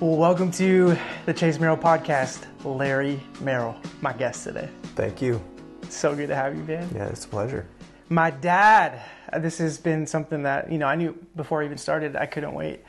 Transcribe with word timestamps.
Well, 0.00 0.16
welcome 0.16 0.50
to 0.52 0.96
the 1.26 1.34
Chase 1.34 1.58
Merrell 1.58 1.78
podcast. 1.78 2.46
Larry 2.64 3.20
Merrell, 3.34 3.76
my 4.02 4.12
guest 4.12 4.44
today. 4.44 4.68
Thank 4.94 5.20
you. 5.20 5.42
So 5.88 6.14
good 6.16 6.28
to 6.28 6.34
have 6.34 6.56
you, 6.56 6.62
man. 6.64 6.88
Yeah, 6.94 7.06
it's 7.08 7.24
a 7.24 7.28
pleasure. 7.28 7.66
My 8.08 8.30
dad. 8.30 9.02
uh, 9.32 9.38
This 9.38 9.58
has 9.58 9.76
been 9.78 10.06
something 10.06 10.42
that 10.44 10.70
you 10.72 10.78
know 10.78 10.86
I 10.86 10.94
knew 10.94 11.12
before 11.36 11.62
I 11.62 11.66
even 11.66 11.78
started. 11.78 12.16
I 12.16 12.26
couldn't 12.26 12.54
wait 12.54 12.80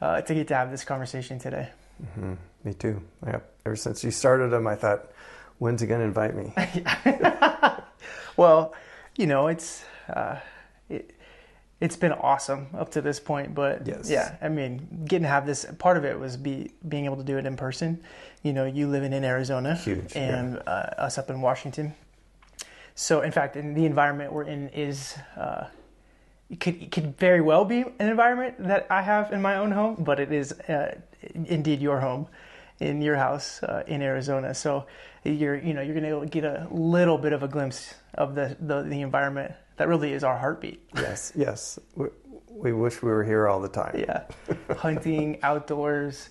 uh, 0.00 0.20
to 0.22 0.34
get 0.34 0.48
to 0.48 0.54
have 0.54 0.70
this 0.70 0.84
conversation 0.84 1.38
today. 1.38 1.68
Me 2.64 2.72
too. 2.74 3.02
Yep. 3.26 3.52
Ever 3.66 3.76
since 3.76 4.02
you 4.04 4.10
started 4.10 4.48
them, 4.50 4.66
I 4.66 4.74
thought, 4.76 5.10
when's 5.58 5.80
he 5.80 5.86
going 5.86 6.00
to 6.00 6.06
invite 6.06 6.34
me? 6.36 6.52
Well, 8.36 8.72
you 9.18 9.26
know, 9.26 9.48
it's 9.48 9.84
uh, 10.08 10.36
it, 10.88 11.10
it's 11.80 11.96
been 11.96 12.12
awesome 12.12 12.68
up 12.76 12.90
to 12.90 13.00
this 13.00 13.18
point, 13.18 13.54
but 13.54 13.86
Yes. 13.86 14.10
yeah, 14.10 14.36
I 14.42 14.48
mean, 14.48 15.04
getting 15.06 15.22
to 15.22 15.28
have 15.28 15.46
this 15.46 15.64
part 15.78 15.96
of 15.96 16.04
it 16.04 16.18
was 16.18 16.36
be 16.36 16.72
being 16.88 17.06
able 17.06 17.16
to 17.16 17.24
do 17.24 17.38
it 17.38 17.46
in 17.46 17.56
person. 17.56 18.02
You 18.42 18.52
know, 18.52 18.64
you 18.66 18.86
living 18.86 19.12
in 19.12 19.24
Arizona, 19.24 19.74
Huge, 19.74 20.14
yeah. 20.14 20.38
and 20.38 20.58
uh, 20.66 20.70
us 20.98 21.18
up 21.18 21.30
in 21.30 21.40
Washington. 21.40 21.94
So, 22.94 23.22
in 23.22 23.32
fact, 23.32 23.56
in 23.56 23.74
the 23.74 23.86
environment 23.86 24.32
we're 24.32 24.44
in 24.44 24.68
is. 24.70 25.16
Uh, 25.36 25.64
it 26.50 26.58
could, 26.58 26.82
it 26.82 26.90
could 26.90 27.16
very 27.16 27.40
well 27.40 27.64
be 27.64 27.82
an 27.82 28.08
environment 28.08 28.56
that 28.58 28.84
I 28.90 29.02
have 29.02 29.32
in 29.32 29.40
my 29.40 29.54
own 29.54 29.70
home, 29.70 29.94
but 30.00 30.18
it 30.18 30.32
is 30.32 30.50
uh, 30.52 30.98
indeed 31.32 31.80
your 31.80 32.00
home, 32.00 32.26
in 32.80 33.00
your 33.00 33.14
house 33.14 33.62
uh, 33.62 33.84
in 33.86 34.02
Arizona. 34.02 34.52
So 34.52 34.86
you're 35.22 35.56
you 35.56 35.74
know 35.74 35.80
you're 35.80 35.94
gonna 35.94 36.26
get 36.26 36.42
a 36.44 36.66
little 36.72 37.18
bit 37.18 37.32
of 37.32 37.44
a 37.44 37.48
glimpse 37.48 37.94
of 38.14 38.34
the 38.34 38.56
the, 38.58 38.82
the 38.82 39.00
environment 39.00 39.52
that 39.80 39.88
really 39.88 40.12
is 40.12 40.24
our 40.24 40.36
heartbeat. 40.36 40.82
yes, 40.94 41.32
yes. 41.34 41.78
We, 41.94 42.08
we 42.50 42.74
wish 42.74 43.00
we 43.00 43.10
were 43.10 43.24
here 43.24 43.48
all 43.48 43.62
the 43.62 43.68
time. 43.68 43.98
Yeah, 43.98 44.24
hunting, 44.76 45.38
outdoors, 45.42 46.28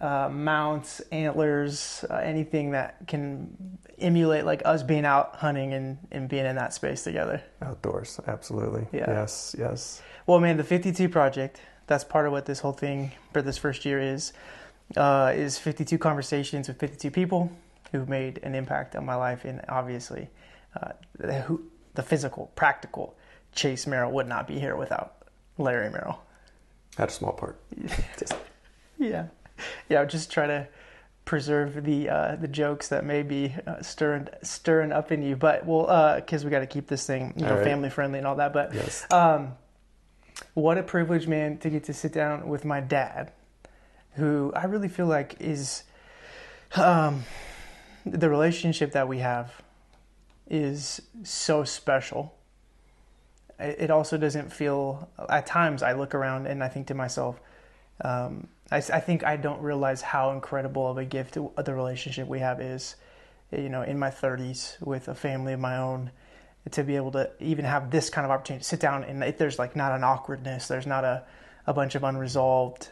uh, 0.00 0.28
mounts, 0.28 1.00
antlers, 1.10 2.04
uh, 2.08 2.14
anything 2.18 2.70
that 2.70 3.08
can 3.08 3.56
emulate 3.98 4.44
like 4.44 4.62
us 4.64 4.84
being 4.84 5.04
out 5.04 5.34
hunting 5.34 5.74
and, 5.74 5.98
and 6.12 6.28
being 6.28 6.46
in 6.46 6.54
that 6.54 6.72
space 6.72 7.02
together. 7.02 7.42
Outdoors, 7.62 8.20
absolutely. 8.28 8.86
Yeah. 8.92 9.06
Yes, 9.08 9.56
yes. 9.58 10.00
Well, 10.28 10.38
man, 10.38 10.56
the 10.56 10.62
52 10.62 11.08
project, 11.08 11.60
that's 11.88 12.04
part 12.04 12.26
of 12.26 12.32
what 12.32 12.46
this 12.46 12.60
whole 12.60 12.72
thing 12.72 13.10
for 13.32 13.42
this 13.42 13.58
first 13.58 13.84
year 13.84 14.00
is, 14.00 14.32
uh, 14.96 15.32
is 15.34 15.58
52 15.58 15.98
conversations 15.98 16.68
with 16.68 16.78
52 16.78 17.10
people 17.10 17.50
who've 17.90 18.08
made 18.08 18.38
an 18.44 18.54
impact 18.54 18.94
on 18.94 19.04
my 19.04 19.16
life. 19.16 19.44
And 19.44 19.62
obviously, 19.68 20.28
uh, 20.80 20.92
who, 21.42 21.64
the 21.94 22.02
physical, 22.02 22.50
practical 22.54 23.16
Chase 23.54 23.84
Merrell 23.84 24.10
would 24.12 24.26
not 24.28 24.46
be 24.46 24.58
here 24.58 24.76
without 24.76 25.14
Larry 25.58 25.90
Merrell. 25.90 26.18
Had 26.96 27.08
a 27.08 27.12
small 27.12 27.32
part. 27.32 27.60
Yeah. 28.96 29.26
Yeah, 29.88 30.04
just 30.04 30.30
try 30.30 30.46
to 30.46 30.68
preserve 31.24 31.84
the 31.84 32.08
uh, 32.08 32.36
the 32.36 32.48
jokes 32.48 32.88
that 32.88 33.04
may 33.04 33.22
be 33.22 33.54
uh, 33.66 33.82
stirring 33.82 34.28
stirring 34.42 34.92
up 34.92 35.10
in 35.10 35.22
you, 35.22 35.36
but 35.36 35.66
well, 35.66 36.16
because 36.16 36.44
we 36.44 36.50
got 36.50 36.60
to 36.60 36.66
keep 36.66 36.86
this 36.86 37.06
thing 37.06 37.32
you 37.36 37.44
know 37.44 37.56
right. 37.56 37.64
family 37.64 37.90
friendly 37.90 38.18
and 38.18 38.26
all 38.26 38.36
that. 38.36 38.52
But 38.52 38.74
yes. 38.74 39.10
um, 39.10 39.52
what 40.54 40.78
a 40.78 40.82
privilege, 40.82 41.26
man, 41.26 41.58
to 41.58 41.70
get 41.70 41.84
to 41.84 41.92
sit 41.92 42.12
down 42.12 42.48
with 42.48 42.64
my 42.64 42.80
dad, 42.80 43.32
who 44.12 44.52
I 44.54 44.64
really 44.64 44.88
feel 44.88 45.06
like 45.06 45.36
is 45.40 45.84
um, 46.76 47.24
the 48.04 48.28
relationship 48.28 48.92
that 48.92 49.08
we 49.08 49.18
have 49.18 49.52
is 50.48 51.00
so 51.22 51.64
special. 51.64 52.34
It 53.58 53.90
also 53.90 54.18
doesn't 54.18 54.52
feel. 54.52 55.08
At 55.28 55.46
times, 55.46 55.82
I 55.82 55.92
look 55.92 56.14
around 56.14 56.46
and 56.46 56.62
I 56.62 56.68
think 56.68 56.88
to 56.88 56.94
myself, 56.94 57.40
um, 58.02 58.48
I, 58.70 58.78
I 58.78 59.00
think 59.00 59.24
I 59.24 59.36
don't 59.36 59.60
realize 59.62 60.02
how 60.02 60.32
incredible 60.32 60.90
of 60.90 60.98
a 60.98 61.04
gift 61.04 61.34
the 61.34 61.74
relationship 61.74 62.26
we 62.28 62.40
have 62.40 62.60
is. 62.60 62.96
You 63.52 63.68
know, 63.68 63.82
in 63.82 63.98
my 63.98 64.10
30s 64.10 64.80
with 64.84 65.06
a 65.06 65.14
family 65.14 65.52
of 65.52 65.60
my 65.60 65.76
own, 65.76 66.10
to 66.70 66.82
be 66.82 66.96
able 66.96 67.12
to 67.12 67.30
even 67.40 67.64
have 67.64 67.90
this 67.90 68.10
kind 68.10 68.24
of 68.24 68.30
opportunity 68.30 68.62
to 68.62 68.68
sit 68.68 68.80
down 68.80 69.04
and 69.04 69.22
if 69.22 69.36
there's 69.36 69.58
like 69.58 69.76
not 69.76 69.92
an 69.92 70.02
awkwardness, 70.02 70.66
there's 70.66 70.86
not 70.86 71.04
a, 71.04 71.22
a 71.66 71.74
bunch 71.74 71.94
of 71.94 72.02
unresolved 72.04 72.88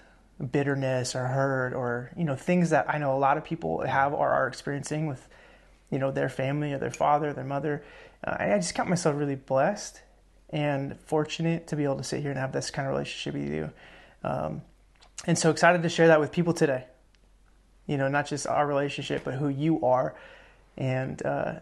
bitterness 0.51 1.15
or 1.15 1.27
hurt 1.27 1.73
or 1.73 2.11
you 2.17 2.25
know 2.25 2.35
things 2.35 2.71
that 2.71 2.89
I 2.89 2.99
know 2.99 3.15
a 3.15 3.19
lot 3.19 3.37
of 3.37 3.45
people 3.45 3.87
have 3.87 4.13
or 4.13 4.29
are 4.29 4.49
experiencing 4.49 5.07
with 5.07 5.27
you 5.93 5.99
know 5.99 6.11
their 6.11 6.29
family 6.29 6.73
or 6.73 6.79
their 6.79 6.91
father, 6.91 7.33
their 7.33 7.45
mother. 7.45 7.85
Uh, 8.25 8.37
I 8.41 8.57
just 8.57 8.75
count 8.75 8.89
myself 8.89 9.15
really 9.17 9.37
blessed 9.37 10.01
and 10.51 10.99
fortunate 11.07 11.67
to 11.69 11.77
be 11.77 11.85
able 11.85 11.97
to 11.99 12.05
sit 12.05 12.21
here 12.21 12.31
and 12.31 12.41
have 12.41 12.53
this 12.53 12.71
kind 12.71 12.89
of 12.89 12.93
relationship 12.95 13.35
with 13.41 13.53
you. 13.53 13.71
Um, 14.25 14.63
and 15.27 15.39
so 15.39 15.51
excited 15.51 15.83
to 15.83 15.89
share 15.89 16.09
that 16.09 16.19
with 16.19 16.33
people 16.33 16.53
today. 16.53 16.85
You 17.87 17.97
know, 17.99 18.09
not 18.09 18.27
just 18.27 18.47
our 18.47 18.67
relationship, 18.67 19.23
but 19.25 19.35
who 19.35 19.49
you 19.49 19.85
are, 19.85 20.15
and 20.77 21.25
uh, 21.25 21.55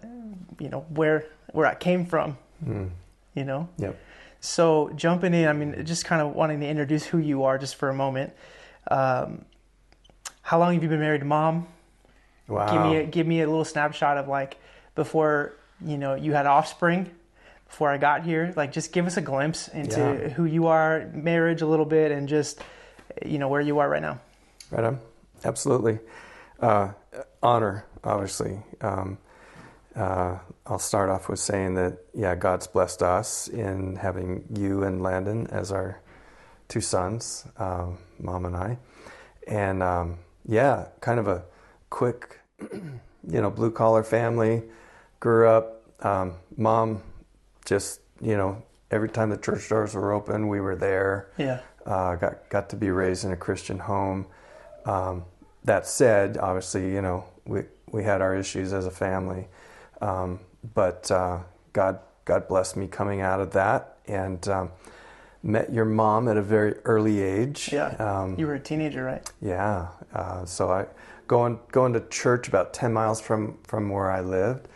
you 0.59 0.69
know 0.69 0.87
where 0.91 1.27
where 1.53 1.67
I 1.67 1.75
came 1.75 2.07
from. 2.07 2.39
Mm. 2.65 2.91
You 3.35 3.45
know, 3.45 3.69
Yep. 3.79 3.97
so 4.41 4.91
jumping 4.97 5.35
in, 5.35 5.47
I 5.49 5.53
mean, 5.53 5.85
just 5.87 6.05
kind 6.05 6.21
of 6.21 6.35
wanting 6.35 6.61
to 6.61 6.67
introduce 6.69 7.05
who 7.07 7.19
you 7.19 7.45
are, 7.45 7.59
just 7.59 7.77
for 7.77 7.89
a 7.89 7.95
moment. 7.95 8.33
Um, 8.91 9.45
how 10.43 10.59
long 10.59 10.75
have 10.75 10.83
you 10.83 10.89
been 10.89 11.01
married 11.01 11.21
to 11.21 11.27
mom? 11.27 11.69
Wow. 12.51 12.73
Give 12.73 12.83
me 12.83 12.97
a, 12.99 13.07
give 13.07 13.27
me 13.27 13.41
a 13.43 13.47
little 13.49 13.65
snapshot 13.65 14.19
of 14.19 14.29
like 14.29 14.57
before 14.95 15.55
you 15.85 15.97
know 15.97 16.15
you 16.15 16.33
had 16.33 16.47
offspring, 16.47 17.11
before 17.67 17.91
I 17.91 17.97
got 17.97 18.25
here. 18.25 18.53
Like, 18.57 18.73
just 18.73 18.93
give 18.93 19.07
us 19.07 19.17
a 19.17 19.21
glimpse 19.23 19.69
into 19.69 19.99
Yeah. 20.01 20.29
who 20.31 20.45
you 20.45 20.67
are, 20.67 21.09
marriage 21.15 21.63
a 21.63 21.67
little 21.67 21.87
bit, 21.87 22.11
and 22.13 22.29
just 22.29 22.61
you 23.25 23.39
know 23.39 23.49
where 23.49 23.61
you 23.61 23.79
are 23.79 23.89
right 23.89 24.03
now. 24.03 24.21
Right 24.71 24.85
on. 24.85 24.99
Absolutely. 25.45 26.01
Uh, 26.61 26.93
honor, 27.43 27.87
obviously. 28.05 28.59
Um, 28.81 29.17
uh, 29.97 30.39
I'll 30.67 30.79
start 30.79 31.09
off 31.11 31.29
with 31.29 31.39
saying 31.41 31.75
that, 31.75 31.99
yeah, 32.15 32.35
God's 32.35 32.67
blessed 32.67 33.03
us 33.03 33.49
in 33.49 33.97
having 33.97 34.45
you 34.55 34.83
and 34.85 35.03
Landon 35.03 35.47
as 35.49 35.73
our 35.73 36.01
two 36.69 36.81
sons, 36.81 37.47
um, 37.57 37.99
mom 38.21 38.45
and 38.45 38.55
I. 38.57 38.79
And 39.49 39.83
um, 39.83 40.19
yeah, 40.47 40.89
kind 41.01 41.19
of 41.19 41.27
a 41.27 41.45
quick, 41.89 42.40
you 42.63 43.41
know, 43.41 43.51
blue 43.51 43.71
collar 43.71 44.03
family. 44.03 44.63
Grew 45.21 45.49
up, 45.49 45.83
um, 46.05 46.35
mom 46.57 47.03
just, 47.67 48.01
you 48.21 48.37
know, 48.37 48.63
every 48.91 49.09
time 49.09 49.31
the 49.31 49.37
church 49.37 49.69
doors 49.69 49.95
were 49.95 50.13
open, 50.13 50.49
we 50.49 50.61
were 50.61 50.77
there 50.77 51.29
Yeah, 51.37 51.61
uh, 51.87 52.17
got 52.17 52.49
got 52.49 52.71
to 52.71 52.77
be 52.77 52.91
raised 52.91 53.25
in 53.25 53.33
a 53.33 53.37
Christian 53.37 53.79
home. 53.79 54.27
Um, 54.87 55.25
that 55.65 55.87
said, 55.87 56.39
obviously, 56.39 56.91
you 56.93 57.03
know, 57.03 57.25
we 57.45 57.63
we 57.93 58.05
had 58.05 58.23
our 58.23 58.35
issues 58.35 58.73
as 58.73 58.87
a 58.87 58.91
family, 58.91 59.49
um, 60.01 60.41
but 60.75 61.11
uh, 61.11 61.41
God 61.73 61.99
God 62.25 62.49
blessed 62.49 62.77
me 62.77 62.87
coming 62.87 63.21
out 63.21 63.41
of 63.41 63.53
that 63.53 63.99
and 64.07 64.47
um, 64.49 64.71
met 65.43 65.73
your 65.73 65.85
mom 65.85 66.29
at 66.29 66.37
a 66.37 66.43
very 66.43 66.75
early 66.85 67.21
age. 67.21 67.71
yeah. 67.73 67.89
Um, 67.99 68.39
you 68.39 68.47
were 68.47 68.55
a 68.55 68.61
teenager, 68.61 69.05
right? 69.05 69.31
yeah. 69.43 69.89
Uh, 70.15 70.45
so 70.45 70.71
I 70.71 70.87
going 71.31 71.61
going 71.71 71.93
to 71.93 72.01
church 72.09 72.49
about 72.49 72.75
ten 72.75 72.93
miles 72.93 73.21
from 73.21 73.57
from 73.63 73.89
where 73.89 74.11
I 74.11 74.21
lived. 74.21 74.67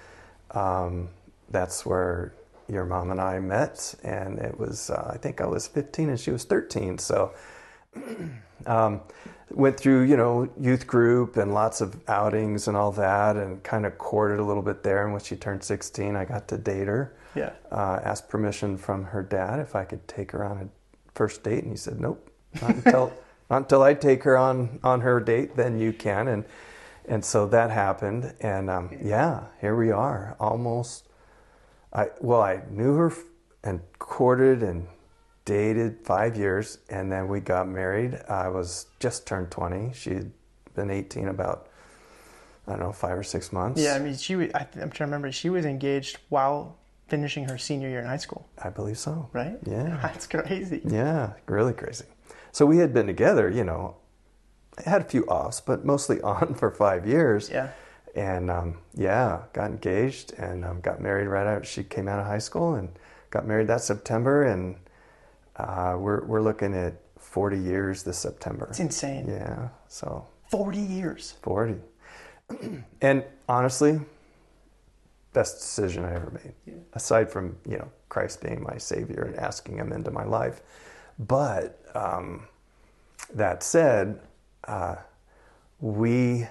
Um, 0.53 1.09
that's 1.51 1.85
where 1.85 2.33
your 2.69 2.85
mom 2.85 3.11
and 3.11 3.21
I 3.21 3.41
met, 3.41 3.93
and 4.05 4.39
it 4.39 4.57
was 4.57 4.89
uh, 4.89 5.11
I 5.13 5.19
think 5.19 5.41
I 5.41 5.47
was 5.47 5.67
15 5.67 6.11
and 6.11 6.19
she 6.19 6.31
was 6.31 6.45
13. 6.45 6.99
So 6.99 7.35
um, 8.67 9.01
went 9.51 9.79
through 9.79 10.03
you 10.03 10.17
know 10.17 10.49
youth 10.59 10.87
group 10.87 11.37
and 11.37 11.53
lots 11.53 11.81
of 11.81 11.97
outings 12.09 12.69
and 12.69 12.77
all 12.77 12.93
that, 12.93 13.37
and 13.37 13.61
kind 13.65 13.85
of 13.85 13.99
courted 13.99 14.39
a 14.39 14.45
little 14.45 14.63
bit 14.63 14.85
there. 14.85 15.03
And 15.03 15.13
when 15.13 15.23
she 15.23 15.35
turned 15.35 15.65
16, 15.65 16.15
I 16.15 16.25
got 16.25 16.47
to 16.49 16.57
date 16.57 16.87
her. 16.87 17.17
Yeah. 17.35 17.51
Uh, 17.73 17.99
asked 18.05 18.29
permission 18.29 18.77
from 18.77 19.03
her 19.07 19.25
dad 19.25 19.59
if 19.59 19.75
I 19.75 19.85
could 19.85 20.07
take 20.07 20.31
her 20.31 20.45
on 20.45 20.59
a 20.59 20.69
first 21.17 21.43
date, 21.43 21.65
and 21.65 21.73
he 21.73 21.77
said 21.77 21.99
nope, 21.99 22.31
not 22.63 22.77
until 22.77 23.13
until 23.57 23.83
I 23.83 23.95
take 23.95 24.23
her 24.25 24.37
on 24.37 24.81
on 24.83 25.01
her 25.01 25.21
date, 25.21 25.57
then 25.57 25.79
you 25.79 25.93
can. 25.93 26.29
And 26.29 26.45
and 27.07 27.25
so 27.25 27.47
that 27.49 27.71
happened, 27.71 28.35
and 28.41 28.71
um, 28.71 28.91
yeah, 29.03 29.45
here 29.61 29.77
we 29.77 29.91
are, 29.91 30.37
almost. 30.41 31.09
I 31.93 32.09
well, 32.21 32.41
I 32.43 32.63
knew 32.71 32.95
her 32.95 33.13
and 33.63 33.81
courted 33.99 34.63
and 34.63 34.89
dated 35.45 35.99
five 36.05 36.37
years, 36.37 36.79
and 36.89 37.13
then 37.13 37.29
we 37.29 37.41
got 37.41 37.69
married. 37.69 38.19
I 38.29 38.49
was 38.49 38.87
just 39.01 39.27
turned 39.27 39.51
twenty. 39.51 39.93
She'd 39.93 40.31
been 40.75 40.91
eighteen 40.91 41.29
about 41.29 41.69
I 42.67 42.73
don't 42.73 42.81
know 42.81 42.93
five 42.93 43.19
or 43.19 43.23
six 43.23 43.53
months. 43.53 43.81
Yeah, 43.81 43.95
I 43.95 43.99
mean, 43.99 44.17
she. 44.17 44.37
Was, 44.37 44.51
I'm 44.55 44.71
trying 44.73 44.91
to 44.91 45.05
remember. 45.05 45.31
She 45.31 45.51
was 45.51 45.67
engaged 45.67 46.19
while 46.31 46.79
finishing 47.09 47.47
her 47.49 47.59
senior 47.59 47.89
year 47.89 48.01
in 48.01 48.07
high 48.07 48.17
school, 48.17 48.49
I 48.63 48.71
believe 48.71 48.99
so. 48.99 49.29
right? 49.33 49.59
Yeah. 49.67 49.99
That's 50.03 50.27
crazy. 50.27 50.81
Yeah, 50.85 51.35
really 51.47 51.75
crazy. 51.75 52.07
So 52.55 52.65
we 52.67 52.79
had 52.79 52.95
been 52.95 53.09
together, 53.09 53.51
you 53.51 53.65
know, 53.65 53.97
had 54.87 55.01
a 55.01 55.05
few 55.05 55.25
offs, 55.25 55.61
but 55.61 55.85
mostly 55.85 56.21
on 56.23 56.55
for 56.55 56.71
five 56.71 57.05
years. 57.05 57.51
Yeah. 57.51 57.71
And 58.15 58.49
um, 58.49 58.79
yeah, 58.95 59.43
got 59.53 59.73
engaged 59.73 60.35
and 60.35 60.65
um, 60.65 60.81
got 60.81 61.01
married 61.01 61.27
right 61.27 61.49
out. 61.49 61.67
She 61.67 61.83
came 61.83 62.07
out 62.07 62.21
of 62.21 62.27
high 62.27 62.39
school 62.39 62.75
and 62.75 62.91
got 63.31 63.45
married 63.45 63.67
that 63.67 63.81
September, 63.81 64.45
and 64.45 64.77
uh, 65.57 65.97
we're 65.99 66.25
we're 66.27 66.41
looking 66.41 66.75
at 66.75 66.95
40 67.19 67.59
years 67.59 68.05
this 68.05 68.19
September. 68.19 68.69
It's 68.71 68.79
insane. 68.79 69.27
Yeah. 69.27 69.71
So 69.89 70.25
40 70.49 70.79
years. 70.79 71.35
40. 71.43 71.75
and 73.01 73.25
honestly, 73.49 73.99
best 75.33 75.57
decision 75.57 76.05
I 76.05 76.15
ever 76.15 76.31
made. 76.31 76.55
Yeah. 76.67 76.75
Aside 76.93 77.33
from, 77.33 77.57
you 77.69 77.79
know, 77.79 77.91
Christ 78.09 78.41
being 78.41 78.63
my 78.63 78.79
savior 78.79 79.25
and 79.25 79.35
asking 79.35 79.77
him 79.77 79.93
into 79.93 80.13
my 80.13 80.23
life. 80.23 80.63
But 81.19 81.84
um, 81.95 82.47
that 83.33 83.63
said, 83.63 84.21
uh, 84.67 84.97
we 85.81 86.47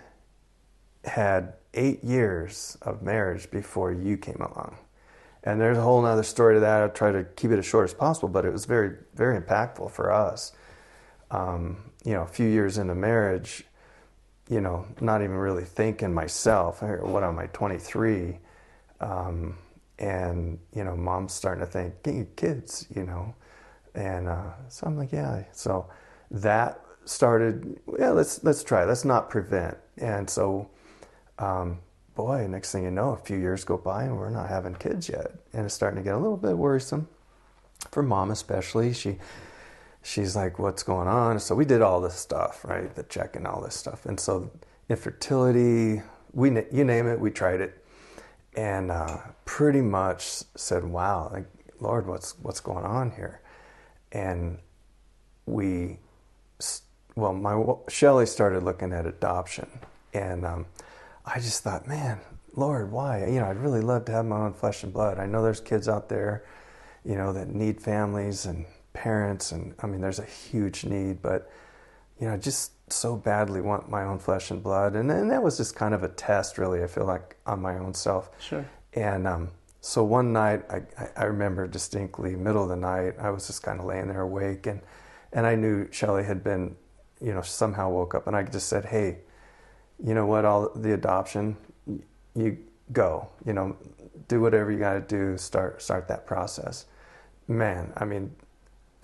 had 1.06 1.54
eight 1.74 2.04
years 2.04 2.78
of 2.82 3.02
marriage 3.02 3.50
before 3.52 3.92
you 3.92 4.18
came 4.18 4.40
along. 4.40 4.78
And 5.44 5.60
there's 5.60 5.78
a 5.78 5.82
whole 5.82 6.06
other 6.06 6.24
story 6.24 6.56
to 6.56 6.60
that. 6.62 6.82
I'll 6.82 6.90
try 6.90 7.12
to 7.12 7.26
keep 7.36 7.52
it 7.52 7.60
as 7.60 7.66
short 7.66 7.86
as 7.86 7.94
possible, 7.94 8.30
but 8.30 8.46
it 8.46 8.54
was 8.54 8.66
very, 8.66 8.96
very 9.14 9.40
impactful 9.40 9.92
for 9.92 10.12
us. 10.12 10.54
Um, 11.32 11.92
you 12.06 12.14
know, 12.14 12.22
a 12.22 12.28
few 12.28 12.48
years 12.48 12.78
into 12.78 12.96
marriage, 12.96 13.66
you 14.50 14.62
know, 14.62 14.86
not 15.02 15.22
even 15.22 15.36
really 15.36 15.64
thinking 15.64 16.14
myself. 16.14 16.82
What 16.82 17.24
am 17.24 17.40
I, 17.40 17.48
23? 17.48 18.38
Um, 19.02 19.58
and, 20.00 20.60
you 20.74 20.84
know, 20.84 20.96
mom's 20.96 21.34
starting 21.34 21.66
to 21.66 21.70
think, 21.70 22.04
get 22.04 22.36
kids, 22.38 22.88
you 22.96 23.04
know. 23.04 23.34
And 23.96 24.28
uh, 24.28 24.52
so 24.70 24.88
I'm 24.88 24.98
like, 24.98 25.12
yeah. 25.12 25.44
So 25.52 25.88
that 26.32 26.82
started, 27.06 27.80
yeah, 28.00 28.10
let's, 28.10 28.44
let's 28.44 28.64
try. 28.64 28.86
Let's 28.86 29.06
not 29.06 29.30
prevent. 29.30 29.78
And 29.98 30.30
so, 30.30 30.70
um, 31.40 31.80
boy, 32.16 32.48
next 32.48 32.72
thing 32.72 32.84
you 32.84 32.92
know, 32.92 33.12
a 33.12 33.18
few 33.18 33.38
years 33.38 33.64
go 33.64 33.78
by 33.78 34.04
and 34.04 34.18
we're 34.18 34.30
not 34.30 34.50
having 34.50 34.76
kids 34.76 35.10
yet. 35.10 35.32
And 35.54 35.66
it's 35.66 35.74
starting 35.74 35.98
to 35.98 36.04
get 36.04 36.16
a 36.16 36.18
little 36.18 36.38
bit 36.38 36.58
worrisome 36.58 37.08
for 37.92 38.04
mom, 38.04 38.32
especially. 38.32 38.94
She, 38.94 39.18
she's 40.02 40.36
like, 40.36 40.60
what's 40.60 40.84
going 40.84 41.08
on? 41.08 41.40
So 41.40 41.56
we 41.56 41.66
did 41.66 41.82
all 41.82 42.02
this 42.02 42.16
stuff, 42.16 42.64
right? 42.66 42.94
The 42.94 43.04
check 43.04 43.36
and 43.36 43.46
all 43.46 43.62
this 43.62 43.76
stuff. 43.76 44.06
And 44.06 44.20
so 44.20 44.52
infertility, 44.90 46.02
we, 46.34 46.50
you 46.72 46.84
name 46.84 47.08
it, 47.08 47.20
we 47.20 47.32
tried 47.32 47.62
it. 47.62 47.84
And 48.56 48.92
uh, 48.92 49.18
pretty 49.46 49.82
much 49.82 50.44
said, 50.56 50.84
wow, 50.84 51.30
like, 51.34 51.46
Lord, 51.80 52.08
what's, 52.08 52.38
what's 52.40 52.60
going 52.60 52.86
on 52.86 53.12
here? 53.12 53.42
And 54.14 54.60
we, 55.46 55.98
well, 57.16 57.34
my, 57.34 57.62
Shelly 57.90 58.26
started 58.26 58.64
looking 58.64 58.94
at 58.94 59.06
adoption. 59.06 59.68
And, 60.14 60.46
um, 60.46 60.66
I 61.26 61.40
just 61.40 61.64
thought, 61.64 61.88
man, 61.88 62.20
Lord, 62.56 62.92
why? 62.92 63.26
You 63.26 63.40
know, 63.40 63.46
I'd 63.46 63.58
really 63.58 63.82
love 63.82 64.06
to 64.06 64.12
have 64.12 64.26
my 64.26 64.38
own 64.38 64.54
flesh 64.54 64.84
and 64.84 64.94
blood. 64.94 65.20
I 65.20 65.26
know 65.26 65.42
there's 65.42 65.60
kids 65.60 65.90
out 65.90 66.10
there, 66.10 66.46
you 67.04 67.16
know, 67.16 67.34
that 67.34 67.50
need 67.50 67.82
families 67.82 68.46
and 68.46 68.66
parents, 68.94 69.52
and 69.52 69.74
I 69.82 69.88
mean, 69.88 70.02
there's 70.02 70.20
a 70.20 70.26
huge 70.26 70.86
need, 70.86 71.22
but 71.22 71.50
you 72.20 72.28
know, 72.28 72.34
I 72.34 72.38
just 72.38 72.72
so 72.92 73.16
badly 73.16 73.60
want 73.60 73.90
my 73.90 74.04
own 74.04 74.20
flesh 74.20 74.52
and 74.52 74.62
blood, 74.62 74.96
and 74.96 75.12
and 75.12 75.32
that 75.32 75.42
was 75.42 75.58
just 75.58 75.76
kind 75.76 75.94
of 75.94 76.04
a 76.04 76.10
test, 76.10 76.58
really. 76.58 76.84
I 76.84 76.88
feel 76.88 77.06
like 77.06 77.36
on 77.46 77.62
my 77.62 77.78
own 77.78 77.94
self. 77.94 78.30
Sure. 78.40 78.66
And 78.94 79.28
um, 79.28 79.50
so 79.84 80.04
one 80.04 80.34
night, 80.34 80.64
I 80.70 80.82
I 81.16 81.26
remember 81.26 81.68
distinctly, 81.68 82.36
middle 82.36 82.64
of 82.64 82.70
the 82.70 82.76
night, 82.76 83.16
I 83.20 83.30
was 83.30 83.48
just 83.48 83.62
kind 83.62 83.80
of 83.80 83.86
laying 83.86 84.08
there 84.08 84.22
awake, 84.22 84.66
and 84.68 84.82
and 85.32 85.46
I 85.46 85.56
knew 85.56 85.88
Shelly 85.92 86.24
had 86.24 86.44
been, 86.44 86.76
you 87.22 87.34
know, 87.34 87.42
somehow 87.42 87.90
woke 87.90 88.16
up, 88.16 88.28
and 88.28 88.36
I 88.36 88.44
just 88.44 88.68
said, 88.68 88.86
hey 88.86 89.20
you 90.04 90.14
know 90.14 90.26
what, 90.26 90.46
all 90.46 90.70
the 90.76 90.94
adoption, 90.94 91.58
you 92.36 92.58
go, 92.92 93.30
you 93.46 93.54
know, 93.54 93.76
do 94.28 94.42
whatever 94.42 94.72
you 94.72 94.80
got 94.80 94.94
to 94.94 95.02
do, 95.02 95.38
start 95.38 95.82
start 95.82 96.08
that 96.08 96.26
process. 96.26 96.86
Man, 97.48 97.94
I 97.96 98.06
mean, 98.06 98.36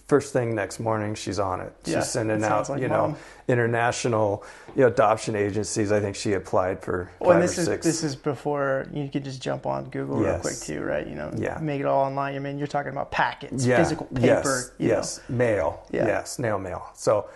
first 0.09 0.33
thing 0.33 0.56
next 0.56 0.79
morning, 0.79 1.13
she's 1.13 1.38
on 1.38 1.61
it. 1.61 1.71
She's 1.85 1.94
yeah, 1.94 2.01
sending 2.01 2.44
out, 2.44 2.67
like 2.67 2.81
you 2.81 2.88
know, 2.88 3.15
international 3.47 4.44
you 4.75 4.81
know, 4.81 4.88
adoption 4.88 5.35
agencies. 5.35 5.91
I 5.91 6.00
think 6.00 6.15
she 6.15 6.33
applied 6.33 6.81
for 6.81 7.11
well, 7.19 7.31
five 7.31 7.41
this 7.44 7.57
or 7.59 7.61
is, 7.61 7.67
six. 7.67 7.85
This 7.85 8.03
is 8.03 8.15
before 8.15 8.88
you 8.91 9.07
could 9.07 9.23
just 9.23 9.41
jump 9.41 9.67
on 9.67 9.85
Google 9.91 10.21
yes. 10.21 10.33
real 10.33 10.39
quick 10.41 10.56
too, 10.56 10.81
right? 10.81 11.07
You 11.07 11.13
know, 11.13 11.31
yeah. 11.38 11.59
make 11.61 11.79
it 11.79 11.85
all 11.85 12.03
online. 12.03 12.35
I 12.35 12.39
mean, 12.39 12.57
you're 12.57 12.67
talking 12.67 12.91
about 12.91 13.11
packets, 13.11 13.63
yeah. 13.65 13.77
physical 13.77 14.07
paper. 14.07 14.73
Yes, 14.79 15.19
yes, 15.19 15.21
know. 15.29 15.38
mail. 15.38 15.88
Yeah. 15.91 16.07
Yes, 16.07 16.33
snail 16.33 16.57
mail. 16.57 16.89
So, 16.95 17.29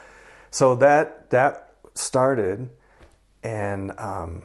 so 0.49 0.75
that 0.75 1.29
that 1.29 1.75
started 1.93 2.67
and 3.43 3.91
um, 3.99 4.41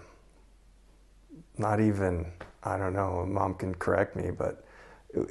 not 1.56 1.80
even 1.80 2.26
I 2.62 2.76
don't 2.76 2.92
know. 2.92 3.25
Mom 3.26 3.54
can 3.54 3.75
correct 3.75 4.16
me, 4.16 4.30
but 4.30 4.64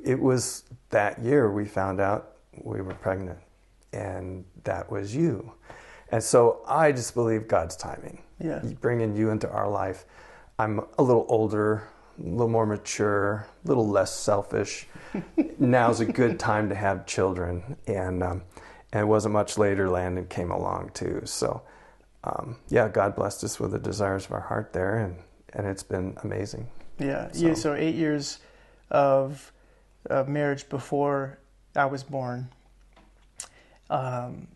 it, 0.03 0.19
was 0.19 0.63
that 0.89 1.19
year 1.19 1.51
we 1.51 1.65
found 1.65 2.01
out 2.01 2.36
we 2.63 2.81
were 2.81 2.93
pregnant, 2.93 3.39
and 3.93 4.45
that 4.63 4.91
was 4.91 5.15
you. 5.15 5.51
And 6.09 6.23
so 6.23 6.61
I 6.67 6.91
just 6.91 7.13
believe 7.13 7.47
God's 7.47 7.75
timing. 7.75 8.21
Yeah, 8.39 8.61
bringing 8.81 9.15
you 9.15 9.29
into 9.29 9.49
our 9.49 9.69
life. 9.69 10.05
I'm 10.59 10.81
a 10.97 11.03
little 11.03 11.25
older, 11.27 11.87
a 12.19 12.23
little 12.23 12.49
more 12.49 12.65
mature, 12.65 13.45
a 13.63 13.67
little 13.67 13.87
less 13.87 14.15
selfish. 14.15 14.87
Now's 15.59 15.99
a 15.99 16.05
good 16.05 16.39
time 16.39 16.69
to 16.69 16.75
have 16.75 17.05
children, 17.05 17.77
and 17.87 18.23
um, 18.23 18.43
and 18.91 19.01
it 19.01 19.05
wasn't 19.05 19.33
much 19.33 19.57
later. 19.57 19.89
Landon 19.89 20.27
came 20.27 20.51
along 20.51 20.91
too, 20.93 21.21
so 21.25 21.63
um, 22.27 22.57
yeah, 22.69 22.89
God 22.89 23.15
blessed 23.15 23.43
us 23.43 23.59
with 23.59 23.71
the 23.71 23.79
desires 23.79 24.25
of 24.25 24.33
our 24.33 24.41
heart 24.41 24.73
there, 24.73 24.97
and, 24.97 25.17
and 25.53 25.67
it's 25.67 25.83
been 25.83 26.17
amazing. 26.23 26.67
Yeah, 26.99 27.31
so. 27.31 27.47
yeah. 27.47 27.53
So 27.53 27.73
eight 27.73 27.95
years 27.95 28.39
of, 28.89 29.51
of 30.09 30.27
marriage 30.27 30.67
before 30.69 31.39
I 31.77 31.85
was 31.85 32.03
born. 32.03 32.49
Um, 33.89 34.47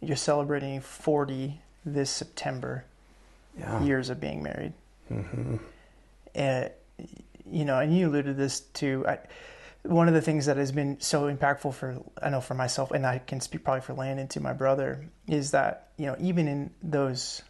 you're 0.00 0.16
celebrating 0.16 0.80
40 0.80 1.60
this 1.84 2.10
September. 2.10 2.84
Yeah. 3.58 3.82
Years 3.82 4.10
of 4.10 4.20
being 4.20 4.42
married. 4.42 4.74
Mm-hmm. 5.10 5.56
And 6.34 6.70
you 7.50 7.64
know, 7.64 7.78
and 7.78 7.96
you 7.96 8.08
alluded 8.08 8.36
this 8.36 8.60
to. 8.60 9.06
I, 9.06 9.18
one 9.82 10.08
of 10.08 10.14
the 10.14 10.20
things 10.20 10.46
that 10.46 10.56
has 10.56 10.72
been 10.72 11.00
so 11.00 11.32
impactful 11.32 11.72
for 11.74 11.96
I 12.20 12.28
know 12.30 12.40
for 12.40 12.54
myself, 12.54 12.90
and 12.90 13.06
I 13.06 13.18
can 13.18 13.40
speak 13.40 13.64
probably 13.64 13.80
for 13.80 13.94
Landon 13.94 14.28
to 14.28 14.40
my 14.40 14.52
brother, 14.52 15.06
is 15.26 15.52
that 15.52 15.88
you 15.96 16.06
know 16.06 16.16
even 16.20 16.48
in 16.48 16.70
those 16.82 17.42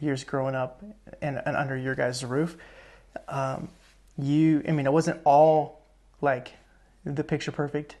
years 0.00 0.24
growing 0.24 0.54
up 0.54 0.82
and, 1.22 1.40
and 1.46 1.56
under 1.56 1.76
your 1.76 1.94
guys' 1.94 2.24
roof, 2.24 2.56
um, 3.28 3.68
you 4.18 4.62
I 4.68 4.72
mean 4.72 4.86
it 4.86 4.92
wasn't 4.92 5.20
all 5.24 5.80
like 6.20 6.52
the 7.04 7.24
picture 7.24 7.52
perfect 7.52 7.96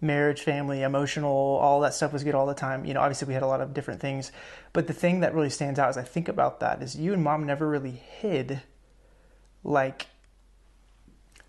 marriage, 0.00 0.42
family, 0.42 0.82
emotional, 0.82 1.30
all 1.30 1.80
that 1.80 1.94
stuff 1.94 2.12
was 2.12 2.22
good 2.22 2.34
all 2.34 2.46
the 2.46 2.54
time. 2.54 2.84
You 2.84 2.94
know, 2.94 3.00
obviously 3.00 3.28
we 3.28 3.34
had 3.34 3.42
a 3.42 3.46
lot 3.46 3.60
of 3.60 3.74
different 3.74 4.00
things, 4.00 4.30
but 4.72 4.86
the 4.86 4.92
thing 4.92 5.20
that 5.20 5.34
really 5.34 5.50
stands 5.50 5.78
out 5.78 5.88
as 5.88 5.98
I 5.98 6.02
think 6.02 6.28
about 6.28 6.60
that 6.60 6.82
is 6.82 6.96
you 6.96 7.12
and 7.12 7.22
mom 7.22 7.46
never 7.46 7.68
really 7.68 7.90
hid 7.90 8.62
like 9.64 10.06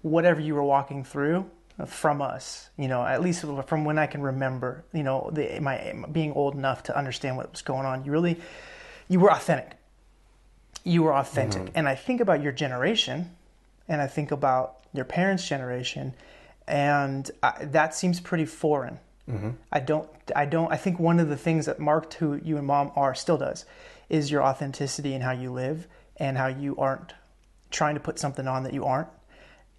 whatever 0.01 0.39
you 0.39 0.55
were 0.55 0.63
walking 0.63 1.03
through 1.03 1.49
from 1.85 2.21
us, 2.21 2.69
you 2.77 2.87
know, 2.87 3.05
at 3.05 3.21
least 3.21 3.45
from 3.67 3.85
when 3.85 3.97
I 3.97 4.07
can 4.07 4.21
remember, 4.21 4.83
you 4.93 5.03
know, 5.03 5.29
the, 5.31 5.59
my 5.59 5.93
being 6.11 6.33
old 6.33 6.55
enough 6.55 6.83
to 6.83 6.97
understand 6.97 7.37
what 7.37 7.51
was 7.51 7.61
going 7.61 7.85
on. 7.85 8.03
You 8.03 8.11
really, 8.11 8.39
you 9.07 9.19
were 9.19 9.31
authentic. 9.31 9.77
You 10.83 11.03
were 11.03 11.13
authentic. 11.13 11.63
Mm-hmm. 11.63 11.77
And 11.77 11.87
I 11.87 11.95
think 11.95 12.19
about 12.19 12.41
your 12.41 12.51
generation 12.51 13.35
and 13.87 14.01
I 14.01 14.07
think 14.07 14.31
about 14.31 14.79
your 14.93 15.05
parents' 15.05 15.47
generation 15.47 16.13
and 16.69 17.29
I, 17.43 17.65
that 17.65 17.93
seems 17.93 18.19
pretty 18.19 18.45
foreign. 18.45 18.99
Mm-hmm. 19.29 19.49
I 19.71 19.79
don't, 19.79 20.09
I 20.35 20.45
don't, 20.45 20.71
I 20.71 20.77
think 20.77 20.99
one 20.99 21.19
of 21.19 21.27
the 21.27 21.37
things 21.37 21.65
that 21.65 21.79
marked 21.79 22.15
who 22.15 22.39
you 22.43 22.57
and 22.57 22.65
mom 22.65 22.91
are 22.95 23.13
still 23.13 23.37
does 23.37 23.65
is 24.09 24.31
your 24.31 24.43
authenticity 24.43 25.13
and 25.13 25.23
how 25.23 25.31
you 25.31 25.51
live 25.51 25.87
and 26.17 26.37
how 26.37 26.47
you 26.47 26.77
aren't 26.77 27.13
trying 27.71 27.95
to 27.95 27.99
put 27.99 28.17
something 28.17 28.47
on 28.47 28.63
that 28.63 28.73
you 28.73 28.85
aren't 28.85 29.09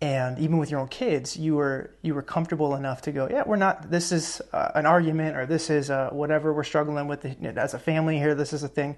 and 0.00 0.38
even 0.38 0.56
with 0.56 0.70
your 0.70 0.80
own 0.80 0.88
kids 0.88 1.36
you 1.36 1.56
were 1.56 1.90
you 2.02 2.14
were 2.14 2.22
comfortable 2.22 2.74
enough 2.74 3.02
to 3.02 3.12
go 3.12 3.28
yeah 3.28 3.42
we're 3.44 3.56
not 3.56 3.90
this 3.90 4.12
is 4.12 4.40
uh, 4.52 4.70
an 4.74 4.86
argument 4.86 5.36
or 5.36 5.44
this 5.44 5.68
is 5.68 5.90
uh, 5.90 6.08
whatever 6.10 6.52
we're 6.52 6.64
struggling 6.64 7.06
with 7.06 7.24
as 7.58 7.74
a 7.74 7.78
family 7.78 8.16
here 8.16 8.34
this 8.34 8.52
is 8.52 8.62
a 8.62 8.68
thing 8.68 8.96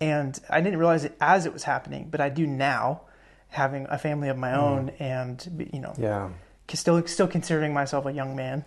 and 0.00 0.40
i 0.50 0.60
didn't 0.60 0.78
realize 0.78 1.04
it 1.04 1.16
as 1.20 1.46
it 1.46 1.52
was 1.52 1.62
happening 1.62 2.08
but 2.10 2.20
i 2.20 2.28
do 2.28 2.46
now 2.46 3.02
having 3.48 3.86
a 3.90 3.98
family 3.98 4.28
of 4.28 4.38
my 4.38 4.50
mm. 4.50 4.58
own 4.58 4.88
and 4.98 5.68
you 5.72 5.80
know 5.80 5.94
yeah 5.98 6.30
still 6.72 7.06
still 7.06 7.28
considering 7.28 7.74
myself 7.74 8.06
a 8.06 8.12
young 8.12 8.34
man 8.34 8.64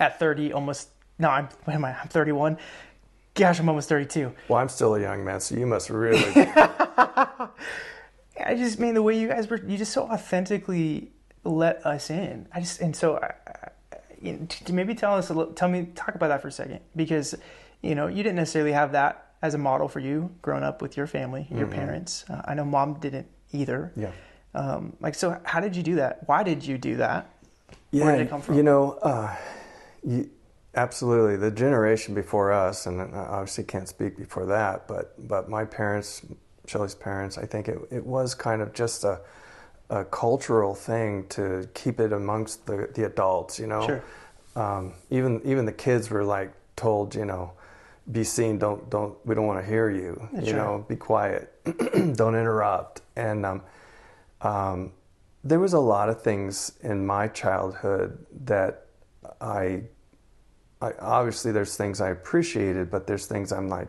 at 0.00 0.18
30 0.18 0.52
almost 0.52 0.88
no 1.18 1.28
i'm 1.28 1.48
what 1.64 1.74
am 1.74 1.84
i 1.84 1.94
i'm 2.00 2.08
31 2.08 2.56
gosh 3.34 3.60
i'm 3.60 3.68
almost 3.68 3.88
32 3.88 4.32
well 4.48 4.58
i'm 4.58 4.68
still 4.68 4.94
a 4.94 5.00
young 5.00 5.24
man 5.24 5.40
so 5.40 5.54
you 5.54 5.66
must 5.66 5.90
really 5.90 6.22
I 8.44 8.54
just 8.56 8.78
mean 8.80 8.94
the 8.94 9.02
way 9.02 9.18
you 9.18 9.28
guys 9.28 9.48
were, 9.48 9.60
you 9.64 9.76
just 9.76 9.92
so 9.92 10.04
authentically 10.04 11.12
let 11.44 11.84
us 11.86 12.10
in. 12.10 12.48
I 12.52 12.60
just, 12.60 12.80
and 12.80 12.94
so, 12.94 13.16
I, 13.16 13.34
I, 13.46 13.96
you 14.20 14.32
know, 14.32 14.74
maybe 14.74 14.94
tell 14.94 15.14
us 15.14 15.30
a 15.30 15.34
little, 15.34 15.52
tell 15.52 15.68
me, 15.68 15.88
talk 15.94 16.14
about 16.14 16.28
that 16.28 16.42
for 16.42 16.48
a 16.48 16.52
second, 16.52 16.80
because, 16.96 17.34
you 17.82 17.94
know, 17.94 18.06
you 18.06 18.22
didn't 18.22 18.36
necessarily 18.36 18.72
have 18.72 18.92
that 18.92 19.32
as 19.42 19.54
a 19.54 19.58
model 19.58 19.88
for 19.88 20.00
you 20.00 20.30
growing 20.42 20.64
up 20.64 20.82
with 20.82 20.96
your 20.96 21.06
family, 21.06 21.46
your 21.50 21.66
mm-hmm. 21.66 21.74
parents. 21.74 22.24
Uh, 22.28 22.42
I 22.44 22.54
know 22.54 22.64
mom 22.64 22.94
didn't 22.94 23.28
either. 23.52 23.92
Yeah. 23.96 24.10
Um, 24.54 24.96
like, 25.00 25.14
so 25.14 25.40
how 25.44 25.60
did 25.60 25.74
you 25.74 25.82
do 25.82 25.96
that? 25.96 26.26
Why 26.26 26.42
did 26.42 26.64
you 26.64 26.78
do 26.78 26.96
that? 26.96 27.28
Yeah. 27.90 28.04
Where 28.04 28.16
did 28.16 28.26
it 28.26 28.30
come 28.30 28.40
from? 28.40 28.56
You 28.56 28.62
know, 28.62 28.92
uh, 29.02 29.34
you, 30.04 30.30
Absolutely. 30.76 31.36
The 31.36 31.50
generation 31.50 32.14
before 32.14 32.52
us, 32.52 32.86
and 32.86 33.00
I 33.00 33.18
obviously 33.18 33.64
can't 33.64 33.88
speak 33.88 34.16
before 34.16 34.46
that, 34.46 34.88
but 34.88 35.14
but 35.28 35.48
my 35.48 35.64
parents, 35.64 36.22
Shelley's 36.66 36.94
parents, 36.94 37.38
I 37.38 37.46
think 37.46 37.68
it, 37.68 37.78
it 37.90 38.04
was 38.04 38.34
kind 38.34 38.60
of 38.60 38.72
just 38.72 39.04
a, 39.04 39.20
a 39.88 40.04
cultural 40.04 40.74
thing 40.74 41.26
to 41.28 41.68
keep 41.74 42.00
it 42.00 42.12
amongst 42.12 42.66
the, 42.66 42.88
the 42.94 43.06
adults, 43.06 43.58
you 43.58 43.68
know. 43.68 43.86
Sure. 43.86 44.02
Um, 44.56 44.94
even 45.10 45.40
even 45.44 45.64
the 45.64 45.72
kids 45.72 46.10
were 46.10 46.24
like 46.24 46.52
told, 46.74 47.14
you 47.14 47.24
know, 47.24 47.52
be 48.10 48.24
seen, 48.24 48.58
don't 48.58 48.90
don't 48.90 49.16
we 49.24 49.36
don't 49.36 49.46
want 49.46 49.60
to 49.60 49.66
hear 49.66 49.90
you, 49.90 50.28
you 50.42 50.54
know, 50.54 50.84
be 50.88 50.96
quiet, 50.96 51.52
don't 52.16 52.34
interrupt, 52.34 53.02
and 53.14 53.46
um, 53.46 53.62
um, 54.44 54.92
there 55.42 55.58
was 55.58 55.72
a 55.72 55.80
lot 55.80 56.08
of 56.08 56.22
things 56.22 56.72
in 56.82 57.06
my 57.06 57.28
childhood 57.28 58.24
that 58.44 58.86
I, 59.40 59.82
I 60.80 60.92
obviously 61.00 61.52
there's 61.52 61.76
things 61.76 62.00
I 62.00 62.10
appreciated, 62.10 62.90
but 62.90 63.06
there's 63.06 63.26
things 63.26 63.52
I'm 63.52 63.68
like, 63.68 63.88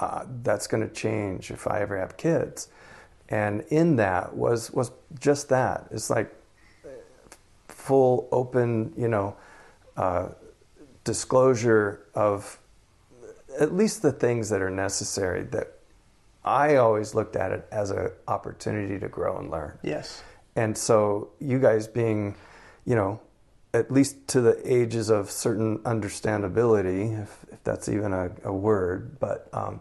uh, 0.00 0.24
that's 0.42 0.66
going 0.66 0.86
to 0.86 0.92
change 0.92 1.50
if 1.50 1.66
I 1.66 1.80
ever 1.80 1.98
have 1.98 2.16
kids, 2.16 2.68
and 3.28 3.60
in 3.68 3.96
that 3.96 4.34
was 4.34 4.70
was 4.70 4.92
just 5.18 5.50
that. 5.50 5.88
It's 5.90 6.08
like 6.08 6.34
full 7.68 8.26
open, 8.32 8.94
you 8.96 9.08
know, 9.08 9.36
uh, 9.98 10.28
disclosure 11.04 12.06
of 12.14 12.58
at 13.58 13.74
least 13.74 14.00
the 14.00 14.12
things 14.12 14.48
that 14.48 14.62
are 14.62 14.70
necessary 14.70 15.42
that 15.42 15.79
I 16.44 16.76
always 16.76 17.14
looked 17.14 17.36
at 17.36 17.52
it 17.52 17.66
as 17.70 17.90
an 17.90 18.10
opportunity 18.28 18.98
to 18.98 19.08
grow 19.08 19.38
and 19.38 19.50
learn. 19.50 19.78
Yes. 19.82 20.22
And 20.56 20.76
so 20.76 21.30
you 21.38 21.58
guys 21.58 21.86
being, 21.86 22.34
you 22.84 22.94
know, 22.94 23.20
at 23.72 23.90
least 23.90 24.26
to 24.28 24.40
the 24.40 24.60
ages 24.64 25.10
of 25.10 25.30
certain 25.30 25.78
understandability, 25.80 27.22
if, 27.22 27.44
if 27.52 27.62
that's 27.62 27.88
even 27.88 28.12
a, 28.12 28.30
a 28.44 28.52
word, 28.52 29.18
but 29.20 29.48
um, 29.52 29.80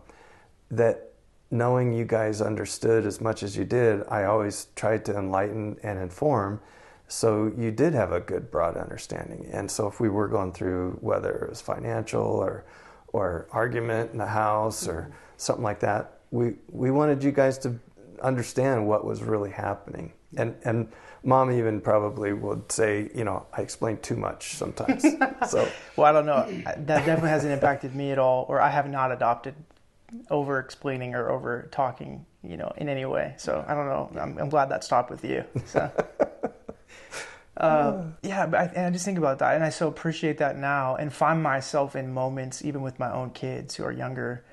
that 0.70 1.14
knowing 1.50 1.94
you 1.94 2.06
guys 2.06 2.42
understood 2.42 3.06
as 3.06 3.20
much 3.20 3.42
as 3.42 3.58
you 3.58 3.66
did, 3.66 4.04
I 4.08 4.26
always 4.26 4.68
tried 4.76 5.06
to 5.06 5.18
enlighten 5.18 5.78
and 5.82 5.98
inform. 5.98 6.62
So 7.08 7.52
you 7.58 7.72
did 7.72 7.96
have 7.96 8.12
a 8.12 8.20
good 8.20 8.52
broad 8.52 8.78
understanding. 8.78 9.50
And 9.52 9.72
so 9.72 9.88
if 9.88 10.00
we 10.00 10.10
were 10.10 10.28
going 10.28 10.52
through 10.52 11.00
whether 11.02 11.32
it 11.32 11.50
was 11.50 11.62
financial 11.62 12.22
or 12.22 12.66
or 13.12 13.48
argument 13.52 14.12
in 14.12 14.20
the 14.20 14.28
house 14.28 14.88
or 14.88 15.12
something 15.38 15.64
like 15.64 15.80
that, 15.80 16.19
we 16.32 16.54
we 16.70 16.92
wanted 16.92 17.24
you 17.24 17.32
guys 17.32 17.58
to 17.60 17.80
understand 18.22 18.88
what 18.88 19.06
was 19.06 19.24
really 19.24 19.52
happening. 19.52 20.14
And 20.38 20.56
and 20.64 20.92
mom 21.24 21.52
even 21.52 21.82
probably 21.82 22.34
would 22.34 22.72
say, 22.72 23.10
you 23.16 23.24
know, 23.24 23.46
I 23.54 23.62
explain 23.62 23.98
too 23.98 24.16
much 24.16 24.56
sometimes. 24.56 25.04
so 25.50 25.68
Well, 25.96 26.08
I 26.08 26.12
don't 26.12 26.26
know. 26.26 26.46
That 26.64 27.06
definitely 27.06 27.30
hasn't 27.30 27.54
impacted 27.54 27.96
me 27.96 28.12
at 28.12 28.20
all, 28.20 28.46
or 28.48 28.62
I 28.62 28.70
have 28.70 28.90
not 28.90 29.12
adopted 29.12 29.56
over 30.30 30.60
explaining 30.60 31.14
or 31.14 31.30
over 31.30 31.68
talking, 31.72 32.26
you 32.44 32.58
know, 32.58 32.74
in 32.78 32.90
any 32.90 33.06
way. 33.06 33.36
So 33.38 33.64
I 33.68 33.74
don't 33.74 33.88
know. 33.88 34.12
I'm, 34.20 34.38
I'm 34.38 34.50
glad 34.50 34.70
that 34.70 34.84
stopped 34.84 35.10
with 35.10 35.24
you. 35.24 35.44
So. 35.66 35.92
Uh, 37.60 38.06
yeah, 38.24 38.46
but 38.46 38.58
I, 38.58 38.64
and 38.74 38.86
I 38.86 38.90
just 38.90 39.04
think 39.04 39.18
about 39.18 39.40
that, 39.40 39.56
and 39.56 39.66
I 39.66 39.70
so 39.70 39.90
appreciate 39.90 40.38
that 40.38 40.58
now, 40.58 40.96
and 40.96 41.12
find 41.12 41.44
myself 41.44 41.94
in 41.94 42.14
moments, 42.14 42.64
even 42.64 42.82
with 42.82 42.98
my 43.00 43.12
own 43.12 43.32
kids 43.32 43.76
who 43.76 43.84
are 43.84 43.92
younger, 43.92 44.46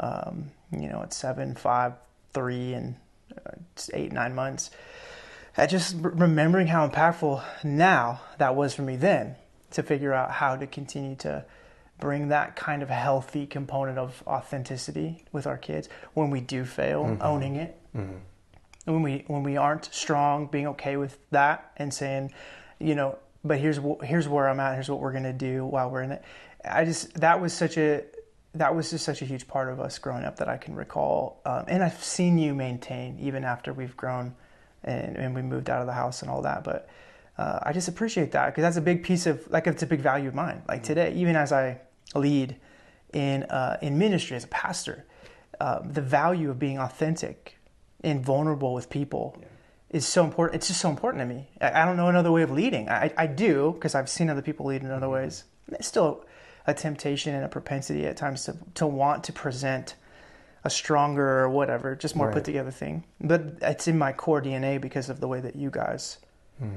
um, 0.00 0.50
you 0.72 0.88
know, 0.88 1.02
at 1.02 1.12
seven, 1.12 1.54
five, 1.54 1.94
three, 2.32 2.74
and 2.74 2.96
uh, 3.36 3.52
eight, 3.94 4.12
nine 4.12 4.34
months. 4.34 4.70
At 5.56 5.70
just 5.70 5.96
remembering 5.98 6.68
how 6.68 6.86
impactful 6.86 7.42
now 7.64 8.20
that 8.38 8.54
was 8.54 8.74
for 8.74 8.82
me 8.82 8.96
then 8.96 9.34
to 9.72 9.82
figure 9.82 10.14
out 10.14 10.30
how 10.30 10.56
to 10.56 10.66
continue 10.66 11.16
to 11.16 11.44
bring 11.98 12.28
that 12.28 12.54
kind 12.54 12.80
of 12.82 12.88
healthy 12.88 13.44
component 13.44 13.98
of 13.98 14.22
authenticity 14.26 15.24
with 15.32 15.48
our 15.48 15.58
kids 15.58 15.88
when 16.14 16.30
we 16.30 16.40
do 16.40 16.64
fail, 16.64 17.16
owning 17.20 17.56
it. 17.56 17.76
When 18.84 19.02
we 19.02 19.24
when 19.26 19.42
we 19.42 19.56
aren't 19.56 19.92
strong, 19.92 20.46
being 20.46 20.68
okay 20.68 20.96
with 20.96 21.18
that 21.32 21.72
and 21.76 21.92
saying, 21.92 22.32
you 22.78 22.94
know, 22.94 23.18
but 23.44 23.58
here's 23.58 23.80
here's 24.02 24.28
where 24.28 24.48
I'm 24.48 24.60
at. 24.60 24.74
Here's 24.74 24.88
what 24.88 25.00
we're 25.00 25.12
gonna 25.12 25.32
do 25.32 25.66
while 25.66 25.90
we're 25.90 26.02
in 26.02 26.12
it. 26.12 26.22
I 26.64 26.84
just 26.84 27.12
that 27.14 27.40
was 27.40 27.52
such 27.52 27.76
a 27.76 28.04
that 28.54 28.74
was 28.74 28.90
just 28.90 29.04
such 29.04 29.22
a 29.22 29.24
huge 29.24 29.46
part 29.46 29.68
of 29.68 29.80
us 29.80 29.98
growing 29.98 30.24
up 30.24 30.36
that 30.36 30.48
I 30.48 30.56
can 30.56 30.74
recall, 30.74 31.40
um, 31.44 31.64
and 31.68 31.82
I've 31.82 32.02
seen 32.02 32.38
you 32.38 32.54
maintain 32.54 33.18
even 33.20 33.44
after 33.44 33.72
we've 33.72 33.96
grown 33.96 34.34
and, 34.84 35.16
and 35.16 35.34
we 35.34 35.42
moved 35.42 35.68
out 35.70 35.80
of 35.80 35.86
the 35.86 35.92
house 35.92 36.22
and 36.22 36.30
all 36.30 36.42
that. 36.42 36.64
But 36.64 36.88
uh, 37.36 37.60
I 37.62 37.72
just 37.72 37.88
appreciate 37.88 38.32
that 38.32 38.46
because 38.46 38.62
that's 38.62 38.76
a 38.76 38.82
big 38.82 39.04
piece 39.04 39.26
of 39.26 39.48
like 39.50 39.66
it's 39.66 39.82
a 39.82 39.86
big 39.86 40.00
value 40.00 40.28
of 40.28 40.34
mine. 40.34 40.62
Like 40.66 40.82
today, 40.82 41.12
even 41.14 41.36
as 41.36 41.52
I 41.52 41.80
lead 42.14 42.56
in 43.12 43.44
uh, 43.44 43.78
in 43.82 43.98
ministry 43.98 44.36
as 44.36 44.44
a 44.44 44.48
pastor, 44.48 45.04
uh, 45.60 45.80
the 45.84 46.02
value 46.02 46.50
of 46.50 46.58
being 46.58 46.78
authentic 46.78 47.58
and 48.02 48.24
vulnerable 48.24 48.74
with 48.74 48.90
people 48.90 49.40
is 49.90 50.06
so 50.06 50.24
important. 50.24 50.56
It's 50.56 50.68
just 50.68 50.80
so 50.80 50.90
important 50.90 51.22
to 51.22 51.26
me. 51.26 51.48
I, 51.60 51.82
I 51.82 51.84
don't 51.84 51.96
know 51.96 52.08
another 52.08 52.32
way 52.32 52.42
of 52.42 52.50
leading. 52.50 52.88
I, 52.88 53.12
I 53.16 53.26
do 53.26 53.72
because 53.72 53.94
I've 53.94 54.08
seen 54.08 54.30
other 54.30 54.42
people 54.42 54.66
lead 54.66 54.82
in 54.82 54.90
other 54.90 55.08
ways. 55.08 55.44
It's 55.72 55.86
still 55.86 56.24
a 56.68 56.74
temptation 56.74 57.34
and 57.34 57.44
a 57.44 57.48
propensity 57.48 58.06
at 58.06 58.16
times 58.16 58.44
to 58.44 58.52
to 58.74 58.86
want 58.86 59.24
to 59.24 59.32
present 59.32 59.96
a 60.64 60.70
stronger 60.70 61.40
or 61.40 61.48
whatever, 61.48 61.96
just 61.96 62.14
more 62.14 62.26
Right. 62.26 62.34
put 62.34 62.44
together 62.44 62.70
thing. 62.70 63.04
But 63.20 63.40
it's 63.62 63.88
in 63.88 63.96
my 63.96 64.12
core 64.12 64.42
DNA 64.42 64.78
because 64.80 65.08
of 65.08 65.18
the 65.20 65.28
way 65.28 65.40
that 65.40 65.56
you 65.56 65.70
guys 65.70 66.18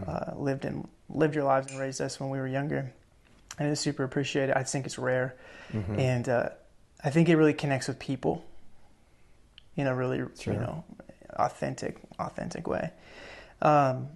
uh, 0.08 0.32
lived 0.36 0.64
and 0.66 0.88
lived 1.10 1.34
your 1.36 1.44
lives 1.44 1.72
and 1.72 1.80
raised 1.80 2.00
us 2.02 2.20
when 2.20 2.30
we 2.30 2.40
were 2.40 2.48
younger. 2.48 2.94
And 3.60 3.70
it's 3.70 3.82
super 3.82 4.04
appreciated. 4.04 4.56
I 4.56 4.64
think 4.64 4.86
it's 4.86 4.98
rare, 4.98 5.36
and 5.74 6.30
uh, 6.30 6.50
I 7.04 7.10
think 7.10 7.28
it 7.30 7.36
really 7.36 7.54
connects 7.54 7.88
with 7.88 8.00
people 8.00 8.46
in 9.76 9.88
a 9.88 9.96
really 9.96 10.22
Sure. 10.40 10.54
you 10.54 10.60
know 10.60 10.84
authentic 11.32 11.98
authentic 12.20 12.68
way. 12.68 12.92
Um, 13.62 14.10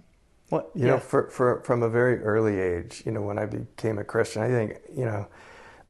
what 0.48 0.70
You 0.74 0.86
know, 0.86 0.98
for, 0.98 1.28
for 1.30 1.60
from 1.62 1.82
a 1.82 1.88
very 1.88 2.22
early 2.22 2.60
age, 2.60 3.02
you 3.04 3.10
know, 3.12 3.22
when 3.22 3.38
I 3.38 3.46
became 3.46 3.98
a 3.98 4.04
Christian, 4.04 4.42
I 4.42 4.48
think, 4.48 4.78
you 4.96 5.04
know, 5.04 5.26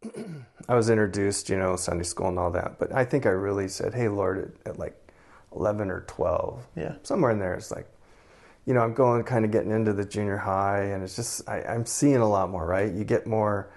I 0.68 0.74
was 0.74 0.90
introduced, 0.90 1.48
you 1.48 1.56
know, 1.58 1.76
Sunday 1.76 2.04
school 2.04 2.28
and 2.28 2.38
all 2.38 2.50
that, 2.52 2.78
but 2.78 2.92
I 2.92 3.04
think 3.04 3.26
I 3.26 3.30
really 3.30 3.68
said, 3.68 3.94
"Hey, 3.94 4.08
Lord," 4.08 4.56
at, 4.64 4.72
at 4.72 4.78
like 4.78 4.96
eleven 5.54 5.90
or 5.90 6.02
twelve, 6.06 6.66
Yeah. 6.74 6.94
somewhere 7.02 7.30
in 7.30 7.38
there. 7.38 7.54
It's 7.54 7.70
like, 7.70 7.86
you 8.66 8.74
know, 8.74 8.80
I'm 8.80 8.94
going, 8.94 9.22
kind 9.24 9.44
of 9.44 9.50
getting 9.50 9.70
into 9.70 9.92
the 9.92 10.04
junior 10.04 10.36
high, 10.36 10.82
and 10.92 11.02
it's 11.02 11.16
just 11.16 11.48
I, 11.48 11.62
I'm 11.62 11.86
seeing 11.86 12.16
a 12.16 12.28
lot 12.28 12.50
more. 12.50 12.66
Right, 12.66 12.92
you 12.92 13.04
get 13.04 13.26
more 13.26 13.70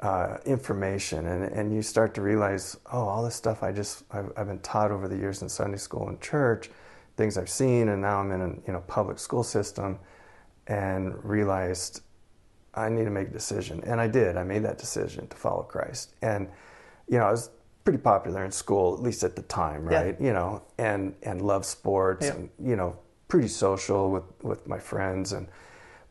uh, 0.00 0.36
information, 0.44 1.26
and 1.26 1.44
and 1.44 1.74
you 1.74 1.82
start 1.82 2.14
to 2.14 2.22
realize, 2.22 2.76
oh, 2.92 3.08
all 3.08 3.24
this 3.24 3.34
stuff 3.34 3.62
I 3.62 3.72
just 3.72 4.04
I've, 4.10 4.32
I've 4.36 4.46
been 4.46 4.60
taught 4.60 4.90
over 4.90 5.08
the 5.08 5.16
years 5.16 5.42
in 5.42 5.48
Sunday 5.48 5.78
school 5.78 6.08
and 6.08 6.20
church, 6.20 6.70
things 7.16 7.38
I've 7.38 7.50
seen, 7.50 7.88
and 7.88 8.02
now 8.02 8.20
I'm 8.20 8.30
in 8.32 8.40
a 8.42 8.48
you 8.66 8.72
know 8.72 8.80
public 8.86 9.18
school 9.18 9.42
system, 9.42 9.98
and 10.66 11.22
realized 11.24 12.02
I 12.74 12.88
need 12.88 13.04
to 13.04 13.10
make 13.10 13.28
a 13.28 13.32
decision, 13.32 13.82
and 13.84 14.00
I 14.00 14.06
did. 14.08 14.36
I 14.36 14.44
made 14.44 14.62
that 14.64 14.78
decision 14.78 15.26
to 15.28 15.36
follow 15.36 15.62
Christ, 15.62 16.14
and 16.22 16.48
you 17.08 17.18
know 17.18 17.24
I 17.26 17.30
was 17.30 17.50
pretty 17.84 17.98
popular 17.98 18.44
in 18.44 18.50
school, 18.52 18.94
at 18.94 19.00
least 19.02 19.24
at 19.24 19.34
the 19.34 19.42
time, 19.42 19.88
Yeah. 19.90 20.02
right? 20.02 20.20
You 20.20 20.32
know, 20.32 20.62
and 20.78 21.14
and 21.22 21.42
love 21.42 21.64
sports, 21.64 22.26
Yeah. 22.26 22.34
and 22.34 22.50
you 22.62 22.76
know, 22.76 22.96
pretty 23.28 23.48
social 23.48 24.10
with 24.10 24.24
with 24.42 24.66
my 24.68 24.78
friends, 24.78 25.32
and 25.32 25.48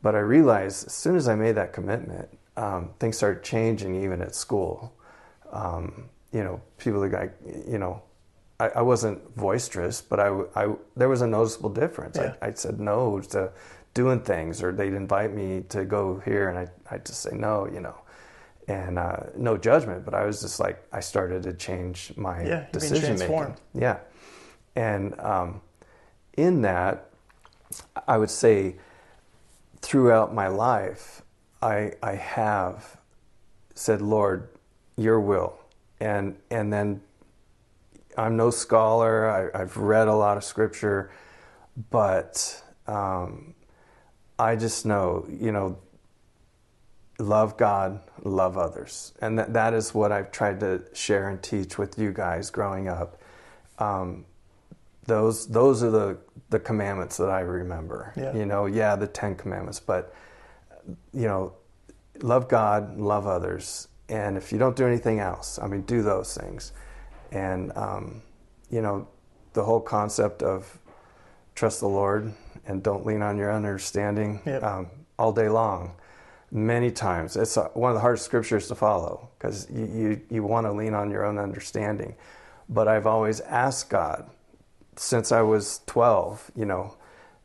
but 0.02 0.14
I 0.14 0.20
realized 0.20 0.86
as 0.88 0.94
soon 0.94 1.16
as 1.16 1.28
I 1.28 1.34
made 1.34 1.52
that 1.52 1.72
commitment, 1.72 2.28
um, 2.56 2.90
things 2.98 3.16
started 3.16 3.42
changing 3.42 3.94
even 4.02 4.20
at 4.22 4.34
school. 4.34 4.92
Um, 5.52 6.08
you 6.32 6.44
know, 6.44 6.60
people 6.76 7.00
that 7.00 7.14
I, 7.14 7.30
you 7.66 7.78
know, 7.78 8.02
I, 8.60 8.68
I 8.68 8.82
wasn't 8.82 9.34
boisterous, 9.36 10.02
but 10.02 10.20
I, 10.20 10.28
I, 10.54 10.74
there 10.94 11.08
was 11.08 11.22
a 11.22 11.26
noticeable 11.26 11.70
difference. 11.70 12.16
Yeah. 12.18 12.34
I, 12.42 12.48
I 12.48 12.52
said 12.52 12.78
no 12.80 13.20
to 13.20 13.50
doing 13.98 14.20
things, 14.20 14.62
or 14.62 14.70
they'd 14.70 14.94
invite 14.94 15.34
me 15.34 15.64
to 15.68 15.84
go 15.84 16.22
here, 16.24 16.50
and 16.50 16.56
I, 16.56 16.68
I'd 16.88 17.04
just 17.04 17.20
say 17.20 17.34
no, 17.34 17.66
you 17.66 17.80
know, 17.80 17.96
and 18.68 18.96
uh, 18.96 19.16
no 19.36 19.56
judgment, 19.56 20.04
but 20.04 20.14
I 20.14 20.24
was 20.24 20.40
just 20.40 20.60
like, 20.60 20.76
I 20.92 21.00
started 21.00 21.42
to 21.42 21.52
change 21.52 22.12
my 22.16 22.46
Yeah, 22.46 22.66
decision 22.70 23.18
making. 23.18 23.56
Yeah, 23.74 23.98
and 24.76 25.18
um, 25.18 25.60
in 26.36 26.62
that, 26.62 27.10
I 28.06 28.18
would 28.18 28.30
say, 28.30 28.76
throughout 29.80 30.32
my 30.32 30.46
life, 30.46 31.22
I, 31.60 31.94
I 32.00 32.14
have 32.14 32.96
said, 33.74 34.00
Lord, 34.00 34.48
your 34.96 35.18
will. 35.18 35.58
And, 36.00 36.36
and 36.52 36.72
then 36.72 37.00
I'm 38.16 38.36
no 38.36 38.50
scholar, 38.50 39.28
I, 39.28 39.60
I've 39.60 39.76
read 39.76 40.06
a 40.06 40.14
lot 40.14 40.36
of 40.36 40.44
scripture, 40.44 41.10
but 41.90 42.62
um, 42.86 43.54
I 44.38 44.56
just 44.56 44.86
know, 44.86 45.26
you 45.28 45.52
know, 45.52 45.78
love 47.18 47.56
God, 47.56 48.00
love 48.22 48.56
others. 48.56 49.12
And 49.20 49.38
that, 49.38 49.52
that 49.52 49.74
is 49.74 49.94
what 49.94 50.12
I've 50.12 50.30
tried 50.30 50.60
to 50.60 50.82
share 50.92 51.28
and 51.28 51.42
teach 51.42 51.78
with 51.78 51.98
you 51.98 52.12
guys 52.12 52.50
growing 52.50 52.88
up. 52.88 53.20
Um, 53.78 54.24
those 55.06 55.46
those 55.46 55.82
are 55.82 55.90
the 55.90 56.18
the 56.50 56.60
commandments 56.60 57.16
that 57.16 57.30
I 57.30 57.40
remember. 57.40 58.12
Yeah. 58.16 58.34
You 58.36 58.46
know, 58.46 58.66
yeah, 58.66 58.94
the 58.94 59.06
Ten 59.06 59.34
Commandments, 59.34 59.80
but 59.80 60.14
you 61.12 61.26
know, 61.26 61.54
love 62.20 62.48
God, 62.48 62.98
love 62.98 63.26
others, 63.26 63.88
and 64.08 64.36
if 64.36 64.52
you 64.52 64.58
don't 64.58 64.76
do 64.76 64.86
anything 64.86 65.18
else, 65.18 65.58
I 65.58 65.66
mean, 65.66 65.82
do 65.82 66.02
those 66.02 66.36
things. 66.36 66.72
And 67.32 67.72
um, 67.76 68.22
you 68.70 68.82
know, 68.82 69.08
the 69.54 69.64
whole 69.64 69.80
concept 69.80 70.42
of 70.42 70.78
trust 71.54 71.80
the 71.80 71.88
Lord 71.88 72.32
and 72.68 72.82
don't 72.82 73.04
lean 73.06 73.22
on 73.22 73.36
your 73.36 73.52
understanding 73.52 74.40
Yep. 74.46 74.62
um, 74.62 74.86
all 75.18 75.32
day 75.32 75.48
long. 75.48 75.94
Many 76.52 76.90
times, 76.90 77.36
it's 77.36 77.56
uh, 77.58 77.68
one 77.74 77.90
of 77.90 77.94
the 77.96 78.00
hardest 78.00 78.24
scriptures 78.24 78.68
to 78.68 78.74
follow 78.74 79.28
because 79.38 79.68
you, 79.70 79.86
you, 79.86 80.20
you 80.30 80.42
want 80.44 80.66
to 80.66 80.72
lean 80.72 80.94
on 80.94 81.10
your 81.10 81.26
own 81.26 81.38
understanding. 81.38 82.14
But 82.68 82.88
I've 82.88 83.06
always 83.06 83.40
asked 83.40 83.90
God 83.90 84.30
since 84.96 85.32
I 85.32 85.42
was 85.42 85.80
12, 85.86 86.52
you 86.56 86.64
know, 86.64 86.96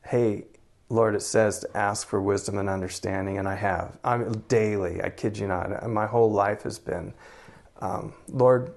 hey, 0.06 0.46
Lord, 0.90 1.16
it 1.16 1.22
says 1.22 1.60
to 1.60 1.78
ask 1.78 2.08
for 2.08 2.22
wisdom 2.22 2.58
and 2.58 2.70
understanding, 2.70 3.38
and 3.38 3.48
I 3.48 3.56
have. 3.56 3.98
I'm 4.04 4.40
daily, 4.48 5.02
I 5.04 5.10
kid 5.10 5.38
you 5.38 5.48
not. 5.48 5.84
and 5.84 5.94
My 5.94 6.06
whole 6.06 6.32
life 6.32 6.64
has 6.64 6.80
been, 6.80 7.14
um, 7.82 8.14
Lord, 8.30 8.74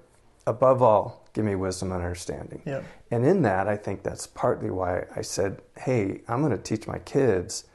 above 0.47 0.81
all, 0.81 1.26
give 1.37 1.45
me 1.45 1.53
wisdom 1.53 1.91
and 1.91 2.01
understanding. 2.01 2.63
Yep. 2.65 2.83
And 3.11 3.23
in 3.23 3.43
that, 3.43 3.67
I 3.67 3.77
think 3.77 4.01
that's 4.01 4.25
partly 4.25 4.71
why 4.71 5.05
I 5.15 5.21
said, 5.21 5.61
hey, 5.77 6.21
I'm 6.27 6.41
going 6.41 6.51
to 6.51 6.57
teach 6.61 6.87
my 6.87 6.97
kids, 6.97 7.65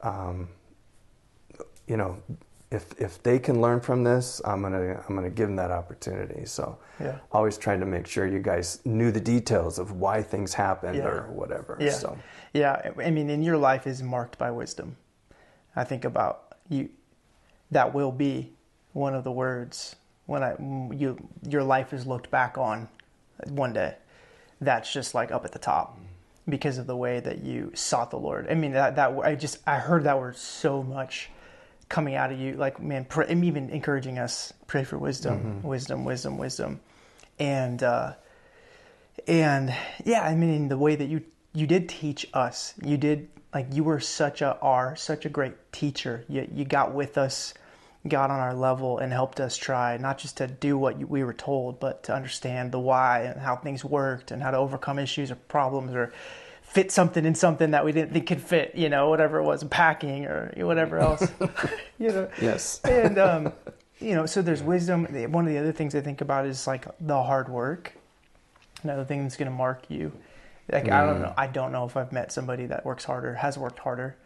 um, 0.00 0.48
you 1.86 1.98
know, 1.98 2.16
if, 2.70 2.86
if 2.98 3.22
they 3.22 3.38
can 3.38 3.60
learn 3.60 3.80
from 3.80 4.02
this, 4.02 4.40
I'm 4.46 4.62
going 4.62 4.72
to 4.72 4.98
I'm 5.06 5.14
going 5.14 5.24
to 5.28 5.30
give 5.30 5.46
them 5.48 5.56
that 5.56 5.70
opportunity. 5.70 6.46
So 6.46 6.78
Yeah. 6.98 7.18
always 7.30 7.58
trying 7.58 7.80
to 7.80 7.86
make 7.86 8.06
sure 8.06 8.26
you 8.26 8.38
guys 8.38 8.80
knew 8.86 9.12
the 9.12 9.20
details 9.20 9.78
of 9.78 9.92
why 9.92 10.22
things 10.22 10.54
happened 10.54 10.96
Yeah. 10.96 11.08
or 11.08 11.30
whatever. 11.32 11.76
Yeah. 11.78 11.90
So 11.90 12.16
Yeah, 12.54 12.92
I 12.98 13.10
mean, 13.10 13.28
in 13.28 13.42
your 13.42 13.58
life 13.58 13.86
is 13.86 14.02
marked 14.02 14.38
by 14.38 14.50
wisdom. 14.50 14.96
I 15.76 15.84
think 15.84 16.06
about 16.06 16.54
you. 16.70 16.88
That 17.70 17.92
will 17.92 18.12
be 18.12 18.54
one 18.94 19.14
of 19.14 19.22
the 19.22 19.32
words 19.32 19.96
when 20.24 20.42
I 20.42 20.52
you 21.02 21.18
your 21.46 21.62
life 21.62 21.92
is 21.92 22.06
looked 22.06 22.30
back 22.30 22.56
on 22.56 22.88
one 23.48 23.72
day. 23.72 23.94
That's 24.60 24.92
just 24.92 25.14
like 25.14 25.32
up 25.32 25.44
at 25.44 25.52
the 25.52 25.58
top 25.58 25.98
because 26.48 26.78
of 26.78 26.86
the 26.86 26.96
way 26.96 27.20
that 27.20 27.42
you 27.42 27.72
sought 27.74 28.10
the 28.10 28.18
Lord. 28.18 28.48
I 28.50 28.54
mean, 28.54 28.72
that 28.72 28.96
that 28.96 29.10
I 29.24 29.34
just 29.34 29.58
I 29.66 29.76
heard 29.78 30.04
that 30.04 30.18
word 30.18 30.36
so 30.36 30.82
much 30.82 31.30
coming 31.88 32.14
out 32.14 32.32
of 32.32 32.38
you. 32.38 32.54
Like, 32.54 32.80
man, 32.80 33.04
pray, 33.04 33.26
and 33.28 33.44
even 33.44 33.70
encouraging 33.70 34.18
us 34.18 34.52
pray 34.66 34.84
for 34.84 34.98
wisdom, 34.98 35.62
wisdom, 35.62 36.04
wisdom, 36.04 36.38
wisdom, 36.38 36.80
and. 37.38 37.82
uh 37.82 38.14
and 39.28 39.72
yeah 40.04 40.22
i 40.22 40.34
mean 40.34 40.68
the 40.68 40.76
way 40.78 40.96
that 40.96 41.04
you 41.06 41.22
you 41.52 41.66
did 41.66 41.88
teach 41.88 42.26
us 42.34 42.74
you 42.82 42.96
did 42.96 43.28
like 43.54 43.66
you 43.72 43.84
were 43.84 44.00
such 44.00 44.40
a 44.42 44.58
are 44.60 44.96
such 44.96 45.24
a 45.26 45.28
great 45.28 45.52
teacher 45.70 46.24
you, 46.28 46.48
you 46.52 46.64
got 46.64 46.92
with 46.92 47.16
us 47.18 47.54
got 48.08 48.30
on 48.30 48.40
our 48.40 48.54
level 48.54 48.98
and 48.98 49.12
helped 49.12 49.40
us 49.40 49.56
try 49.56 49.96
not 49.96 50.18
just 50.18 50.38
to 50.38 50.46
do 50.46 50.76
what 50.76 50.98
we 51.08 51.22
were 51.22 51.32
told 51.32 51.78
but 51.78 52.02
to 52.02 52.14
understand 52.14 52.72
the 52.72 52.78
why 52.78 53.20
and 53.20 53.40
how 53.40 53.54
things 53.54 53.84
worked 53.84 54.30
and 54.30 54.42
how 54.42 54.50
to 54.50 54.56
overcome 54.56 54.98
issues 54.98 55.30
or 55.30 55.36
problems 55.36 55.94
or 55.94 56.12
fit 56.62 56.90
something 56.90 57.24
in 57.24 57.34
something 57.34 57.70
that 57.72 57.84
we 57.84 57.92
didn't 57.92 58.12
think 58.12 58.26
could 58.26 58.40
fit 58.40 58.74
you 58.74 58.88
know 58.88 59.08
whatever 59.08 59.38
it 59.38 59.44
was 59.44 59.62
packing 59.64 60.26
or 60.26 60.52
whatever 60.56 60.98
else 60.98 61.30
you 61.98 62.08
know 62.08 62.28
yes, 62.40 62.80
and 62.84 63.18
um, 63.18 63.52
you 64.02 64.14
know, 64.14 64.26
so 64.26 64.42
there's 64.42 64.62
wisdom. 64.62 65.04
One 65.32 65.46
of 65.46 65.52
the 65.52 65.58
other 65.58 65.72
things 65.72 65.94
I 65.94 66.00
think 66.00 66.20
about 66.20 66.46
is 66.46 66.66
like 66.66 66.86
the 67.00 67.22
hard 67.22 67.48
work. 67.48 67.94
Another 68.82 69.04
thing 69.04 69.22
that's 69.22 69.36
going 69.36 69.50
to 69.50 69.56
mark 69.56 69.84
you. 69.88 70.12
Like 70.70 70.90
I 70.90 71.06
don't 71.06 71.20
know. 71.20 71.34
I 71.36 71.46
don't 71.46 71.72
know 71.72 71.84
if 71.84 71.96
I've 71.96 72.12
met 72.12 72.32
somebody 72.32 72.66
that 72.66 72.84
works 72.84 73.04
harder, 73.04 73.34
has 73.34 73.58
worked 73.58 73.78
harder, 73.78 74.16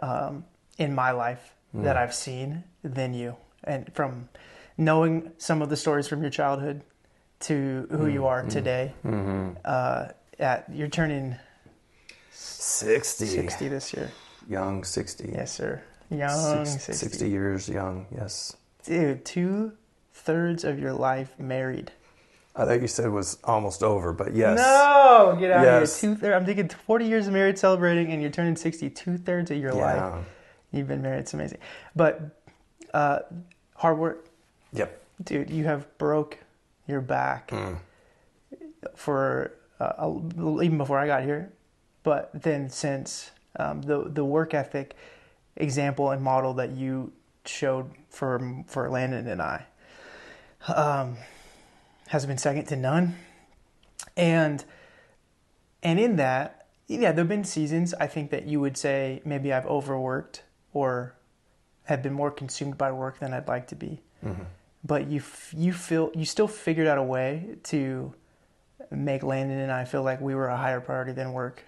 um, 0.00 0.44
in 0.78 0.94
my 0.94 1.10
life 1.10 1.54
that 1.74 1.96
I've 1.96 2.14
seen 2.14 2.64
than 2.94 3.14
you. 3.14 3.36
And 3.64 3.92
from 3.94 4.28
knowing 4.78 5.32
some 5.38 5.62
of 5.62 5.68
the 5.68 5.76
stories 5.76 6.06
from 6.08 6.20
your 6.22 6.30
childhood 6.30 6.82
to 7.40 7.86
who 7.90 8.06
you 8.06 8.20
mm, 8.22 8.26
are 8.26 8.42
mm, 8.44 8.50
today, 8.50 8.92
mm-hmm. 9.04 9.50
uh, 9.64 10.08
at 10.38 10.64
you're 10.72 10.88
turning 10.88 11.36
60. 12.30 13.26
sixty 13.26 13.68
this 13.68 13.92
year. 13.92 14.10
young 14.48 14.84
60. 14.84 15.30
Yes, 15.32 15.52
sir. 15.52 15.82
Young 16.10 16.64
Six- 16.64 16.84
60. 16.84 16.92
60 16.92 17.28
years 17.30 17.68
young. 17.68 18.06
Yes. 18.14 18.56
dude, 18.84 19.24
two 19.24 19.72
thirds 20.12 20.64
of 20.64 20.78
your 20.78 20.92
life 20.92 21.34
married. 21.38 21.92
I 22.54 22.64
thought 22.64 22.80
you 22.80 22.86
said 22.88 23.04
it 23.06 23.10
was 23.10 23.38
almost 23.44 23.82
over, 23.82 24.12
but 24.14 24.34
yes. 24.34 24.56
No, 24.58 25.36
get 25.38 25.50
out 25.50 25.62
Yes. 25.64 25.96
of 25.96 26.00
here. 26.00 26.14
Two 26.14 26.20
thirds. 26.20 26.34
I'm 26.34 26.46
thinking 26.46 26.68
40 26.68 27.04
years 27.04 27.26
of 27.26 27.32
married, 27.34 27.58
celebrating, 27.58 28.12
and 28.12 28.22
you're 28.22 28.30
turning 28.30 28.56
60. 28.56 28.88
Two 28.90 29.18
thirds 29.18 29.50
of 29.50 29.58
your 29.58 29.74
Yeah. 29.74 30.04
life, 30.14 30.24
you've 30.72 30.88
been 30.88 31.02
married. 31.02 31.18
It's 31.20 31.34
amazing. 31.34 31.58
But 31.94 32.35
uh, 32.94 33.20
hard 33.74 33.98
work, 33.98 34.26
Yep. 34.72 35.00
dude. 35.22 35.50
You 35.50 35.64
have 35.64 35.96
broke 35.98 36.38
your 36.86 37.00
back 37.00 37.48
Mm. 37.50 37.78
for 38.94 39.52
uh, 39.80 40.10
even 40.62 40.78
before 40.78 40.98
I 40.98 41.06
got 41.06 41.22
here, 41.24 41.50
but 42.02 42.30
then 42.32 42.70
since 42.70 43.30
um, 43.58 43.82
the 43.82 44.04
the 44.08 44.24
work 44.24 44.54
ethic 44.54 44.94
example 45.56 46.10
and 46.10 46.22
model 46.22 46.54
that 46.54 46.70
you 46.70 47.12
showed 47.44 47.90
for 48.08 48.62
for 48.66 48.88
Landon 48.88 49.26
and 49.26 49.42
I 49.42 49.66
um, 50.68 51.16
has 52.08 52.24
been 52.26 52.38
second 52.38 52.66
to 52.66 52.76
none, 52.76 53.16
and 54.16 54.64
and 55.82 56.00
in 56.00 56.16
that, 56.16 56.66
yeah, 56.86 57.12
there've 57.12 57.28
been 57.28 57.44
seasons 57.44 57.92
I 57.94 58.06
think 58.06 58.30
that 58.30 58.46
you 58.46 58.60
would 58.60 58.76
say 58.76 59.20
maybe 59.24 59.52
I've 59.52 59.66
overworked 59.66 60.42
or 60.72 61.14
have 61.86 62.02
been 62.02 62.12
more 62.12 62.30
consumed 62.30 62.76
by 62.78 62.92
work 62.92 63.18
than 63.18 63.32
I'd 63.34 63.48
like 63.48 63.66
to 63.68 63.74
be, 63.76 64.00
but 64.84 65.08
you 65.08 65.18
f- 65.18 65.52
you 65.56 65.72
feel 65.72 66.10
you 66.14 66.24
still 66.24 66.48
figured 66.48 66.86
out 66.86 66.98
a 66.98 67.02
way 67.02 67.56
to 67.64 68.12
make 68.90 69.22
Landon 69.22 69.58
and 69.58 69.72
I 69.72 69.84
feel 69.84 70.02
like 70.02 70.20
we 70.20 70.34
were 70.34 70.48
a 70.48 70.56
higher 70.56 70.80
priority 70.80 71.12
than 71.12 71.32
work. 71.32 71.64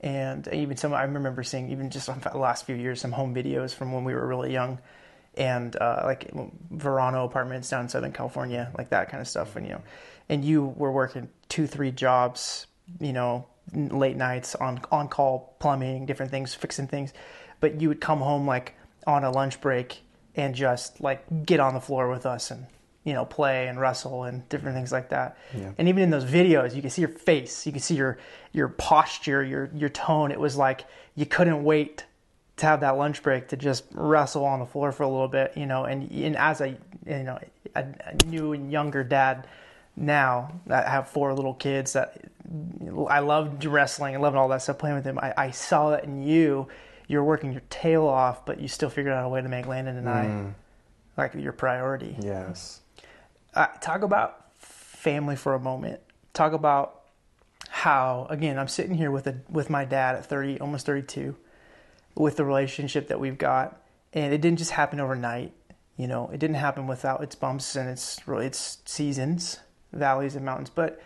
And 0.00 0.46
even 0.52 0.76
some, 0.76 0.92
I 0.92 1.04
remember 1.04 1.42
seeing 1.42 1.70
even 1.70 1.88
just 1.90 2.08
on 2.08 2.20
the 2.20 2.36
last 2.36 2.66
few 2.66 2.76
years 2.76 3.00
some 3.00 3.12
home 3.12 3.34
videos 3.34 3.74
from 3.74 3.92
when 3.92 4.04
we 4.04 4.14
were 4.14 4.26
really 4.26 4.52
young, 4.52 4.78
and 5.36 5.74
uh, 5.76 6.02
like 6.04 6.30
Verano 6.70 7.24
apartments 7.24 7.70
down 7.70 7.82
in 7.82 7.88
Southern 7.88 8.12
California, 8.12 8.70
like 8.76 8.90
that 8.90 9.08
kind 9.08 9.20
of 9.20 9.26
stuff. 9.28 9.56
And 9.56 9.66
you 9.66 9.72
know, 9.72 9.82
and 10.28 10.44
you 10.44 10.66
were 10.76 10.92
working 10.92 11.28
two, 11.48 11.66
three 11.66 11.90
jobs, 11.90 12.66
you 13.00 13.12
know, 13.12 13.46
late 13.72 14.16
nights 14.16 14.54
on 14.56 14.80
on 14.92 15.08
call 15.08 15.56
plumbing, 15.58 16.04
different 16.06 16.30
things, 16.30 16.54
fixing 16.54 16.86
things, 16.86 17.14
but 17.60 17.80
you 17.80 17.88
would 17.88 18.00
come 18.00 18.20
home 18.20 18.46
like 18.46 18.74
on 19.06 19.24
a 19.24 19.30
lunch 19.30 19.60
break 19.60 20.02
and 20.36 20.54
just 20.54 21.00
like 21.00 21.24
get 21.46 21.60
on 21.60 21.74
the 21.74 21.80
floor 21.80 22.10
with 22.10 22.26
us 22.26 22.50
and 22.50 22.66
you 23.04 23.12
know 23.12 23.24
play 23.24 23.68
and 23.68 23.78
wrestle 23.78 24.24
and 24.24 24.48
different 24.48 24.76
things 24.76 24.90
like 24.92 25.10
that. 25.10 25.36
Yeah. 25.54 25.72
And 25.78 25.88
even 25.88 26.02
in 26.02 26.10
those 26.10 26.24
videos, 26.24 26.74
you 26.74 26.80
can 26.80 26.90
see 26.90 27.02
your 27.02 27.10
face, 27.10 27.66
you 27.66 27.72
can 27.72 27.80
see 27.80 27.96
your 27.96 28.18
your 28.52 28.68
posture, 28.68 29.44
your 29.44 29.70
your 29.74 29.90
tone. 29.90 30.32
It 30.32 30.40
was 30.40 30.56
like 30.56 30.84
you 31.14 31.26
couldn't 31.26 31.62
wait 31.62 32.04
to 32.56 32.66
have 32.66 32.80
that 32.80 32.96
lunch 32.96 33.22
break 33.22 33.48
to 33.48 33.56
just 33.56 33.84
wrestle 33.92 34.44
on 34.44 34.60
the 34.60 34.66
floor 34.66 34.92
for 34.92 35.02
a 35.02 35.08
little 35.08 35.28
bit, 35.28 35.56
you 35.56 35.66
know. 35.66 35.84
And 35.84 36.10
and 36.10 36.36
as 36.36 36.60
a 36.60 36.68
you 36.68 37.22
know 37.22 37.38
a, 37.74 37.84
a 38.06 38.24
new 38.26 38.52
and 38.52 38.72
younger 38.72 39.04
dad 39.04 39.46
now, 39.96 40.52
I 40.68 40.82
have 40.82 41.08
four 41.08 41.32
little 41.34 41.54
kids 41.54 41.92
that 41.92 42.16
I 43.08 43.20
loved 43.20 43.64
wrestling, 43.64 44.14
I 44.14 44.18
loved 44.18 44.36
all 44.36 44.48
that 44.48 44.62
stuff, 44.62 44.78
playing 44.78 44.96
with 44.96 45.04
them. 45.04 45.18
I, 45.18 45.32
I 45.36 45.50
saw 45.50 45.90
that 45.90 46.04
in 46.04 46.22
you. 46.22 46.68
You're 47.06 47.24
working 47.24 47.52
your 47.52 47.62
tail 47.70 48.06
off, 48.06 48.46
but 48.46 48.60
you 48.60 48.68
still 48.68 48.88
figured 48.90 49.12
out 49.14 49.24
a 49.24 49.28
way 49.28 49.42
to 49.42 49.48
make 49.48 49.66
Landon 49.66 49.96
and 49.96 50.08
I 50.08 50.54
like 51.16 51.34
your 51.34 51.52
priority 51.52 52.16
Yes. 52.20 52.80
uh, 53.54 53.66
talk 53.80 54.02
about 54.02 54.56
family 54.58 55.36
for 55.36 55.54
a 55.54 55.60
moment. 55.60 56.00
Talk 56.32 56.52
about 56.52 57.02
how 57.68 58.26
again 58.30 58.58
I'm 58.58 58.68
sitting 58.68 58.94
here 58.94 59.10
with 59.10 59.26
a 59.26 59.36
with 59.48 59.68
my 59.70 59.84
dad 59.84 60.16
at 60.16 60.26
30, 60.26 60.60
almost 60.60 60.86
32, 60.86 61.36
with 62.16 62.36
the 62.36 62.44
relationship 62.44 63.08
that 63.08 63.20
we've 63.20 63.38
got, 63.38 63.80
and 64.12 64.32
it 64.32 64.40
didn't 64.40 64.58
just 64.58 64.72
happen 64.72 64.98
overnight. 65.00 65.52
You 65.96 66.08
know, 66.08 66.28
it 66.32 66.38
didn't 66.38 66.56
happen 66.56 66.86
without 66.88 67.22
its 67.22 67.34
bumps 67.36 67.76
and 67.76 67.88
its 67.88 68.20
its 68.26 68.78
seasons, 68.84 69.60
valleys 69.92 70.34
and 70.34 70.44
mountains. 70.44 70.70
But 70.70 71.00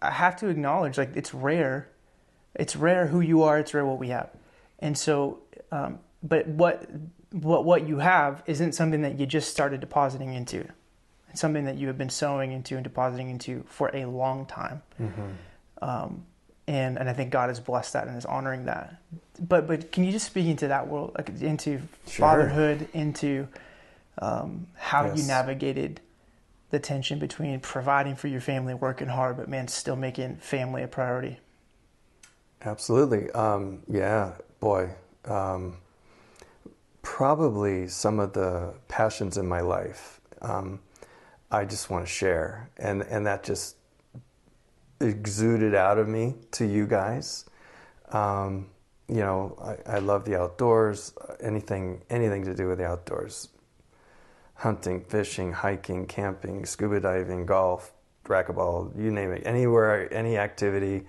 I 0.00 0.10
have 0.10 0.36
to 0.36 0.48
acknowledge, 0.48 0.96
like 0.96 1.14
it's 1.16 1.34
rare. 1.34 1.88
It's 2.54 2.76
rare 2.76 3.08
who 3.08 3.20
you 3.20 3.42
are. 3.42 3.58
It's 3.58 3.74
rare 3.74 3.84
what 3.84 3.98
we 3.98 4.08
have, 4.08 4.30
and 4.78 4.96
so. 4.96 5.40
Um, 5.72 5.98
but 6.22 6.46
what 6.46 6.88
what 7.32 7.64
what 7.64 7.86
you 7.86 7.98
have 7.98 8.42
isn't 8.46 8.72
something 8.72 9.02
that 9.02 9.18
you 9.18 9.26
just 9.26 9.50
started 9.50 9.80
depositing 9.80 10.32
into. 10.34 10.66
It's 11.30 11.40
something 11.40 11.64
that 11.64 11.76
you 11.76 11.86
have 11.88 11.98
been 11.98 12.10
sowing 12.10 12.52
into 12.52 12.76
and 12.76 12.84
depositing 12.84 13.28
into 13.28 13.64
for 13.68 13.90
a 13.94 14.06
long 14.06 14.46
time. 14.46 14.82
Um, 15.82 16.24
and 16.66 16.98
and 16.98 17.08
I 17.08 17.12
think 17.12 17.30
God 17.30 17.48
has 17.48 17.60
blessed 17.60 17.92
that 17.92 18.08
and 18.08 18.16
is 18.16 18.24
honoring 18.24 18.64
that. 18.66 18.96
But 19.40 19.66
but 19.66 19.92
can 19.92 20.04
you 20.04 20.12
just 20.12 20.26
speak 20.26 20.46
into 20.46 20.68
that 20.68 20.88
world, 20.88 21.14
like 21.16 21.28
into 21.40 21.82
Sure. 22.06 22.26
fatherhood, 22.26 22.88
into 22.92 23.48
um, 24.18 24.66
how 24.74 25.12
you 25.14 25.22
navigated 25.24 26.00
the 26.70 26.78
tension 26.78 27.18
between 27.18 27.60
providing 27.60 28.16
for 28.16 28.28
your 28.28 28.40
family, 28.40 28.74
working 28.74 29.08
hard, 29.08 29.36
but 29.36 29.48
man, 29.48 29.68
still 29.68 29.94
making 29.96 30.36
family 30.36 30.82
a 30.82 30.88
priority. 30.88 31.38
Absolutely. 32.62 33.30
Um, 33.32 33.82
yeah, 33.88 34.32
boy. 34.60 34.90
Um, 35.24 35.76
probably 37.02 37.86
some 37.88 38.18
of 38.18 38.32
the 38.32 38.74
passions 38.88 39.36
in 39.38 39.46
my 39.46 39.60
life 39.60 40.16
um, 40.42 40.80
I 41.50 41.64
just 41.64 41.90
want 41.90 42.04
to 42.04 42.10
share, 42.10 42.70
and 42.76 43.02
and 43.02 43.26
that 43.26 43.44
just 43.44 43.76
exuded 45.00 45.74
out 45.74 45.98
of 45.98 46.08
me 46.08 46.34
to 46.52 46.66
you 46.66 46.86
guys. 46.86 47.44
Um, 48.12 48.68
you 49.08 49.16
know, 49.20 49.56
I, 49.86 49.96
I 49.96 49.98
love 49.98 50.24
the 50.24 50.38
outdoors. 50.38 51.14
Anything 51.40 52.02
anything 52.10 52.44
to 52.44 52.54
do 52.54 52.68
with 52.68 52.78
the 52.78 52.86
outdoors, 52.86 53.48
hunting, 54.54 55.02
fishing, 55.02 55.52
hiking, 55.52 56.06
camping, 56.06 56.66
scuba 56.66 57.00
diving, 57.00 57.46
golf, 57.46 57.92
racquetball, 58.24 58.96
you 59.00 59.10
name 59.10 59.32
it. 59.32 59.42
Anywhere, 59.46 60.12
any 60.12 60.36
activity 60.36 61.06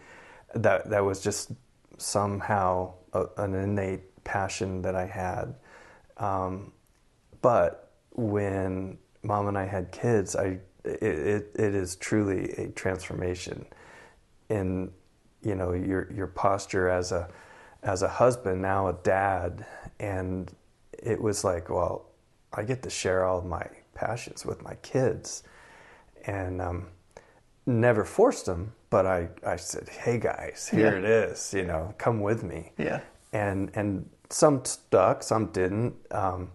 that 0.56 0.90
that 0.90 1.04
was 1.04 1.22
just 1.22 1.52
somehow 1.98 2.94
a, 3.14 3.26
an 3.38 3.56
innate 3.56 4.24
passion 4.24 4.82
that 4.82 4.96
I 4.96 5.06
had. 5.06 5.56
Um, 6.18 6.72
but 7.42 7.92
when 8.12 8.98
mom 9.24 9.48
and 9.48 9.58
I 9.58 9.66
had 9.66 9.92
kids, 9.92 10.36
I 10.36 10.60
it, 10.84 11.04
it, 11.04 11.52
it 11.56 11.76
is 11.76 11.96
truly 11.96 12.52
a 12.54 12.70
transformation 12.70 13.66
in 14.50 14.92
you 15.42 15.56
know 15.56 15.74
your 15.74 16.12
your 16.12 16.28
posture 16.28 16.90
as 16.90 17.12
a 17.12 17.30
as 17.84 18.02
a 18.02 18.08
husband 18.08 18.62
now 18.62 18.88
a 18.88 18.94
dad 19.04 19.66
and 20.00 20.52
it 20.92 21.22
was 21.22 21.44
like 21.44 21.70
well 21.70 22.10
I 22.54 22.64
get 22.64 22.82
to 22.84 22.90
share 22.90 23.26
all 23.26 23.40
of 23.40 23.46
my 23.46 23.68
passions 23.94 24.46
with 24.46 24.64
my 24.64 24.76
kids 24.76 25.44
and 26.26 26.62
um, 26.62 26.88
never 27.68 28.04
forced 28.06 28.46
them 28.46 28.74
but 28.90 29.06
I, 29.06 29.28
I 29.46 29.58
said 29.58 29.90
hey 29.90 30.18
guys 30.18 30.68
here 30.72 30.92
Yeah. 30.94 30.98
it 31.00 31.06
is 31.06 31.54
you 31.54 31.66
know 31.66 31.94
come 31.98 32.22
with 32.22 32.44
me 32.44 32.72
Yeah. 32.78 33.02
and 33.34 33.70
and 33.76 34.10
some 34.30 34.66
stuck, 34.66 35.24
some 35.24 35.46
didn't. 35.54 35.94
Um, 36.12 36.52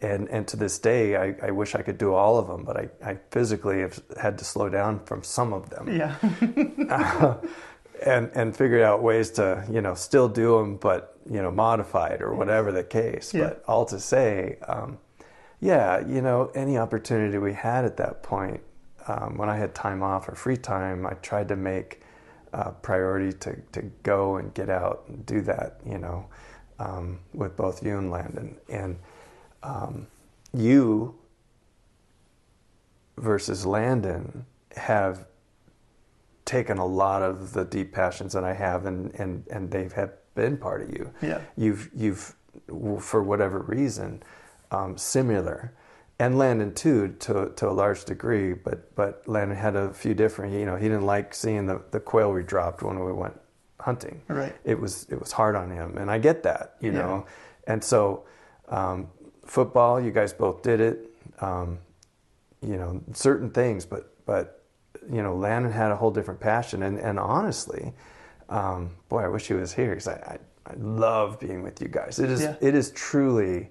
and 0.00 0.28
and 0.30 0.48
to 0.48 0.56
this 0.56 0.80
day, 0.80 1.14
I, 1.16 1.34
I 1.40 1.50
wish 1.52 1.76
I 1.76 1.82
could 1.82 1.96
do 1.96 2.12
all 2.12 2.38
of 2.38 2.48
them, 2.48 2.64
but 2.64 2.76
I, 2.76 2.88
I 3.10 3.18
physically 3.30 3.80
have 3.82 4.02
had 4.20 4.36
to 4.38 4.44
slow 4.44 4.68
down 4.68 4.98
from 5.06 5.22
some 5.22 5.52
of 5.52 5.70
them, 5.70 5.86
Yeah. 5.96 6.16
and 8.04 8.30
and 8.34 8.56
figured 8.56 8.82
out 8.82 9.00
ways 9.02 9.30
to 9.32 9.64
you 9.70 9.80
know 9.80 9.94
still 9.94 10.28
do 10.28 10.58
them, 10.58 10.76
but 10.76 11.16
you 11.30 11.40
know 11.40 11.50
modified 11.50 12.20
or 12.20 12.34
whatever 12.34 12.72
the 12.72 12.82
case. 12.84 13.32
Yeah. 13.32 13.44
But 13.44 13.64
all 13.68 13.84
to 13.86 14.00
say, 14.00 14.58
um, 14.66 14.98
yeah, 15.60 16.00
you 16.06 16.20
know, 16.20 16.50
any 16.54 16.76
opportunity 16.76 17.38
we 17.38 17.52
had 17.54 17.84
at 17.84 17.96
that 17.98 18.22
point, 18.24 18.60
um, 19.06 19.36
when 19.36 19.48
I 19.48 19.56
had 19.56 19.74
time 19.74 20.02
off 20.02 20.28
or 20.28 20.34
free 20.34 20.56
time, 20.56 21.06
I 21.06 21.14
tried 21.14 21.48
to 21.48 21.56
make 21.56 22.00
uh, 22.52 22.70
priority 22.70 23.36
to, 23.38 23.56
to 23.72 23.82
go 24.02 24.36
and 24.36 24.54
get 24.54 24.70
out 24.70 25.04
and 25.08 25.26
do 25.26 25.40
that, 25.42 25.80
you 25.84 25.98
know, 25.98 26.26
um, 26.78 27.18
with 27.32 27.56
both 27.56 27.82
you 27.84 27.98
and 27.98 28.10
Landon. 28.10 28.56
And 28.68 28.98
um, 29.62 30.06
you 30.52 31.16
versus 33.18 33.66
Landon 33.66 34.46
have 34.76 35.26
taken 36.44 36.78
a 36.78 36.86
lot 36.86 37.22
of 37.22 37.52
the 37.52 37.64
deep 37.64 37.92
passions 37.92 38.32
that 38.34 38.44
I 38.44 38.52
have, 38.52 38.86
and, 38.86 39.14
and, 39.14 39.44
and 39.50 39.70
they 39.70 39.88
have 39.94 40.12
been 40.34 40.56
part 40.56 40.82
of 40.82 40.90
you. 40.90 41.10
Yeah. 41.22 41.40
You've, 41.56 41.90
you've 41.94 42.34
for 43.00 43.22
whatever 43.22 43.60
reason, 43.60 44.22
um, 44.70 44.96
similar. 44.96 45.72
And 46.20 46.38
Landon 46.38 46.72
too, 46.74 47.08
to 47.20 47.50
to 47.56 47.68
a 47.68 47.72
large 47.72 48.04
degree, 48.04 48.52
but 48.52 48.94
but 48.94 49.26
Landon 49.26 49.56
had 49.56 49.74
a 49.74 49.92
few 49.92 50.14
different. 50.14 50.52
You 50.54 50.64
know, 50.64 50.76
he 50.76 50.84
didn't 50.88 51.06
like 51.06 51.34
seeing 51.34 51.66
the, 51.66 51.82
the 51.90 51.98
quail 51.98 52.32
we 52.32 52.42
dropped 52.44 52.82
when 52.82 53.04
we 53.04 53.12
went 53.12 53.38
hunting. 53.80 54.22
Right. 54.28 54.54
It 54.64 54.78
was 54.78 55.06
it 55.10 55.18
was 55.18 55.32
hard 55.32 55.56
on 55.56 55.70
him, 55.70 55.98
and 55.98 56.08
I 56.10 56.18
get 56.18 56.44
that. 56.44 56.76
You 56.80 56.92
Yeah. 56.92 56.98
know, 57.00 57.26
and 57.66 57.82
so 57.82 58.24
um, 58.68 59.08
football, 59.44 60.00
you 60.00 60.12
guys 60.12 60.32
both 60.32 60.62
did 60.62 60.80
it. 60.80 61.10
Um, 61.40 61.78
you 62.62 62.76
know, 62.76 63.02
certain 63.12 63.50
things, 63.50 63.84
but 63.84 64.14
but 64.24 64.62
you 65.10 65.20
know, 65.22 65.34
Landon 65.34 65.72
had 65.72 65.90
a 65.90 65.96
whole 65.96 66.12
different 66.12 66.38
passion, 66.38 66.84
and 66.84 66.96
and 66.96 67.18
honestly, 67.18 67.92
um, 68.48 68.90
boy, 69.08 69.22
I 69.24 69.28
wish 69.28 69.48
he 69.48 69.54
was 69.54 69.72
here 69.74 69.90
because 69.90 70.06
I, 70.06 70.38
I 70.66 70.70
I 70.70 70.74
love 70.78 71.40
being 71.40 71.62
with 71.64 71.82
you 71.82 71.88
guys. 71.88 72.20
It 72.20 72.30
is 72.30 72.42
Yeah. 72.42 72.54
it 72.60 72.74
is 72.76 72.92
truly 72.92 73.70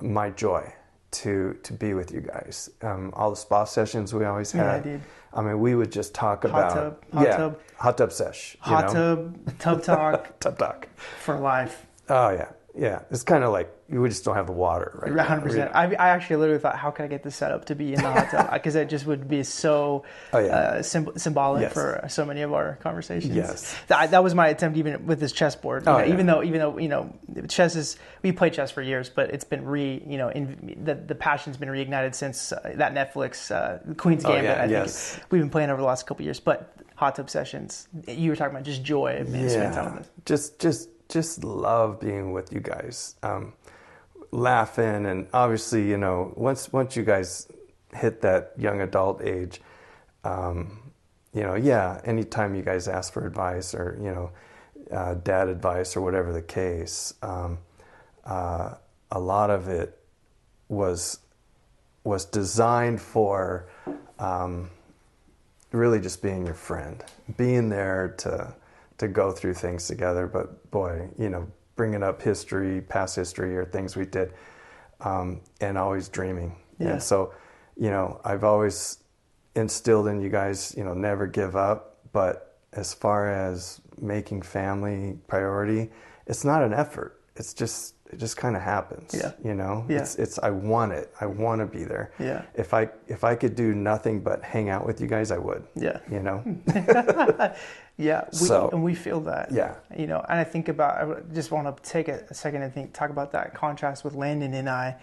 my 0.00 0.30
joy 0.30 0.72
to 1.14 1.56
to 1.62 1.72
be 1.72 1.94
with 1.94 2.12
you 2.12 2.20
guys. 2.20 2.70
Um, 2.82 3.10
all 3.14 3.30
the 3.30 3.36
spa 3.36 3.64
sessions 3.64 4.12
we 4.14 4.24
always 4.24 4.54
Yeah, 4.54 4.72
had. 4.74 4.84
dude. 4.84 5.00
I 5.32 5.42
mean, 5.42 5.58
we 5.58 5.74
would 5.74 5.90
just 5.90 6.14
talk 6.14 6.42
Hot 6.42 6.50
about 6.50 6.74
tub, 6.74 7.04
hot 7.12 7.26
yeah, 7.26 7.36
tub. 7.36 7.58
hot 7.76 7.98
tub 7.98 8.12
sesh, 8.12 8.56
Hot 8.60 8.92
know? 8.94 9.16
tub, 9.16 9.58
tub 9.58 9.82
talk 9.82 10.38
tub 10.40 10.58
talk. 10.58 10.88
for 11.20 11.38
life. 11.38 11.86
Oh 12.08 12.30
yeah, 12.30 12.50
yeah. 12.76 13.00
It's 13.10 13.22
kind 13.24 13.42
of 13.44 13.50
like 13.52 13.68
we 13.88 14.08
just 14.08 14.24
don't 14.24 14.34
have 14.34 14.46
the 14.46 14.52
water 14.52 14.98
right. 15.06 15.12
100%. 15.28 15.70
I, 15.74 15.94
I 15.94 16.08
actually 16.10 16.36
literally 16.36 16.60
thought, 16.60 16.76
how 16.76 16.90
can 16.90 17.04
I 17.04 17.08
get 17.08 17.22
this 17.22 17.36
set 17.36 17.52
up 17.52 17.66
to 17.66 17.74
be 17.74 17.92
in 17.94 18.00
the 18.02 18.10
hot 18.10 18.30
tub? 18.30 18.50
Because 18.52 18.74
it 18.76 18.88
just 18.88 19.04
would 19.06 19.28
be 19.28 19.42
so 19.42 20.04
Oh, 20.32 20.38
yeah. 20.38 20.46
uh, 20.56 20.78
symb- 20.82 21.18
symbolic 21.20 21.62
Yes. 21.62 21.72
for 21.74 22.04
so 22.08 22.24
many 22.24 22.42
of 22.42 22.52
our 22.54 22.76
conversations. 22.82 23.34
Yes. 23.34 23.76
That, 23.88 24.10
that 24.12 24.24
was 24.24 24.34
my 24.34 24.48
attempt 24.48 24.78
even 24.78 25.06
with 25.06 25.20
this 25.20 25.32
chessboard. 25.32 25.84
You 25.84 25.92
Oh, 25.92 25.98
know, 25.98 26.04
yeah. 26.04 26.12
Even 26.12 26.26
though, 26.26 26.42
even 26.42 26.60
though, 26.60 26.78
you 26.78 26.88
know, 26.88 27.14
chess 27.48 27.76
is, 27.76 27.96
we 28.22 28.32
played 28.32 28.54
chess 28.54 28.70
for 28.70 28.80
years, 28.80 29.10
but 29.10 29.30
it's 29.30 29.44
been 29.44 29.64
re, 29.66 30.02
you 30.06 30.16
know, 30.18 30.28
in, 30.30 30.76
the, 30.82 30.94
the 30.94 31.14
passion's 31.14 31.56
been 31.58 31.68
reignited 31.68 32.14
since 32.14 32.52
uh, 32.52 32.72
that 32.76 32.94
Netflix, 32.94 33.50
uh, 33.54 33.78
Queen's 33.94 34.24
Oh, 34.24 34.28
Gambit, 34.28 34.44
yeah, 34.70 34.82
I 34.82 34.86
think. 34.86 35.24
We've 35.30 35.42
been 35.42 35.50
playing 35.50 35.70
over 35.70 35.80
the 35.80 35.86
last 35.86 36.06
couple 36.06 36.24
years, 36.24 36.40
but 36.40 36.74
hot 36.96 37.16
tub 37.16 37.28
sessions, 37.28 37.88
you 38.08 38.30
were 38.30 38.36
talking 38.36 38.54
about 38.54 38.64
just 38.64 38.82
joy 38.82 39.18
of 39.20 39.30
being 39.32 39.48
spending 39.50 39.72
time 39.72 39.92
with 39.96 40.04
us. 40.04 40.10
just 40.24 40.58
just 40.60 40.88
just 41.08 41.44
love 41.44 42.00
being 42.00 42.32
with 42.32 42.50
you 42.52 42.60
guys, 42.60 43.16
um, 43.22 43.52
laughing, 44.30 45.06
and 45.06 45.26
obviously, 45.32 45.88
you 45.88 45.96
know, 45.96 46.32
once 46.36 46.72
once 46.72 46.96
you 46.96 47.04
guys 47.04 47.48
hit 47.92 48.20
that 48.22 48.52
young 48.58 48.80
adult 48.80 49.22
age, 49.22 49.60
um, 50.24 50.92
you 51.32 51.42
know, 51.42 51.54
yeah, 51.54 52.00
anytime 52.04 52.54
you 52.54 52.62
guys 52.62 52.88
ask 52.88 53.12
for 53.12 53.26
advice 53.26 53.74
or 53.74 53.98
you 54.00 54.10
know, 54.10 54.30
uh, 54.90 55.14
dad 55.14 55.48
advice 55.48 55.96
or 55.96 56.00
whatever 56.00 56.32
the 56.32 56.42
case, 56.42 57.14
um, 57.22 57.58
uh, 58.24 58.74
a 59.10 59.20
lot 59.20 59.50
of 59.50 59.68
it 59.68 59.98
was 60.68 61.20
was 62.04 62.24
designed 62.24 63.00
for. 63.00 63.66
Um, 64.18 64.70
really 65.74 66.00
just 66.00 66.22
being 66.22 66.46
your 66.46 66.54
friend, 66.54 67.04
being 67.36 67.68
there 67.68 68.14
to 68.18 68.54
to 68.96 69.08
go 69.08 69.32
through 69.32 69.54
things 69.54 69.88
together. 69.88 70.26
But 70.26 70.70
boy, 70.70 71.08
you 71.18 71.28
know, 71.28 71.48
bringing 71.76 72.02
up 72.02 72.22
history, 72.22 72.80
past 72.82 73.16
history, 73.16 73.56
or 73.56 73.64
things 73.64 73.96
we 73.96 74.04
did, 74.06 74.32
um, 75.00 75.40
and 75.60 75.76
always 75.76 76.08
dreaming. 76.08 76.56
Yeah. 76.78 76.92
And 76.92 77.02
so, 77.02 77.32
you 77.76 77.90
know, 77.90 78.20
I've 78.24 78.44
always 78.44 78.98
instilled 79.54 80.08
in 80.08 80.20
you 80.20 80.28
guys, 80.28 80.74
you 80.76 80.84
know, 80.84 80.94
never 80.94 81.26
give 81.26 81.56
up. 81.56 81.98
But 82.12 82.58
as 82.72 82.94
far 82.94 83.30
as 83.30 83.80
making 84.00 84.42
family 84.42 85.18
priority, 85.26 85.90
it's 86.26 86.44
not 86.44 86.62
an 86.62 86.72
effort. 86.72 87.20
It's 87.36 87.54
just 87.54 87.94
it 88.14 88.18
just 88.20 88.36
kind 88.36 88.54
of 88.56 88.62
happens. 88.62 89.12
Yeah. 89.12 89.32
You 89.42 89.54
know, 89.54 89.84
Yeah. 89.88 89.98
it's 89.98 90.14
it's 90.16 90.38
I 90.38 90.50
want 90.50 90.92
it. 90.92 91.12
I 91.20 91.26
want 91.26 91.60
to 91.60 91.66
be 91.66 91.84
there. 91.84 92.12
Yeah. 92.18 92.42
If 92.54 92.72
I 92.72 92.88
if 93.08 93.24
I 93.24 93.34
could 93.34 93.54
do 93.56 93.74
nothing 93.74 94.20
but 94.20 94.42
hang 94.42 94.68
out 94.70 94.86
with 94.86 95.00
you 95.00 95.06
guys, 95.08 95.30
I 95.30 95.38
would. 95.38 95.64
Yeah. 95.74 95.98
You 96.10 96.20
know. 96.20 96.42
Yeah, 97.96 98.24
we, 98.32 98.38
So- 98.38 98.70
and 98.72 98.82
we 98.82 98.92
feel 98.94 99.20
that. 99.20 99.52
Yeah. 99.52 99.76
you 99.96 100.08
know, 100.08 100.18
and 100.28 100.38
I 100.40 100.42
think 100.42 100.68
about. 100.68 100.92
I 101.00 101.20
just 101.32 101.52
want 101.52 101.64
to 101.76 101.80
take 101.88 102.08
a, 102.08 102.34
second 102.34 102.62
and 102.62 102.74
think, 102.74 102.92
talk 102.92 103.10
about 103.10 103.30
that 103.32 103.54
contrast 103.54 104.02
with 104.04 104.14
Landon 104.14 104.52
and 104.54 104.68
I. 104.68 104.96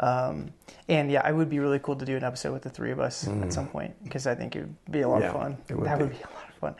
Um, 0.00 0.52
and 0.88 1.08
yeah, 1.08 1.28
it 1.28 1.34
would 1.36 1.48
be 1.48 1.60
really 1.60 1.78
cool 1.78 1.94
to 1.94 2.04
do 2.04 2.16
an 2.16 2.24
episode 2.24 2.52
with 2.52 2.62
the 2.62 2.70
three 2.70 2.90
of 2.90 2.98
us 2.98 3.28
at 3.28 3.52
some 3.52 3.68
point 3.68 3.94
because 4.02 4.26
I 4.26 4.34
think 4.34 4.56
it 4.56 4.60
would 4.62 4.74
be 4.90 5.02
a 5.02 5.08
lot 5.08 5.18
Mm. 5.18 5.22
Yeah, 5.22 5.28
of 5.28 5.34
fun. 5.40 5.58
would 5.70 5.86
that 5.86 5.98
be. 5.98 6.04
would 6.04 6.12
be 6.12 6.18
a 6.18 6.34
lot 6.34 6.48
of 6.48 6.54
fun. 6.56 6.74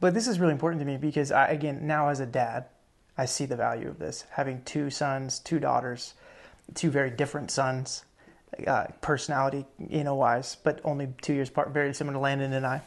But 0.00 0.12
this 0.12 0.26
is 0.26 0.40
really 0.40 0.52
important 0.52 0.80
to 0.80 0.86
me 0.86 0.96
because 0.96 1.30
I, 1.30 1.48
again, 1.50 1.86
now 1.86 2.08
as 2.08 2.18
a 2.18 2.26
dad, 2.26 2.64
I 3.18 3.24
see 3.24 3.46
the 3.46 3.56
value 3.56 3.88
of 3.88 3.98
this. 3.98 4.24
Having 4.30 4.62
two 4.64 4.90
sons, 4.90 5.38
two 5.38 5.58
daughters, 5.58 6.14
two 6.74 6.90
very 6.90 7.10
different 7.10 7.50
sons, 7.50 8.04
uh, 8.66 8.86
personality, 9.00 9.64
you 9.88 10.04
know, 10.04 10.14
wise, 10.14 10.56
but 10.62 10.80
only 10.84 11.08
two 11.22 11.34
years 11.34 11.48
apart, 11.48 11.70
very 11.70 11.94
similar 11.94 12.14
to 12.14 12.20
Landon 12.20 12.52
and 12.52 12.66
I. 12.66 12.80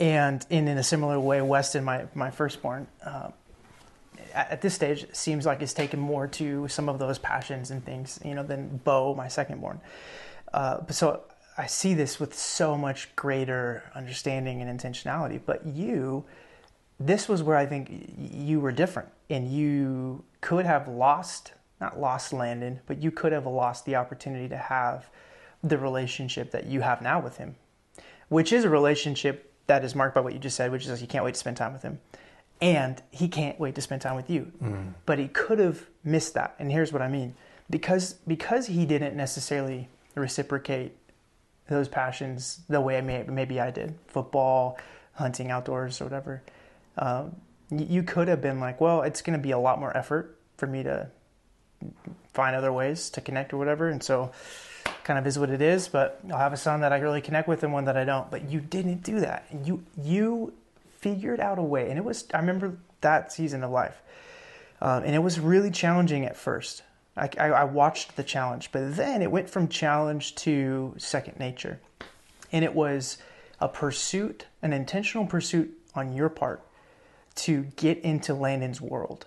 And 0.00 0.46
in, 0.50 0.68
in 0.68 0.78
a 0.78 0.82
similar 0.82 1.18
way, 1.18 1.40
Weston, 1.42 1.84
my, 1.84 2.06
my 2.14 2.30
firstborn, 2.30 2.86
uh, 3.04 3.30
at, 4.34 4.60
this 4.62 4.74
stage, 4.74 5.06
seems 5.12 5.44
like 5.46 5.60
is 5.62 5.74
taken 5.74 5.98
more 5.98 6.26
to 6.28 6.68
some 6.68 6.88
of 6.88 6.98
those 6.98 7.18
passions 7.18 7.70
and 7.70 7.84
things, 7.84 8.20
you 8.24 8.34
know, 8.34 8.42
than 8.42 8.78
Bo, 8.84 9.14
my 9.14 9.26
secondborn. 9.26 9.80
Uh, 10.52 10.80
but 10.80 10.94
so 10.94 11.22
I 11.56 11.66
see 11.66 11.94
this 11.94 12.20
with 12.20 12.36
so 12.38 12.76
much 12.76 13.14
greater 13.16 13.82
understanding 13.94 14.62
and 14.62 14.80
intentionality. 14.80 15.40
But 15.44 15.66
you, 15.66 16.24
this 17.00 17.28
was 17.28 17.42
where 17.42 17.56
I 17.56 17.66
think 17.66 18.14
you 18.18 18.60
were 18.60 18.72
different, 18.72 19.10
and 19.30 19.50
you 19.50 20.24
could 20.40 20.66
have 20.66 20.88
lost, 20.88 21.52
not 21.80 21.98
lost 21.98 22.32
Landon, 22.32 22.80
but 22.86 23.02
you 23.02 23.10
could 23.10 23.32
have 23.32 23.46
lost 23.46 23.84
the 23.84 23.96
opportunity 23.96 24.48
to 24.48 24.56
have 24.56 25.08
the 25.62 25.78
relationship 25.78 26.50
that 26.52 26.66
you 26.66 26.80
have 26.80 27.02
now 27.02 27.20
with 27.20 27.36
him 27.38 27.56
which 28.28 28.52
is 28.52 28.64
a 28.64 28.68
relationship 28.68 29.52
that 29.66 29.84
is 29.84 29.94
marked 29.94 30.14
by 30.14 30.20
what 30.20 30.32
you 30.32 30.38
just 30.38 30.56
said, 30.56 30.70
which 30.70 30.86
is 30.86 31.00
you 31.00 31.08
can't 31.08 31.24
wait 31.24 31.34
to 31.34 31.40
spend 31.40 31.56
time 31.56 31.72
with 31.72 31.82
him. 31.82 31.98
And 32.60 33.00
he 33.10 33.28
can't 33.28 33.58
wait 33.60 33.74
to 33.76 33.80
spend 33.80 34.02
time 34.02 34.16
with 34.16 34.28
you. 34.28 34.50
Mm. 34.62 34.94
But 35.06 35.18
he 35.18 35.28
could 35.28 35.58
have 35.58 35.86
missed 36.02 36.34
that. 36.34 36.54
And 36.58 36.72
here's 36.72 36.92
what 36.92 37.02
I 37.02 37.08
mean. 37.08 37.34
Because 37.70 38.14
because 38.26 38.66
he 38.66 38.86
didn't 38.86 39.14
necessarily 39.14 39.88
reciprocate 40.14 40.96
those 41.68 41.86
passions 41.86 42.60
the 42.68 42.80
way 42.80 43.00
may, 43.02 43.24
maybe 43.24 43.60
I 43.60 43.70
did, 43.70 43.94
football, 44.06 44.78
hunting 45.14 45.50
outdoors 45.50 46.00
or 46.00 46.04
whatever. 46.04 46.42
Um, 46.98 47.36
you 47.70 48.02
could 48.02 48.28
have 48.28 48.40
been 48.40 48.60
like, 48.60 48.80
well, 48.80 49.02
it's 49.02 49.22
going 49.22 49.38
to 49.38 49.42
be 49.42 49.50
a 49.50 49.58
lot 49.58 49.78
more 49.78 49.94
effort 49.96 50.38
for 50.56 50.66
me 50.66 50.82
to 50.82 51.10
find 52.32 52.56
other 52.56 52.72
ways 52.72 53.10
to 53.10 53.20
connect 53.20 53.52
or 53.52 53.58
whatever. 53.58 53.88
And 53.88 54.02
so 54.02 54.32
kind 55.04 55.18
of 55.18 55.26
is 55.26 55.38
what 55.38 55.50
it 55.50 55.62
is, 55.62 55.88
but 55.88 56.20
I'll 56.30 56.38
have 56.38 56.52
a 56.52 56.56
son 56.56 56.80
that 56.80 56.92
I 56.92 56.98
really 56.98 57.20
connect 57.20 57.48
with 57.48 57.62
and 57.62 57.72
one 57.72 57.84
that 57.84 57.96
I 57.96 58.04
don't. 58.04 58.30
But 58.30 58.50
you 58.50 58.60
didn't 58.60 59.02
do 59.02 59.20
that. 59.20 59.46
You 59.64 59.84
you 60.02 60.54
figured 60.98 61.40
out 61.40 61.58
a 61.58 61.62
way. 61.62 61.90
And 61.90 61.98
it 61.98 62.04
was 62.04 62.26
I 62.32 62.38
remember 62.38 62.76
that 63.00 63.32
season 63.32 63.62
of 63.62 63.70
life. 63.70 64.00
Um, 64.80 65.02
and 65.04 65.14
it 65.14 65.20
was 65.20 65.38
really 65.40 65.70
challenging 65.70 66.24
at 66.24 66.36
first. 66.36 66.82
I, 67.16 67.28
I, 67.38 67.46
I 67.48 67.64
watched 67.64 68.16
the 68.16 68.22
challenge, 68.22 68.70
but 68.70 68.96
then 68.96 69.22
it 69.22 69.30
went 69.30 69.50
from 69.50 69.68
challenge 69.68 70.36
to 70.36 70.94
second 70.98 71.38
nature. 71.38 71.80
And 72.52 72.64
it 72.64 72.74
was 72.74 73.18
a 73.60 73.68
pursuit, 73.68 74.46
an 74.62 74.72
intentional 74.72 75.26
pursuit 75.26 75.76
on 75.94 76.14
your 76.14 76.28
part 76.28 76.62
to 77.38 77.62
get 77.76 77.98
into 78.00 78.34
Landon's 78.34 78.80
world. 78.80 79.26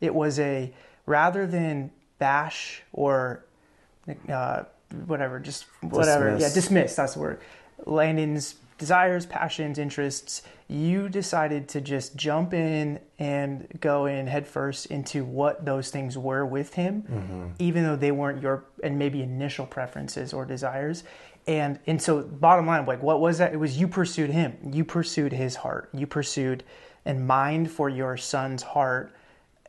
It 0.00 0.14
was 0.14 0.38
a 0.38 0.72
rather 1.06 1.46
than 1.46 1.90
bash 2.18 2.82
or 2.92 3.44
uh, 4.28 4.64
whatever, 5.06 5.38
just 5.40 5.66
whatever. 5.82 6.30
Dismiss. 6.30 6.42
Yeah, 6.42 6.54
dismiss. 6.54 6.96
That's 6.96 7.14
the 7.14 7.20
word. 7.20 7.40
Landon's 7.86 8.56
desires, 8.78 9.26
passions, 9.26 9.78
interests. 9.78 10.42
You 10.68 11.08
decided 11.08 11.68
to 11.70 11.80
just 11.80 12.16
jump 12.16 12.54
in 12.54 13.00
and 13.18 13.66
go 13.80 14.06
in 14.06 14.26
headfirst 14.26 14.86
into 14.86 15.24
what 15.24 15.64
those 15.64 15.90
things 15.90 16.16
were 16.16 16.46
with 16.46 16.74
him, 16.74 17.54
even 17.58 17.84
though 17.84 17.96
they 17.96 18.12
weren't 18.12 18.40
your 18.40 18.64
and 18.84 18.98
maybe 18.98 19.22
initial 19.22 19.66
preferences 19.66 20.32
or 20.32 20.44
desires. 20.44 21.04
And 21.46 21.78
and 21.86 22.00
so 22.00 22.22
bottom 22.22 22.66
line, 22.66 22.86
like 22.86 23.02
what 23.02 23.20
was 23.20 23.38
that? 23.38 23.52
It 23.52 23.56
was 23.56 23.78
you 23.78 23.88
pursued 23.88 24.30
him. 24.30 24.56
You 24.72 24.84
pursued 24.84 25.32
his 25.32 25.56
heart. 25.56 25.88
You 25.92 26.06
pursued 26.06 26.62
and 27.04 27.26
mind 27.26 27.70
for 27.70 27.88
your 27.88 28.16
son's 28.16 28.62
heart 28.62 29.12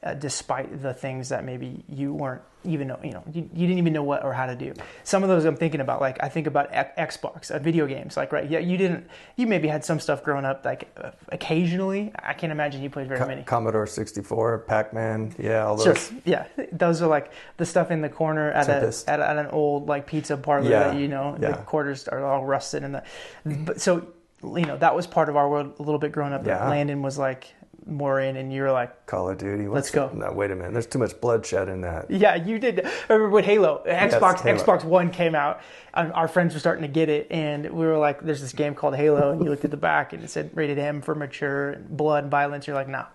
uh, 0.04 0.16
despite 0.16 0.82
the 0.82 0.94
things 0.96 1.30
that 1.30 1.44
maybe 1.46 1.84
you 1.88 2.12
weren't 2.12 2.42
even 2.64 2.88
know, 2.88 3.00
you 3.04 3.12
know, 3.12 3.24
you, 3.32 3.48
you 3.54 3.68
didn't 3.68 3.78
even 3.78 3.94
know 3.94 4.02
what 4.04 4.24
or 4.24 4.34
how 4.34 4.48
to 4.48 4.56
do. 4.56 4.74
Some 5.04 5.22
of 5.24 5.30
those 5.30 5.46
I'm 5.46 5.56
thinking 5.56 5.80
about, 5.80 6.02
like 6.02 6.18
I 6.24 6.30
think 6.30 6.48
about 6.48 6.70
X- 6.72 7.18
Xbox, 7.18 7.52
uh, 7.52 7.60
video 7.60 7.86
games, 7.88 8.18
like 8.18 8.32
right, 8.32 8.50
yeah, 8.50 8.58
you 8.60 8.78
didn't, 8.78 9.08
you 9.36 9.46
maybe 9.46 9.68
had 9.68 9.86
some 9.86 10.00
stuff 10.00 10.24
growing 10.24 10.44
up, 10.46 10.66
like 10.66 10.90
uh, 10.98 11.12
occasionally. 11.30 12.12
I 12.18 12.34
can't 12.34 12.52
imagine 12.52 12.82
you 12.82 12.90
played 12.90 13.08
very 13.08 13.20
many. 13.28 13.44
Commodore 13.44 13.86
64, 13.88 14.60
Pac-Man, 14.60 15.36
yeah, 15.38 15.66
all 15.66 15.76
those. 15.76 16.08
Sure. 16.08 16.18
Yeah, 16.26 16.46
those 16.72 17.02
are 17.02 17.08
like 17.08 17.32
the 17.58 17.66
stuff 17.66 17.92
in 17.92 18.02
the 18.02 18.10
corner 18.10 18.52
at 18.52 18.70
a, 18.70 18.88
at, 19.08 19.20
at 19.20 19.38
an 19.38 19.48
old 19.48 19.88
like 19.88 20.08
pizza 20.08 20.38
parlor 20.38 20.70
Yeah. 20.70 20.90
that 20.90 20.96
you 21.00 21.08
know 21.08 21.38
Yeah. 21.40 21.52
the 21.52 21.58
quarters 21.58 22.08
are 22.08 22.24
all 22.26 22.46
rusted 22.46 22.84
and 22.84 22.96
the. 22.96 23.04
But 23.46 23.82
so 23.82 24.08
you 24.44 24.66
know 24.66 24.78
that 24.78 24.96
was 24.96 25.08
part 25.08 25.30
of 25.30 25.36
our 25.36 25.50
world 25.50 25.74
a 25.80 25.84
little 25.84 26.00
bit 26.00 26.12
growing 26.12 26.34
up. 26.34 26.44
That 26.44 26.62
Yeah. 26.62 26.70
Landon 26.70 27.02
was 27.02 27.18
like 27.18 27.54
more 27.86 28.20
in, 28.22 28.36
and 28.38 28.54
you 28.54 28.62
were 28.62 28.72
like, 28.72 29.08
Call 29.08 29.28
of 29.30 29.40
Duty. 29.40 29.68
Let's 29.68 29.90
go. 29.90 30.10
No, 30.14 30.32
wait 30.32 30.52
a 30.52 30.56
minute. 30.56 30.72
There's 30.74 30.86
too 30.86 31.00
much 31.00 31.20
bloodshed 31.20 31.68
in 31.68 31.82
that. 31.82 32.10
Yeah, 32.12 32.36
you 32.36 32.60
did. 32.60 32.86
I 32.86 33.14
remember 33.14 33.30
when 33.32 33.44
Halo, 33.44 33.84
Xbox, 33.88 34.42
Halo. 34.42 34.58
Xbox 34.58 34.84
One 34.84 35.10
came 35.10 35.34
out, 35.34 35.62
and 35.96 36.14
our 36.14 36.28
friends 36.28 36.54
were 36.54 36.60
starting 36.60 36.84
to 36.84 36.88
get 36.88 37.10
it, 37.10 37.28
and 37.32 37.66
we 37.72 37.86
were 37.86 37.98
like, 37.98 38.22
"There's 38.22 38.40
this 38.42 38.54
game 38.54 38.76
called 38.76 38.96
Halo," 38.96 39.32
and 39.32 39.44
you 39.44 39.50
looked 39.50 39.66
at 39.66 39.72
the 39.72 39.78
back 39.78 40.14
and 40.14 40.24
it 40.24 40.30
said 40.30 40.52
rated 40.54 40.78
M 40.78 41.02
for 41.02 41.16
mature, 41.16 41.72
and 41.72 41.90
blood, 41.98 42.24
and 42.26 42.32
violence. 42.32 42.68
You're 42.68 42.76
like, 42.76 42.88
"Nah," 42.88 43.06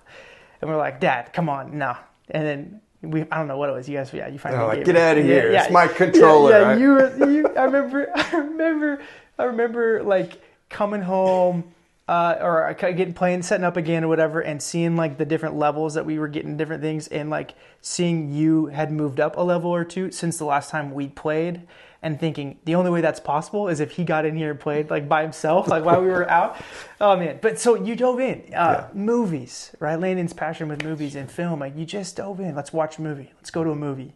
and 0.61 0.69
we're 0.69 0.77
like, 0.77 0.99
"Dad, 1.01 1.33
come 1.33 1.49
on, 1.49 1.79
no." 1.79 1.97
And 2.33 2.45
then 2.45 2.81
we, 3.03 3.23
I 3.31 3.39
don't 3.39 3.47
know 3.47 3.59
what 3.59 3.69
it 3.69 3.73
was. 3.73 3.89
You 3.89 3.99
guys, 3.99 4.13
yeah, 4.13 4.27
you 4.27 4.39
finally 4.41 4.59
They're 4.59 4.69
like, 4.79 4.85
"Get 4.85 4.97
it. 4.97 5.01
outta 5.01 5.21
Yeah, 5.21 5.27
here. 5.27 5.53
yeah. 5.53 5.63
It's 5.63 5.73
my 5.73 5.87
controller." 5.87 6.51
Yeah, 6.51 6.61
yeah, 6.63 6.69
I- 6.71 6.77
you 6.77 6.89
were. 6.91 7.31
You, 7.31 7.49
I 7.57 7.65
remember. 7.65 8.11
I 8.17 8.37
remember. 8.37 8.99
I 9.39 9.45
remember 9.45 10.03
like 10.03 10.41
coming 10.77 11.03
home. 11.03 11.73
Uh, 12.09 12.39
or 12.41 12.73
getting 12.75 13.13
playing, 13.13 13.43
setting 13.43 13.65
up 13.65 13.77
again 13.77 14.05
or 14.05 14.07
whatever, 14.07 14.39
and 14.41 14.63
seeing 14.63 14.95
like 14.95 15.19
the 15.19 15.25
different 15.25 15.57
levels 15.57 15.95
that 15.95 16.07
we 16.07 16.21
were 16.21 16.29
getting 16.29 16.57
different 16.57 16.81
things, 16.81 17.09
and 17.09 17.31
like 17.31 17.55
seeing 17.81 18.33
you 18.33 18.67
had 18.67 18.93
moved 18.93 19.19
up 19.19 19.37
a 19.37 19.41
level 19.41 19.73
or 19.73 19.85
two 19.85 20.13
since 20.13 20.39
the 20.39 20.45
last 20.45 20.71
time 20.71 20.95
we 20.95 21.09
played, 21.09 21.63
and 22.03 22.21
thinking 22.21 22.61
the 22.65 22.77
only 22.77 22.93
way 22.93 23.01
that's 23.01 23.19
possible 23.19 23.67
is 23.67 23.81
if 23.81 23.91
he 23.91 24.05
got 24.05 24.25
in 24.25 24.37
here 24.37 24.53
and 24.53 24.61
played 24.61 24.89
like 24.89 25.09
by 25.09 25.23
himself, 25.23 25.67
like 25.67 25.85
while 25.85 26.01
we 26.01 26.07
were 26.07 26.31
out. 26.31 26.57
Oh 27.01 27.17
man! 27.17 27.41
But 27.43 27.59
so 27.59 27.75
you 27.75 27.97
dove 27.97 28.21
in. 28.21 28.43
Uh, 28.55 28.87
Yeah. 28.87 28.89
Movies, 28.95 29.73
right? 29.81 29.99
Landon's 29.99 30.33
passion 30.33 30.69
with 30.69 30.85
movies 30.85 31.17
and 31.17 31.29
film, 31.29 31.59
like 31.59 31.77
you 31.77 31.85
just 31.85 32.15
dove 32.15 32.39
in. 32.39 32.55
Let's 32.55 32.73
watch 32.73 32.99
a 32.99 33.03
movie. 33.03 33.33
Let's 33.39 33.51
go 33.51 33.65
to 33.65 33.71
a 33.71 33.75
movie. 33.75 34.15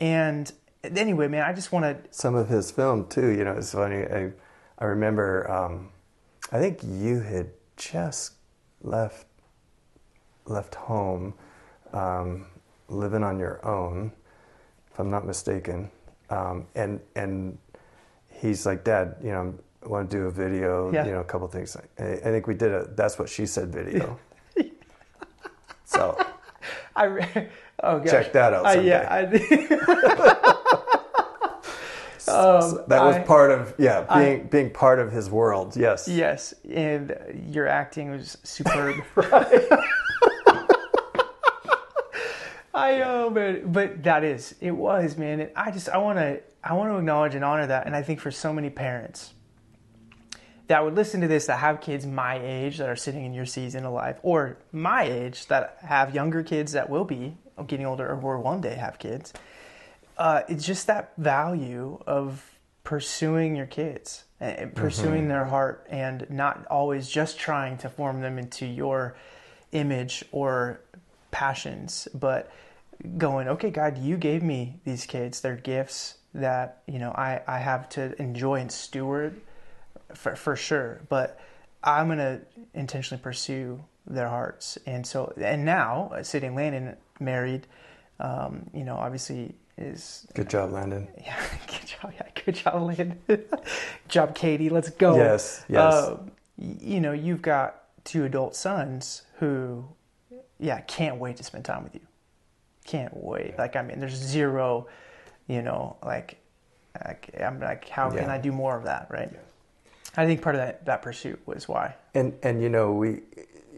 And 0.00 0.50
anyway, 0.82 1.28
man, 1.28 1.44
I 1.44 1.52
just 1.52 1.70
want 1.70 1.84
to 1.84 1.96
Some 2.10 2.34
of 2.34 2.48
his 2.48 2.72
film 2.72 3.06
too. 3.06 3.28
You 3.28 3.44
know, 3.44 3.52
it's 3.52 3.70
funny. 3.70 4.02
I, 4.02 4.32
I 4.80 4.84
remember. 4.86 5.50
Um, 5.50 5.90
I 6.52 6.58
think 6.58 6.80
you 6.82 7.20
had 7.20 7.50
just 7.76 8.34
left 8.82 9.26
left 10.46 10.74
home, 10.74 11.34
um, 11.92 12.46
living 12.88 13.22
on 13.22 13.38
your 13.38 13.64
own, 13.64 14.12
if 14.90 14.98
I'm 14.98 15.10
not 15.10 15.26
mistaken. 15.26 15.90
Um, 16.30 16.66
and 16.74 17.00
and 17.14 17.58
he's 18.30 18.66
like, 18.66 18.84
Dad, 18.84 19.16
you 19.22 19.30
know, 19.30 19.54
I 19.84 19.88
want 19.88 20.10
to 20.10 20.16
do 20.16 20.22
a 20.26 20.30
video. 20.30 20.92
Yeah. 20.92 21.06
You 21.06 21.12
know, 21.12 21.20
a 21.20 21.24
couple 21.24 21.46
things. 21.48 21.76
I, 21.98 22.02
I 22.04 22.16
think 22.16 22.46
we 22.46 22.54
did 22.54 22.72
a 22.72 22.86
"That's 22.94 23.18
What 23.18 23.28
She 23.28 23.46
Said" 23.46 23.72
video. 23.72 24.18
so 25.84 26.18
I 26.96 27.04
re- 27.04 27.48
oh 27.82 27.98
gosh. 27.98 28.10
Check 28.10 28.32
that 28.32 28.52
out 28.52 28.66
Uh, 28.66 28.80
yeah, 28.80 29.06
I, 29.10 29.24
Um, 32.30 32.84
that 32.88 33.02
was 33.02 33.16
I- 33.16 33.22
part 33.22 33.50
of 33.50 33.74
yeah 33.78 34.02
being 34.18 34.46
being 34.48 34.70
part 34.70 34.98
of 34.98 35.12
his 35.12 35.30
world. 35.30 35.76
Yes. 35.76 36.08
yes, 36.08 36.54
and 36.70 37.16
your 37.50 37.66
acting 37.66 38.10
was 38.10 38.38
superb. 38.42 39.02
I 42.72 43.02
oh 43.02 43.30
man, 43.30 43.72
but 43.72 44.02
that 44.04 44.24
is 44.24 44.54
it 44.60 44.70
was 44.70 45.16
man. 45.16 45.40
And 45.40 45.50
I 45.56 45.70
just 45.70 45.88
I 45.88 45.98
want 45.98 46.18
to 46.18 46.40
I 46.62 46.74
want 46.74 46.90
to 46.92 46.96
acknowledge 46.98 47.34
and 47.34 47.44
honor 47.44 47.66
that, 47.66 47.86
and 47.86 47.96
I 47.96 48.02
think 48.02 48.20
for 48.20 48.30
so 48.30 48.52
many 48.52 48.70
parents 48.70 49.34
that 50.68 50.84
would 50.84 50.94
listen 50.94 51.20
to 51.20 51.26
this 51.26 51.46
that 51.46 51.58
have 51.58 51.80
kids 51.80 52.06
my 52.06 52.38
age 52.40 52.78
that 52.78 52.88
are 52.88 52.94
sitting 52.94 53.24
in 53.24 53.34
your 53.34 53.46
season 53.46 53.84
of 53.84 53.92
life, 53.92 54.18
or 54.22 54.56
my 54.70 55.02
age 55.02 55.46
that 55.46 55.78
have 55.80 56.14
younger 56.14 56.44
kids 56.44 56.72
that 56.72 56.88
will 56.88 57.04
be 57.04 57.36
getting 57.66 57.86
older 57.86 58.08
or 58.08 58.16
will 58.16 58.40
one 58.42 58.60
day 58.60 58.74
have 58.74 58.98
kids. 58.98 59.32
Uh, 60.20 60.42
it's 60.48 60.66
just 60.66 60.86
that 60.86 61.14
value 61.16 61.98
of 62.06 62.44
pursuing 62.84 63.56
your 63.56 63.64
kids 63.64 64.24
and 64.38 64.74
pursuing 64.74 65.28
their 65.28 65.46
heart 65.46 65.86
and 65.88 66.26
not 66.28 66.66
always 66.66 67.08
just 67.08 67.38
trying 67.38 67.78
to 67.78 67.88
form 67.88 68.20
them 68.20 68.38
into 68.38 68.66
your 68.66 69.16
image 69.72 70.22
or 70.30 70.82
passions, 71.30 72.06
but 72.12 72.52
going, 73.16 73.48
okay, 73.48 73.70
God, 73.70 73.96
you 73.96 74.18
gave 74.18 74.42
me 74.42 74.78
these 74.84 75.06
kids. 75.06 75.40
They're 75.40 75.56
gifts 75.56 76.18
that, 76.34 76.82
you 76.86 76.98
know, 76.98 77.12
I, 77.12 77.40
I 77.46 77.58
have 77.58 77.88
to 77.90 78.20
enjoy 78.20 78.56
and 78.56 78.70
steward 78.70 79.40
for, 80.14 80.36
for 80.36 80.54
sure. 80.54 81.00
But 81.08 81.40
I'm 81.82 82.08
going 82.08 82.18
to 82.18 82.42
intentionally 82.74 83.22
pursue 83.22 83.82
their 84.06 84.28
hearts. 84.28 84.76
And 84.84 85.06
so, 85.06 85.32
and 85.38 85.64
now 85.64 86.12
sitting 86.20 86.54
Landon 86.54 86.98
married, 87.20 87.66
um, 88.18 88.68
you 88.74 88.84
know, 88.84 88.96
obviously 88.96 89.54
is 89.80 90.26
Good 90.34 90.48
job, 90.50 90.72
Landon. 90.72 91.08
yeah, 91.18 91.36
good 91.66 91.86
job. 91.86 92.12
Yeah, 92.14 92.26
good 92.44 92.54
job, 92.54 92.82
Landon. 92.82 93.18
good 93.26 93.48
job, 94.08 94.34
Katie. 94.34 94.68
Let's 94.70 94.90
go. 94.90 95.16
Yes, 95.16 95.64
yes. 95.68 96.10
Y- 96.56 96.76
you 96.80 97.00
know, 97.00 97.12
you've 97.12 97.42
got 97.42 97.82
two 98.04 98.24
adult 98.24 98.54
sons 98.54 99.22
who, 99.38 99.84
yeah, 100.58 100.80
can't 100.82 101.16
wait 101.16 101.36
to 101.38 101.44
spend 101.44 101.64
time 101.64 101.84
with 101.84 101.94
you. 101.94 102.00
Can't 102.84 103.16
wait. 103.16 103.56
Like, 103.58 103.76
I 103.76 103.82
mean, 103.82 104.00
there's 104.00 104.14
zero, 104.14 104.86
you 105.46 105.62
know, 105.62 105.96
like, 106.04 106.36
like 107.04 107.30
I'm 107.40 107.60
like, 107.60 107.88
how 107.88 108.10
can 108.10 108.28
I 108.30 108.38
do 108.38 108.52
more 108.52 108.76
of 108.76 108.84
that, 108.84 109.06
right? 109.10 109.30
I 110.16 110.26
think 110.26 110.42
part 110.42 110.56
of 110.56 110.60
that 110.60 110.84
that 110.86 111.02
pursuit 111.02 111.40
was 111.46 111.68
why. 111.68 111.94
And 112.14 112.34
and 112.42 112.60
you 112.60 112.68
know 112.68 112.92
we, 112.92 113.20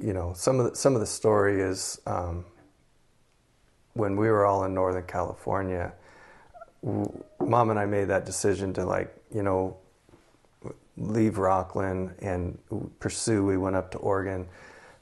you 0.00 0.14
know 0.14 0.32
some 0.34 0.58
of 0.60 0.70
the, 0.70 0.76
some 0.76 0.94
of 0.94 1.00
the 1.00 1.06
story 1.06 1.60
is 1.60 2.00
um, 2.06 2.46
when 3.94 4.16
we 4.16 4.28
were 4.30 4.44
all 4.46 4.64
in 4.64 4.74
Northern 4.74 5.04
California, 5.04 5.92
w- 6.84 7.24
Mom 7.40 7.70
and 7.70 7.78
I 7.78 7.86
made 7.86 8.06
that 8.06 8.24
decision 8.24 8.72
to 8.74 8.84
like 8.84 9.14
you 9.34 9.42
know 9.42 9.76
leave 10.96 11.34
Rocklin 11.34 12.12
and 12.20 12.58
pursue. 13.00 13.44
We 13.44 13.56
went 13.56 13.76
up 13.76 13.90
to 13.92 13.98
Oregon, 13.98 14.46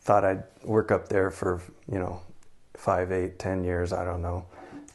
thought 0.01 0.25
I'd 0.25 0.43
work 0.65 0.91
up 0.91 1.09
there 1.09 1.31
for 1.31 1.61
you 1.91 1.99
know 1.99 2.21
five, 2.77 3.13
eight, 3.13 3.39
ten 3.39 3.65
years. 3.65 3.93
I 3.93 4.05
don't 4.05 4.23
know, 4.23 4.45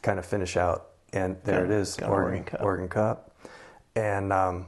kind 0.02 0.18
of 0.18 0.26
finish 0.26 0.56
out. 0.56 0.88
And 1.12 1.36
there 1.44 1.60
Got- 1.62 1.70
it 1.70 1.70
is, 1.70 1.98
Oregon, 2.00 2.10
Oregon 2.12 2.44
Cup. 2.44 2.62
Oregon 2.62 2.88
Cup, 2.88 3.30
and 3.94 4.32
um, 4.32 4.66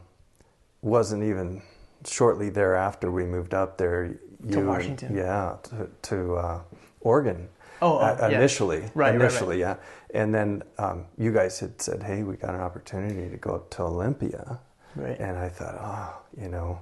wasn't 0.82 1.22
even 1.24 1.60
shortly 2.06 2.48
thereafter 2.48 3.10
we 3.10 3.24
moved 3.24 3.52
up 3.54 3.76
there. 3.76 4.04
You 4.46 4.58
and- 4.60 4.68
Washington. 4.68 5.16
yeah, 5.16 5.56
to, 5.64 5.88
to 6.02 6.34
uh, 6.36 6.60
Oregon, 7.00 7.48
Oh, 7.80 7.98
uh, 7.98 8.16
yeah. 8.30 8.36
initially, 8.38 8.80
Right, 8.80 8.90
right, 8.94 9.06
right. 9.12 9.14
initially, 9.20 9.60
yeah. 9.60 9.76
And 10.14 10.34
then 10.34 10.62
um, 10.78 11.06
you 11.16 11.32
guys 11.32 11.60
had 11.60 11.80
said, 11.80 12.02
"Hey, 12.02 12.22
we 12.22 12.36
got 12.36 12.54
an 12.54 12.60
opportunity 12.60 13.28
to 13.30 13.36
go 13.36 13.54
up 13.54 13.70
to 13.70 13.82
Olympia," 13.82 14.58
Right. 14.96 15.18
and 15.20 15.36
I 15.38 15.48
thought, 15.48 15.76
"Oh, 15.80 16.40
you 16.42 16.48
know, 16.48 16.80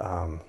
um, 0.00 0.40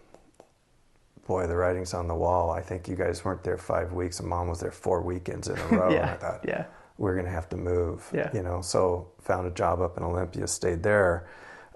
boy, 1.27 1.45
the 1.47 1.55
writing's 1.55 1.93
on 1.93 2.07
the 2.07 2.15
wall." 2.15 2.51
I 2.51 2.61
think 2.61 2.87
you 2.87 2.95
guys 2.95 3.23
weren't 3.25 3.43
there 3.43 3.57
five 3.57 3.93
weeks, 3.93 4.19
and 4.19 4.29
Mom 4.29 4.47
was 4.47 4.59
there 4.59 4.71
four 4.71 5.01
weekends 5.01 5.47
in 5.49 5.57
a 5.57 5.67
row. 5.77 5.89
And. 5.89 6.05
I 6.05 6.13
thought, 6.15 6.41
Yeah. 6.47 6.65
we're 6.97 7.13
going 7.13 7.25
to 7.25 7.31
have 7.31 7.49
to 7.49 7.57
move. 7.57 8.09
Yeah. 8.13 8.29
You 8.33 8.43
know, 8.43 8.61
so 8.61 9.07
found 9.21 9.45
a 9.47 9.51
job 9.51 9.81
up 9.81 9.97
in 9.97 10.03
Olympia, 10.03 10.47
stayed 10.47 10.83
there, 10.83 11.27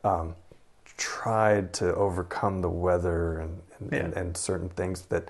um, 0.03 0.35
tried 0.97 1.73
to 1.73 1.93
overcome 1.95 2.61
the 2.61 2.69
weather 2.69 3.39
and, 3.39 3.61
and, 3.79 3.91
Yeah. 3.91 3.99
and, 3.99 4.13
and 4.13 4.37
certain 4.37 4.69
things 4.69 5.03
that, 5.07 5.29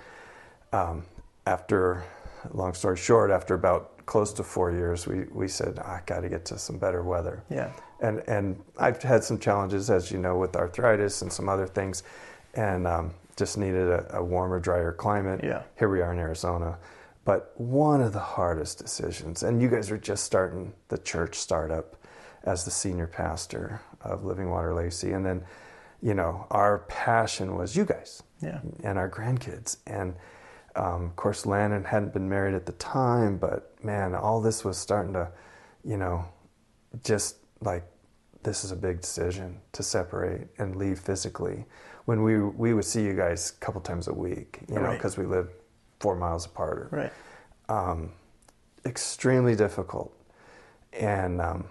um, 0.72 1.06
after, 1.46 2.04
long 2.52 2.74
story 2.74 2.98
short, 2.98 3.32
after 3.32 3.54
about 3.54 4.06
close 4.06 4.34
to 4.34 4.44
four 4.44 4.72
years, 4.72 5.08
we, 5.08 5.26
we 5.32 5.48
said, 5.48 5.80
I 5.80 6.02
got 6.06 6.22
to 6.22 6.30
get 6.30 6.46
to 6.46 6.58
some 6.58 6.78
better 6.78 7.04
weather. 7.04 7.44
Yeah. 7.50 7.72
And, 8.02 8.22
and 8.28 8.62
I've 8.78 9.02
had 9.02 9.24
some 9.24 9.40
challenges, 9.40 9.90
as 9.90 10.12
you 10.12 10.18
know, 10.18 10.38
with 10.38 10.56
arthritis 10.56 11.22
and 11.22 11.32
some 11.32 11.48
other 11.48 11.68
things, 11.68 12.04
and 12.54 12.86
um, 12.86 13.14
just 13.38 13.58
needed 13.58 13.88
a, 13.90 14.18
a 14.18 14.24
warmer, 14.24 14.60
drier 14.60 14.92
climate. 14.92 15.42
Yeah. 15.44 15.64
Here 15.80 15.90
we 15.90 16.02
are 16.02 16.12
in 16.12 16.20
Arizona. 16.20 16.78
But 17.26 17.54
one 17.56 18.02
of 18.02 18.12
the 18.12 18.20
hardest 18.20 18.78
decisions, 18.80 19.44
and 19.44 19.62
you 19.62 19.70
guys 19.70 19.90
are 19.90 19.98
just 19.98 20.26
starting 20.26 20.74
the 20.90 20.98
church 20.98 21.36
startup 21.36 21.96
as 22.44 22.66
the 22.66 22.72
senior 22.72 23.08
pastor 23.08 23.80
of 24.02 24.26
Living 24.26 24.50
Water 24.50 24.74
Lacey. 24.74 25.14
And 25.14 25.26
then, 25.26 25.46
you 26.02 26.14
know, 26.14 26.46
our 26.52 26.80
passion 26.90 27.56
was 27.56 27.78
you 27.78 27.86
guys 27.86 28.22
Yeah. 28.42 28.60
and 28.84 28.98
our 28.98 29.10
grandkids. 29.10 29.78
And 29.88 30.16
um, 30.76 31.06
of 31.06 31.16
course, 31.16 31.46
Landon 31.46 31.84
hadn't 31.84 32.14
been 32.14 32.28
married 32.30 32.56
at 32.56 32.66
the 32.66 32.72
time, 32.74 33.38
but 33.38 33.74
man, 33.84 34.16
all 34.16 34.42
this 34.42 34.64
was 34.66 34.78
starting 34.78 35.14
to, 35.14 35.30
you 35.84 35.98
know, 35.98 36.26
just 37.04 37.38
like 37.62 37.84
this 38.44 38.64
is 38.64 38.72
a 38.72 38.76
big 38.76 39.02
decision 39.02 39.60
to 39.72 39.84
separate 39.84 40.48
and 40.58 40.76
leave 40.76 41.00
physically. 41.00 41.66
When 42.06 42.24
we 42.24 42.40
we 42.42 42.74
would 42.74 42.86
see 42.86 43.04
you 43.04 43.14
guys 43.14 43.54
a 43.56 43.66
couple 43.66 43.80
times 43.82 44.08
a 44.08 44.14
week, 44.14 44.60
you 44.68 44.76
know, 44.76 44.82
Right. 44.82 44.98
because 44.98 45.18
we 45.18 45.26
lived 45.26 45.52
four 46.00 46.16
miles 46.16 46.46
apart. 46.46 46.78
Or, 46.78 46.90
Right. 46.92 47.12
um, 47.70 48.12
extremely 48.86 49.56
difficult. 49.56 50.14
And, 50.92 51.40
um, 51.42 51.66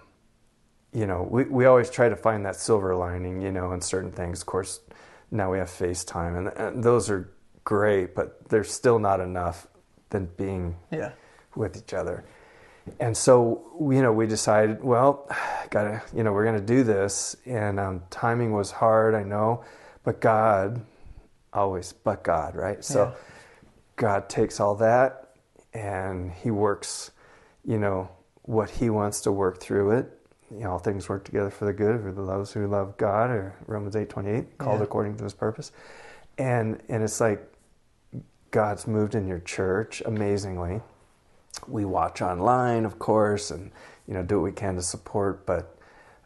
you 0.91 1.05
know, 1.05 1.23
we, 1.29 1.43
we 1.43 1.65
always 1.65 1.89
try 1.89 2.09
to 2.09 2.15
find 2.15 2.45
that 2.45 2.55
silver 2.55 2.95
lining, 2.95 3.41
you 3.41 3.51
know, 3.51 3.71
in 3.73 3.81
certain 3.81 4.11
things. 4.11 4.41
Of 4.41 4.47
course, 4.47 4.79
now 5.31 5.51
we 5.51 5.57
have 5.59 5.69
FaceTime, 5.69 6.37
and, 6.37 6.47
and 6.57 6.83
those 6.83 7.09
are 7.09 7.29
great, 7.63 8.15
but 8.15 8.47
they're 8.49 8.63
still 8.63 8.99
not 8.99 9.19
enough 9.19 9.67
than 10.09 10.25
being 10.37 10.75
Yeah. 10.91 11.11
with 11.55 11.77
each 11.77 11.93
other. 11.93 12.23
And 12.99 13.15
so, 13.15 13.61
you 13.79 14.01
know, 14.01 14.11
we 14.11 14.27
decided, 14.27 14.83
well, 14.83 15.29
gotta, 15.69 16.01
you 16.13 16.23
know, 16.23 16.33
we're 16.33 16.43
going 16.45 16.59
to 16.59 16.65
do 16.65 16.83
this. 16.83 17.35
And 17.45 17.79
um, 17.79 18.03
timing 18.09 18.51
was 18.51 18.71
hard, 18.71 19.15
I 19.15 19.23
know, 19.23 19.63
but 20.03 20.19
God, 20.19 20.85
always, 21.53 21.93
but 21.93 22.23
God, 22.23 22.55
right? 22.55 22.83
So 22.83 23.05
Yeah. 23.05 23.11
God 23.95 24.27
takes 24.29 24.59
all 24.59 24.75
that 24.75 25.29
and 25.73 26.31
He 26.31 26.51
works, 26.51 27.11
you 27.63 27.77
know, 27.77 28.09
what 28.41 28.69
He 28.69 28.89
wants 28.89 29.21
to 29.21 29.31
work 29.31 29.61
through 29.61 29.91
it. 29.91 30.19
You 30.51 30.59
know, 30.65 30.71
all 30.73 30.79
things 30.79 31.07
work 31.07 31.23
together 31.23 31.49
for 31.49 31.65
the 31.65 31.73
good 31.73 32.01
for 32.01 32.11
the 32.11 32.25
those 32.25 32.51
who 32.51 32.67
love 32.67 32.97
God, 32.97 33.29
or 33.31 33.55
Romans 33.65 33.95
eight 33.95 34.09
twenty 34.09 34.29
eight, 34.31 34.57
called 34.57 34.79
Yeah. 34.79 34.83
according 34.83 35.15
to 35.17 35.23
His 35.23 35.33
purpose. 35.33 35.71
And 36.37 36.81
and 36.89 37.01
it's 37.01 37.19
like 37.21 37.41
God's 38.53 38.87
moved 38.87 39.15
in 39.15 39.27
your 39.27 39.39
church 39.39 40.01
amazingly 40.05 40.79
we 41.67 41.85
watch 41.85 42.21
online, 42.21 42.85
of 42.85 42.99
course, 42.99 43.51
and 43.51 43.71
you 44.07 44.13
know 44.13 44.23
do 44.23 44.37
what 44.37 44.43
we 44.43 44.51
can 44.51 44.75
to 44.75 44.81
support. 44.81 45.45
But 45.45 45.75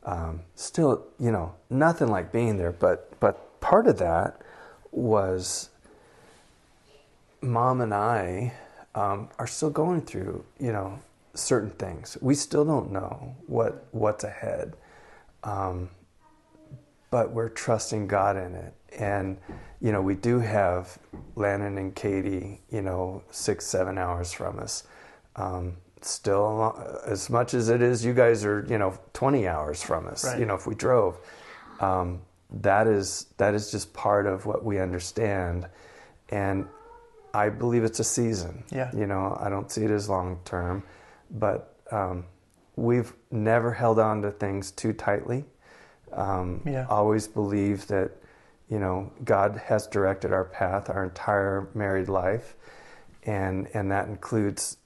um, 0.04 0.42
still, 0.56 1.06
you 1.20 1.32
know, 1.32 1.54
nothing 1.70 2.08
like 2.08 2.32
being 2.32 2.58
there. 2.58 2.72
But 2.72 3.20
but 3.20 3.60
part 3.60 3.88
of 3.88 3.98
that 4.00 4.42
was 4.92 5.70
mom 7.42 7.82
and 7.82 7.94
I 7.94 8.54
um, 8.96 9.30
are 9.38 9.48
still 9.48 9.70
going 9.70 10.02
through 10.02 10.44
you 10.60 10.72
know 10.72 11.00
certain 11.34 11.72
things. 11.72 12.18
We 12.22 12.36
still 12.36 12.66
don't 12.66 12.92
know 12.92 13.36
what 13.48 13.86
what's 13.92 14.24
ahead, 14.24 14.76
um, 15.44 15.90
but 17.12 17.32
we're 17.32 17.50
trusting 17.50 18.08
God 18.08 18.38
in 18.38 18.56
it. 18.56 18.74
And 18.98 19.38
you 19.80 19.92
know, 19.92 20.02
we 20.02 20.16
do 20.16 20.40
have 20.40 20.98
Landon 21.36 21.78
and 21.78 21.94
Katie, 21.96 22.62
you 22.72 22.82
know, 22.82 23.24
six 23.32 23.66
seven 23.66 23.98
hours 23.98 24.32
from 24.34 24.60
us 24.60 24.84
um, 25.36 25.78
still 26.02 26.76
as 27.06 27.30
much 27.30 27.54
as 27.54 27.70
it 27.70 27.82
is 27.82 28.04
you 28.06 28.14
guys 28.14 28.46
are 28.46 28.66
you 28.70 28.78
know 28.78 28.98
20 29.14 29.48
hours 29.48 29.82
from 29.84 30.08
us 30.08 30.24
Right. 30.24 30.40
you 30.40 30.46
know 30.46 30.54
if 30.56 30.66
we 30.68 30.76
drove 30.76 31.18
um, 31.80 32.22
that 32.52 32.88
is 32.88 33.28
that 33.38 33.54
is 33.56 33.72
just 33.72 33.94
part 33.94 34.26
of 34.28 34.46
what 34.46 34.64
we 34.64 34.80
understand 34.80 35.68
and 36.30 36.68
i 37.34 37.50
believe 37.50 37.84
it's 37.84 38.00
a 38.00 38.04
season 38.04 38.64
Yeah. 38.72 38.92
you 38.96 39.08
know 39.08 39.36
i 39.42 39.50
don't 39.50 39.72
see 39.72 39.84
it 39.86 39.92
as 39.92 40.08
long 40.08 40.40
term 40.46 40.84
but 41.32 41.76
um, 41.92 42.26
we've 42.76 43.12
never 43.32 43.74
held 43.74 43.98
on 44.00 44.22
to 44.22 44.32
things 44.32 44.72
too 44.72 44.94
tightly 44.94 45.46
um, 46.14 46.62
Yeah. 46.66 46.86
always 46.90 47.28
believe 47.28 47.88
that 47.88 48.12
you 48.70 48.80
know 48.80 49.12
god 49.24 49.62
has 49.66 49.88
directed 49.88 50.32
our 50.34 50.44
path 50.46 50.90
our 50.90 51.04
entire 51.06 51.70
married 51.74 52.10
life 52.10 52.56
and 53.24 53.68
and 53.74 53.92
that 53.92 54.08
includes 54.08 54.78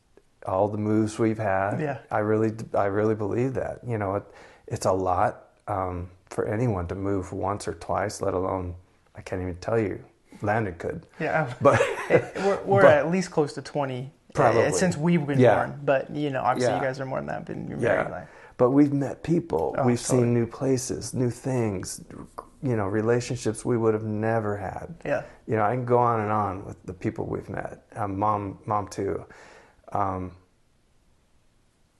all 0.47 0.67
the 0.67 0.77
moves 0.77 1.19
we've 1.19 1.37
had. 1.37 1.79
Yeah. 1.79 1.99
I 2.09 2.17
really, 2.19 2.51
I 2.73 2.85
really 2.85 3.13
believe 3.13 3.53
that. 3.53 3.79
You 3.85 3.99
know, 3.99 4.15
it, 4.15 4.23
it's 4.67 4.87
a 4.87 4.91
lot 4.91 5.49
um, 5.67 6.09
for 6.31 6.47
anyone 6.47 6.87
to 6.87 6.95
move 6.95 7.31
once 7.31 7.67
or 7.67 7.75
twice, 7.75 8.21
let 8.21 8.33
alone 8.33 8.73
I 9.15 9.21
can't 9.21 9.41
even 9.41 9.57
tell 9.57 9.79
you. 9.79 10.03
Landon 10.41 10.73
could, 10.79 11.05
Yeah. 11.19 11.53
but 11.61 11.79
we're 12.09 12.59
we're 12.63 12.81
But- 12.87 12.93
at 12.97 13.11
least 13.11 13.29
close 13.29 13.53
to 13.53 13.61
20 13.61 14.01
uh, 14.05 14.33
Probably. 14.33 14.71
since 14.71 14.97
we've 14.97 15.25
been 15.27 15.37
Yeah. 15.39 15.67
born. 15.67 15.79
But, 15.83 16.09
you 16.09 16.31
know, 16.31 16.41
obviously 16.41 16.73
Yeah. 16.73 16.79
you 16.79 16.85
guys 16.87 16.99
are 16.99 17.05
more 17.05 17.19
than 17.19 17.27
that, 17.27 17.45
been 17.45 17.67
your 17.67 17.77
married 17.77 18.07
yeah. 18.07 18.11
life. 18.11 18.27
But 18.57 18.71
we've 18.71 18.93
met 18.93 19.21
people. 19.21 19.75
Oh, 19.77 19.85
we've 19.85 20.01
totally. 20.01 20.23
seen 20.23 20.33
new 20.33 20.47
places, 20.47 21.13
new 21.13 21.29
things. 21.29 22.01
You 22.63 22.75
know, 22.75 22.85
relationships 22.85 23.65
we 23.65 23.77
would 23.77 23.93
have 23.93 24.03
never 24.03 24.55
had. 24.55 24.95
Yeah. 25.03 25.23
You 25.47 25.55
know, 25.55 25.63
I 25.63 25.73
can 25.73 25.85
go 25.85 25.97
on 25.97 26.19
and 26.19 26.31
on 26.31 26.65
with 26.65 26.83
the 26.85 26.93
people 26.93 27.25
we've 27.25 27.49
met. 27.49 27.83
Um, 27.95 28.19
mom, 28.19 28.59
mom 28.65 28.87
too. 28.87 29.25
Um, 29.91 30.31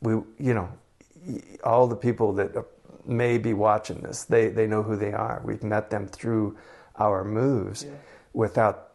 we, 0.02 0.14
you 0.40 0.54
know, 0.54 0.70
all 1.64 1.88
the 1.88 1.96
people 1.96 2.34
that 2.34 2.52
may 3.06 3.38
be 3.38 3.54
watching 3.54 4.02
this, 4.02 4.24
they 4.24 4.50
they 4.50 4.68
know 4.68 4.84
who 4.84 4.96
they 4.96 5.14
are. 5.14 5.42
We've 5.44 5.64
met 5.64 5.90
them 5.90 6.08
through 6.08 6.58
our 6.98 7.24
moves. 7.24 7.84
Yeah. 7.84 7.92
Without 8.34 8.94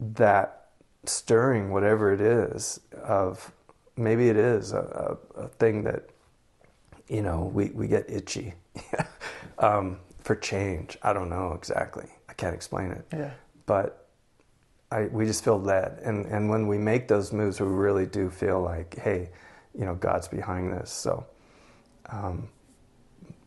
that 0.00 0.68
stirring, 1.04 1.70
whatever 1.70 2.12
it 2.12 2.20
is, 2.20 2.80
of 3.02 3.52
maybe 3.96 4.28
it 4.28 4.36
is 4.36 4.72
a, 4.72 5.18
a, 5.36 5.42
a 5.42 5.48
thing 5.48 5.84
that 5.84 6.08
you 7.08 7.22
know 7.22 7.50
we 7.54 7.66
we 7.70 7.86
get 7.86 8.08
itchy 8.08 8.54
um, 9.58 9.98
for 10.24 10.34
change. 10.34 10.98
I 11.02 11.12
don't 11.12 11.28
know 11.28 11.52
exactly. 11.52 12.08
I 12.28 12.32
can't 12.32 12.54
explain 12.54 12.90
it 12.90 13.04
Yeah. 13.12 13.30
but 13.66 14.08
I, 14.90 15.04
we 15.06 15.26
just 15.26 15.44
feel 15.44 15.60
led. 15.60 16.00
And, 16.02 16.26
and 16.26 16.48
when 16.48 16.66
we 16.66 16.78
make 16.78 17.08
those 17.08 17.32
moves, 17.32 17.60
we 17.60 17.66
really 17.66 18.06
do 18.06 18.30
feel 18.30 18.60
like, 18.62 18.96
hey, 18.98 19.30
you 19.78 19.84
know, 19.84 19.94
God's 19.94 20.28
behind 20.28 20.72
this. 20.72 20.90
So 20.90 21.26
um, 22.10 22.48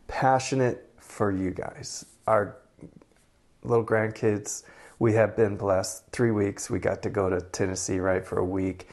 passionate 0.07 0.89
for 0.99 1.31
you 1.31 1.51
guys. 1.51 2.05
Our 2.27 2.57
little 3.63 3.85
grandkids, 3.85 4.63
we 4.99 5.13
have 5.13 5.35
been 5.35 5.55
blessed. 5.57 6.03
Three 6.11 6.31
weeks, 6.31 6.69
we 6.69 6.79
got 6.79 7.01
to 7.03 7.09
go 7.09 7.29
to 7.29 7.41
Tennessee, 7.41 7.99
right, 7.99 8.25
for 8.25 8.39
a 8.39 8.45
week. 8.45 8.87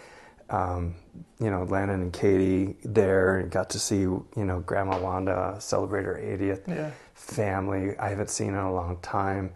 Um, 0.50 0.94
you 1.40 1.50
know, 1.50 1.64
Landon 1.64 2.02
and 2.02 2.12
Katie 2.12 2.76
there, 2.84 3.38
and 3.38 3.50
got 3.50 3.70
to 3.70 3.78
see, 3.78 4.00
you 4.00 4.28
know, 4.36 4.60
Grandma 4.60 4.98
Wanda 5.00 5.56
celebrate 5.58 6.04
her 6.04 6.16
80th 6.20 6.68
Yeah. 6.68 6.90
family 7.14 7.96
I 7.98 8.08
haven't 8.10 8.30
seen 8.30 8.48
in 8.48 8.54
a 8.56 8.72
long 8.72 8.98
time. 9.00 9.52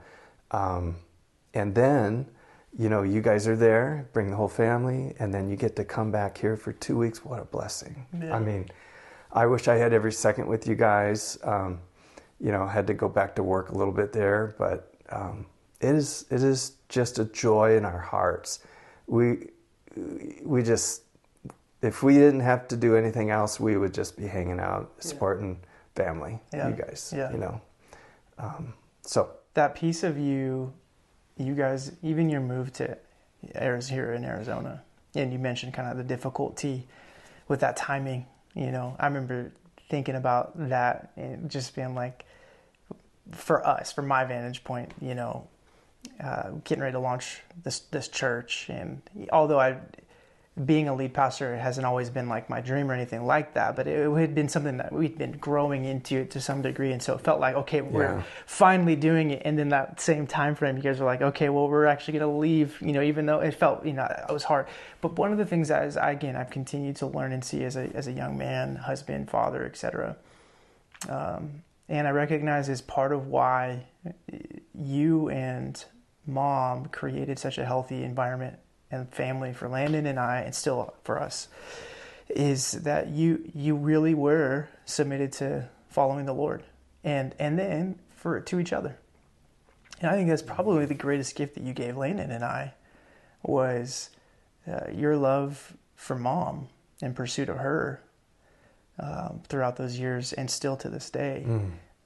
Um, 0.51 0.97
and 1.55 1.74
then, 1.74 2.26
you 2.78 2.89
know, 2.89 3.03
you 3.03 3.20
guys 3.20 3.47
are 3.47 3.57
there, 3.57 4.09
bring 4.12 4.30
the 4.30 4.36
whole 4.36 4.49
family, 4.49 5.14
and 5.18 5.32
then 5.32 5.49
you 5.49 5.57
get 5.57 5.76
to 5.76 5.84
come 5.84 6.11
back 6.11 6.39
here 6.39 6.57
for 6.57 6.72
two 6.72 6.97
weeks. 6.97 7.24
What 7.24 7.39
a 7.41 7.45
blessing. 7.45 8.07
Yeah. 8.18 8.34
I 8.34 8.39
mean, 8.39 8.68
I 9.32 9.47
wish 9.47 9.68
I 9.68 9.76
had 9.76 9.93
every 9.93 10.12
second 10.12 10.47
with 10.47 10.66
you 10.66 10.74
guys. 10.74 11.39
Um, 11.43 11.80
you 12.41 12.51
know, 12.53 12.66
had 12.66 12.86
to 12.86 12.95
go 12.95 13.09
back 13.09 13.34
to 13.36 13.43
work 13.43 13.70
a 13.70 13.74
little 13.74 13.93
bit 13.93 14.12
there, 14.12 14.55
but 14.59 14.95
um, 15.11 15.47
it 15.80 15.95
is 15.95 16.24
it 16.30 16.43
is 16.43 16.72
just 16.89 17.18
a 17.18 17.24
joy 17.24 17.76
in 17.76 17.84
our 17.84 17.99
hearts. 17.99 18.61
We 19.07 19.49
we 19.97 20.62
just 20.62 21.03
if 21.80 22.03
we 22.03 22.14
didn't 22.14 22.41
have 22.41 22.66
to 22.68 22.76
do 22.76 22.97
anything 22.97 23.30
else, 23.30 23.61
we 23.61 23.76
would 23.76 23.95
just 23.95 24.16
be 24.16 24.26
hanging 24.26 24.59
out, 24.59 24.93
supporting 24.99 25.61
family, 25.95 26.41
Yeah. 26.53 26.68
you 26.68 26.74
guys. 26.74 27.12
Yeah. 27.16 27.30
You 27.30 27.39
know, 27.39 27.61
um, 28.39 28.74
so 29.03 29.30
That 29.55 29.74
piece 29.74 30.03
of 30.03 30.18
you, 30.18 30.72
you 31.36 31.55
guys, 31.55 31.93
even 32.03 32.28
your 32.28 32.41
move 32.41 32.72
to 32.74 32.99
Arizona 33.55 33.95
here 33.95 34.12
in 34.12 34.24
Arizona, 34.24 34.82
and 35.14 35.32
you 35.32 35.39
mentioned 35.39 35.72
kind 35.74 35.89
of 35.89 35.97
the 35.97 36.05
difficulty 36.05 36.86
with 37.49 37.61
that 37.61 37.76
timing. 37.76 38.26
You 38.55 38.70
know, 38.70 38.97
I 38.99 39.07
remember 39.07 39.53
thinking 39.89 40.16
about 40.16 40.53
that 40.68 41.12
and 41.16 41.51
just 41.51 41.74
being 41.74 41.95
like, 41.95 42.24
for 43.32 43.66
us, 43.66 43.93
from 43.93 44.07
my 44.09 44.24
vantage 44.24 44.64
point, 44.64 44.93
you 45.01 45.14
know, 45.14 45.47
uh, 46.23 46.51
getting 46.65 46.83
ready 46.83 46.93
to 46.93 47.01
launch 47.01 47.43
this 47.63 47.81
this 47.81 48.09
church, 48.09 48.67
and 48.69 49.01
although 49.33 49.61
I 49.61 49.77
being 50.65 50.89
a 50.89 50.95
lead 50.95 51.15
pastor 51.15 51.57
hasn't 51.57 51.87
always 51.87 52.11
been 52.11 52.29
like 52.29 52.51
my 52.51 52.61
dream 52.61 52.91
or 52.91 52.95
anything 52.95 53.25
like 53.25 53.55
that, 53.55 53.77
but 53.77 53.87
it, 53.87 53.97
it 54.01 54.13
had 54.21 54.35
been 54.35 54.49
something 54.49 54.77
that 54.79 54.93
we'd 54.93 55.17
been 55.17 55.31
growing 55.31 55.85
into 55.85 56.25
to 56.25 56.41
some 56.41 56.63
degree, 56.63 56.91
and 56.91 57.01
so 57.01 57.15
it 57.15 57.21
felt 57.21 57.39
like 57.39 57.55
okay, 57.55 57.81
we're 57.81 58.03
Yeah. 58.17 58.23
finally 58.45 58.97
doing 58.97 59.31
it. 59.31 59.43
And 59.45 59.57
then 59.57 59.69
that 59.69 60.01
same 60.01 60.27
time 60.27 60.57
frame, 60.57 60.77
you 60.77 60.83
guys 60.83 60.99
were 60.99 61.07
like, 61.07 61.23
okay, 61.23 61.49
well, 61.49 61.69
we're 61.69 61.87
actually 61.87 62.19
going 62.19 62.33
to 62.33 62.39
leave, 62.39 62.77
you 62.83 62.93
know, 62.93 63.03
even 63.03 63.27
though 63.27 63.39
it 63.39 63.55
felt, 63.55 63.87
you 63.87 63.93
know, 63.93 64.05
it 64.29 64.33
was 64.33 64.43
hard. 64.43 64.67
But 65.01 65.17
one 65.17 65.31
of 65.31 65.39
the 65.39 65.47
things 65.47 65.69
that 65.69 65.85
is, 65.85 65.97
I, 65.97 66.11
again, 66.11 66.35
I've 66.35 66.51
continued 66.51 66.97
to 66.97 67.07
learn 67.07 67.31
and 67.33 67.45
see 67.45 67.63
as 67.63 67.77
a 67.77 67.89
as 67.95 68.09
a 68.09 68.13
young 68.13 68.37
man, 68.37 68.75
husband, 68.75 69.31
father, 69.31 69.65
etc. 69.65 70.17
Um, 71.09 71.63
and 71.89 72.09
I 72.09 72.11
recognize 72.11 72.69
as 72.69 72.83
part 72.83 73.13
of 73.13 73.29
why 73.29 73.87
you 74.75 75.29
and 75.31 75.85
mom 76.29 76.87
created 76.87 77.39
such 77.39 77.59
a 77.59 77.64
healthy 77.64 78.05
environment 78.05 78.59
and 78.91 79.12
family 79.12 79.53
for 79.53 79.68
Landon 79.68 80.07
and 80.07 80.18
I, 80.20 80.41
and 80.41 80.55
still 80.55 80.95
for 81.03 81.20
us, 81.20 81.49
is 82.29 82.72
that 82.72 83.09
you 83.09 83.51
you 83.55 83.74
really 83.74 84.14
were 84.14 84.68
submitted 84.85 85.33
to 85.33 85.68
following 85.89 86.26
the 86.26 86.35
Lord, 86.35 86.62
and 87.03 87.35
and 87.39 87.59
then 87.59 87.99
for 88.14 88.41
to 88.41 88.61
each 88.61 88.72
other. 88.72 88.99
And 90.01 90.11
I 90.11 90.14
think 90.14 90.29
that's 90.29 90.43
probably 90.43 90.85
the 90.87 90.95
greatest 90.95 91.35
gift 91.35 91.55
that 91.55 91.64
you 91.64 91.72
gave 91.72 91.97
Landon 91.97 92.31
and 92.31 92.45
I 92.45 92.74
was 93.43 94.11
uh, 94.70 94.91
your 94.93 95.16
love 95.16 95.76
for 95.97 96.14
mom 96.16 96.68
in 97.03 97.14
pursuit 97.14 97.49
of 97.49 97.57
her 97.57 98.01
um, 98.99 99.41
throughout 99.49 99.76
those 99.76 99.99
years, 99.99 100.33
and 100.33 100.51
still 100.51 100.76
to 100.76 100.89
this 100.89 101.11
day. 101.11 101.45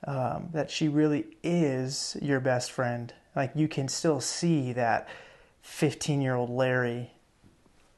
Um, 0.04 0.48
that 0.52 0.68
she 0.70 0.88
really 0.88 1.26
is 1.44 2.16
your 2.20 2.40
best 2.40 2.72
friend. 2.72 3.12
Like 3.34 3.52
you 3.54 3.68
can 3.68 3.88
still 3.88 4.20
see 4.20 4.72
that 4.74 5.08
15 5.62 6.20
year 6.20 6.34
old 6.34 6.50
Larry 6.50 7.12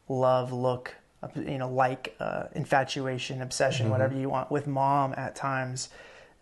love, 0.09 0.53
look, 0.53 0.95
you 1.35 1.59
know, 1.59 1.70
like 1.70 2.14
uh, 2.20 2.45
infatuation, 2.55 3.41
obsession, 3.41 3.91
whatever 3.91 4.14
you 4.14 4.28
want 4.28 4.51
with 4.51 4.66
mom 4.66 5.14
at 5.16 5.35
times. 5.35 5.89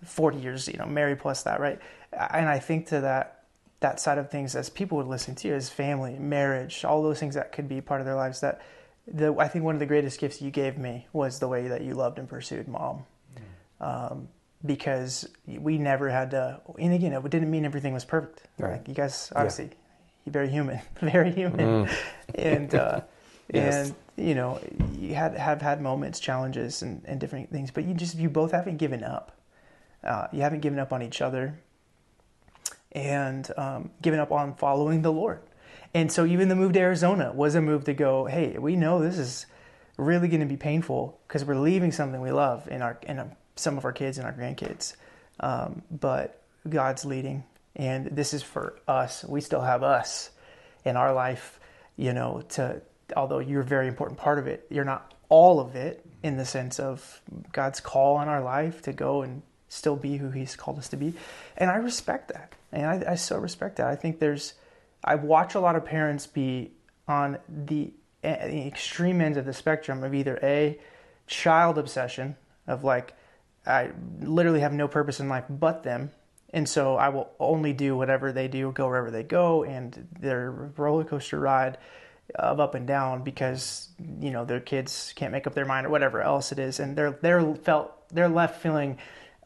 40 0.04 0.38
years, 0.38 0.66
you 0.66 0.76
know, 0.78 0.86
married 0.86 1.20
plus 1.20 1.44
that, 1.44 1.60
right? 1.60 1.78
And 2.12 2.48
I 2.48 2.58
think 2.58 2.86
to 2.88 3.00
that 3.02 3.44
that 3.80 4.00
side 4.00 4.16
of 4.18 4.30
things, 4.30 4.56
as 4.56 4.70
people 4.70 4.96
would 4.96 5.06
listen 5.06 5.34
to, 5.34 5.48
you 5.48 5.54
as 5.54 5.68
family, 5.68 6.18
marriage, 6.18 6.84
all 6.84 7.02
those 7.02 7.20
things 7.20 7.34
that 7.34 7.52
could 7.52 7.68
be 7.68 7.80
part 7.80 8.00
of 8.00 8.06
their 8.06 8.14
lives. 8.14 8.40
That 8.40 8.62
the 9.06 9.34
I 9.38 9.48
think 9.48 9.64
one 9.64 9.74
of 9.74 9.80
the 9.80 9.86
greatest 9.86 10.18
gifts 10.18 10.40
you 10.40 10.50
gave 10.50 10.78
me 10.78 11.06
was 11.12 11.38
the 11.38 11.48
way 11.48 11.68
that 11.68 11.82
you 11.82 11.94
loved 11.94 12.18
and 12.18 12.28
pursued 12.28 12.66
mom. 12.68 13.04
Um, 13.80 14.28
because 14.64 15.28
we 15.46 15.78
never 15.78 16.08
had 16.08 16.30
to, 16.32 16.60
and 16.78 16.92
again, 16.94 17.12
it 17.12 17.30
didn't 17.30 17.50
mean 17.50 17.64
everything 17.64 17.92
was 17.94 18.04
perfect. 18.04 18.42
Right. 18.58 18.72
Like 18.72 18.88
you 18.88 18.94
guys, 18.94 19.32
obviously, 19.34 19.70
you're 20.24 20.32
very 20.32 20.48
human, 20.48 20.80
very 21.00 21.32
human, 21.32 21.88
and 22.34 22.74
uh, 22.74 23.00
Yes. 23.52 23.88
and 23.88 23.94
you 24.28 24.34
know, 24.34 24.60
you 24.98 25.14
had 25.14 25.36
have 25.36 25.60
had 25.60 25.82
moments, 25.82 26.20
challenges, 26.20 26.82
and, 26.82 27.02
and 27.04 27.20
different 27.20 27.50
things, 27.50 27.70
but 27.70 27.84
you 27.84 27.94
just 27.94 28.16
you 28.16 28.30
both 28.30 28.52
haven't 28.52 28.78
given 28.78 29.02
up. 29.04 29.36
Uh, 30.02 30.26
you 30.32 30.40
haven't 30.42 30.60
given 30.60 30.78
up 30.78 30.92
on 30.92 31.02
each 31.02 31.20
other, 31.20 31.58
and 32.92 33.50
um, 33.56 33.90
given 34.00 34.20
up 34.20 34.32
on 34.32 34.54
following 34.54 35.02
the 35.02 35.12
Lord. 35.12 35.40
And 35.94 36.10
so, 36.10 36.24
even 36.24 36.48
the 36.48 36.56
move 36.56 36.72
to 36.72 36.80
Arizona 36.80 37.32
was 37.34 37.54
a 37.54 37.60
move 37.60 37.84
to 37.84 37.94
go. 37.94 38.24
Hey, 38.24 38.56
we 38.58 38.76
know 38.76 39.00
this 39.00 39.18
is 39.18 39.46
really 39.98 40.28
going 40.28 40.40
to 40.40 40.46
be 40.46 40.56
painful 40.56 41.20
because 41.28 41.44
we're 41.44 41.58
leaving 41.58 41.92
something 41.92 42.20
we 42.20 42.32
love 42.32 42.68
in 42.68 42.80
our 42.80 42.98
in 43.02 43.18
our, 43.18 43.36
some 43.56 43.78
of 43.78 43.84
our 43.84 43.92
kids 43.92 44.18
and 44.18 44.26
our 44.26 44.32
grandkids. 44.32 44.94
Um, 45.40 45.82
but 45.90 46.42
God's 46.68 47.04
leading, 47.04 47.44
and 47.76 48.06
this 48.06 48.34
is 48.34 48.42
for 48.42 48.78
us. 48.86 49.24
We 49.24 49.40
still 49.40 49.62
have 49.62 49.82
us 49.82 50.30
in 50.84 50.96
our 50.96 51.12
life, 51.12 51.58
you 51.96 52.12
know. 52.12 52.42
To 52.50 52.80
although 53.16 53.40
you're 53.40 53.62
a 53.62 53.64
very 53.64 53.88
important 53.88 54.18
part 54.18 54.38
of 54.38 54.46
it, 54.46 54.66
you're 54.70 54.84
not 54.84 55.14
all 55.28 55.60
of 55.60 55.74
it 55.74 56.04
in 56.22 56.36
the 56.36 56.44
sense 56.44 56.78
of 56.78 57.20
God's 57.52 57.80
call 57.80 58.16
on 58.16 58.28
our 58.28 58.42
life 58.42 58.82
to 58.82 58.92
go 58.92 59.22
and 59.22 59.42
still 59.68 59.96
be 59.96 60.18
who 60.18 60.30
He's 60.30 60.54
called 60.54 60.78
us 60.78 60.88
to 60.90 60.96
be. 60.96 61.14
And 61.56 61.70
I 61.70 61.76
respect 61.76 62.32
that, 62.32 62.54
and 62.70 62.86
I, 62.86 63.12
I 63.12 63.14
so 63.16 63.38
respect 63.38 63.76
that. 63.76 63.86
I 63.86 63.96
think 63.96 64.18
there's 64.18 64.54
I 65.04 65.16
watch 65.16 65.54
a 65.54 65.60
lot 65.60 65.76
of 65.76 65.84
parents 65.84 66.26
be 66.26 66.72
on 67.08 67.38
the, 67.48 67.92
eh, 68.22 68.48
the 68.48 68.66
extreme 68.66 69.20
ends 69.20 69.36
of 69.36 69.44
the 69.44 69.52
spectrum 69.52 70.04
of 70.04 70.14
either 70.14 70.38
a 70.42 70.78
child 71.26 71.78
obsession 71.78 72.36
of 72.66 72.84
like 72.84 73.14
I 73.66 73.90
literally 74.20 74.60
have 74.60 74.72
no 74.72 74.88
purpose 74.88 75.20
in 75.20 75.28
life 75.28 75.44
but 75.48 75.82
them, 75.82 76.10
and 76.52 76.68
so 76.68 76.96
I 76.96 77.08
will 77.10 77.30
only 77.38 77.72
do 77.72 77.96
whatever 77.96 78.32
they 78.32 78.48
do, 78.48 78.72
go 78.72 78.86
wherever 78.86 79.10
they 79.10 79.22
go, 79.22 79.64
and 79.64 80.08
their 80.18 80.50
roller 80.76 81.04
coaster 81.04 81.38
ride 81.38 81.78
of 82.34 82.60
up 82.60 82.74
and 82.74 82.86
down 82.86 83.22
because 83.22 83.88
you 84.20 84.30
know 84.30 84.44
their 84.44 84.60
kids 84.60 85.12
can't 85.16 85.32
make 85.32 85.46
up 85.46 85.54
their 85.54 85.64
mind 85.64 85.86
or 85.86 85.90
whatever 85.90 86.22
else 86.22 86.52
it 86.52 86.58
is, 86.58 86.80
and 86.80 86.96
they're 86.96 87.18
they're 87.22 87.54
felt 87.56 88.08
they're 88.08 88.28
left 88.28 88.60
feeling 88.60 88.98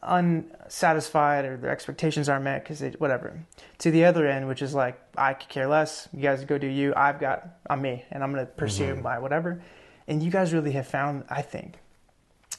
unsatisfied 0.03 1.45
or 1.45 1.57
their 1.57 1.71
expectations 1.71 2.29
aren't 2.29 2.43
met 2.43 2.63
because 2.63 2.81
whatever. 2.99 3.39
To 3.79 3.91
the 3.91 4.05
other 4.05 4.27
end, 4.27 4.47
which 4.47 4.61
is 4.61 4.73
like 4.73 4.99
I 5.17 5.33
could 5.33 5.49
care 5.49 5.67
less. 5.67 6.07
You 6.13 6.21
guys 6.21 6.43
go 6.45 6.57
do 6.57 6.67
you. 6.67 6.93
I've 6.95 7.19
got 7.19 7.47
I'm 7.69 7.81
me, 7.81 8.05
and 8.11 8.23
I'm 8.23 8.31
gonna 8.31 8.45
pursue 8.45 8.93
mm-hmm. 8.93 9.03
my 9.03 9.19
whatever. 9.19 9.61
And 10.07 10.23
you 10.23 10.31
guys 10.31 10.53
really 10.53 10.71
have 10.71 10.87
found, 10.87 11.25
I 11.29 11.41
think, 11.41 11.79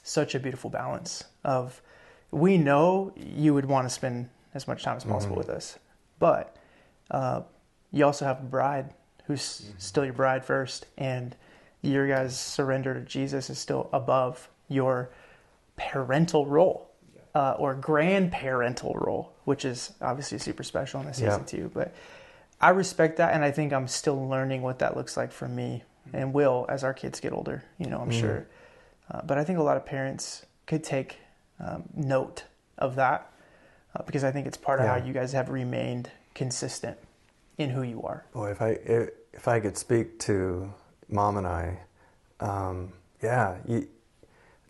such 0.08 0.34
a 0.34 0.40
beautiful 0.40 0.70
balance 0.70 1.24
of 1.44 1.82
we 2.30 2.56
know 2.58 3.12
you 3.16 3.54
would 3.54 3.66
want 3.66 3.86
to 3.86 3.92
spend 3.94 4.28
as 4.54 4.66
much 4.66 4.82
time 4.82 4.96
as 4.96 5.04
possible 5.04 5.36
with 5.36 5.48
us, 5.50 5.78
but 6.18 6.56
uh, 7.10 7.42
you 7.92 8.04
also 8.04 8.24
have 8.24 8.40
a 8.40 8.44
bride 8.44 8.92
who's 9.26 9.70
still 9.76 10.04
your 10.04 10.14
bride 10.14 10.44
first, 10.44 10.86
and 10.96 11.36
your 11.82 12.08
guys' 12.08 12.38
surrender 12.38 12.94
to 12.94 13.00
Jesus 13.00 13.50
is 13.50 13.58
still 13.58 13.90
above 13.92 14.48
your 14.68 15.10
parental 15.76 16.46
role 16.46 16.90
uh, 17.34 17.52
or 17.58 17.74
grandparental 17.74 18.94
role, 19.06 19.32
which 19.44 19.64
is 19.64 19.92
obviously 20.00 20.38
super 20.38 20.62
special 20.62 21.00
in 21.00 21.06
this 21.06 21.20
Yeah. 21.20 21.30
season 21.30 21.44
too. 21.44 21.70
But 21.74 21.92
I 22.60 22.70
respect 22.70 23.18
that, 23.18 23.34
and 23.34 23.44
I 23.44 23.50
think 23.50 23.72
I'm 23.72 23.86
still 23.86 24.28
learning 24.28 24.62
what 24.62 24.78
that 24.78 24.96
looks 24.96 25.16
like 25.16 25.30
for 25.30 25.46
me 25.46 25.84
and 26.12 26.32
will 26.32 26.64
as 26.70 26.82
our 26.82 26.94
kids 26.94 27.20
get 27.20 27.32
older. 27.32 27.62
You 27.78 27.86
know, 27.86 28.00
I'm 28.00 28.10
sure. 28.10 28.46
Uh, 29.10 29.22
but 29.22 29.38
I 29.38 29.44
think 29.44 29.58
a 29.58 29.62
lot 29.62 29.76
of 29.76 29.84
parents 29.86 30.44
could 30.66 30.84
take 30.84 31.18
um, 31.60 31.84
note 31.94 32.44
of 32.76 32.94
that 32.96 33.30
uh, 33.96 34.02
because 34.04 34.22
I 34.24 34.30
think 34.30 34.46
it's 34.46 34.56
part 34.56 34.80
of 34.80 34.84
Yeah. 34.86 34.98
how 34.98 35.04
you 35.06 35.12
guys 35.12 35.32
have 35.32 35.48
remained 35.48 36.10
consistent 36.34 36.96
in 37.56 37.70
who 37.70 37.82
you 37.82 38.02
are. 38.02 38.24
Boy, 38.32 38.50
if 38.50 38.62
I 38.62 38.68
if, 38.84 39.10
if 39.32 39.48
I 39.48 39.60
could 39.60 39.76
speak 39.76 40.18
to 40.20 40.72
mom 41.08 41.36
and 41.36 41.46
I, 41.46 41.78
um, 42.40 42.92
yeah, 43.22 43.56
you, 43.66 43.88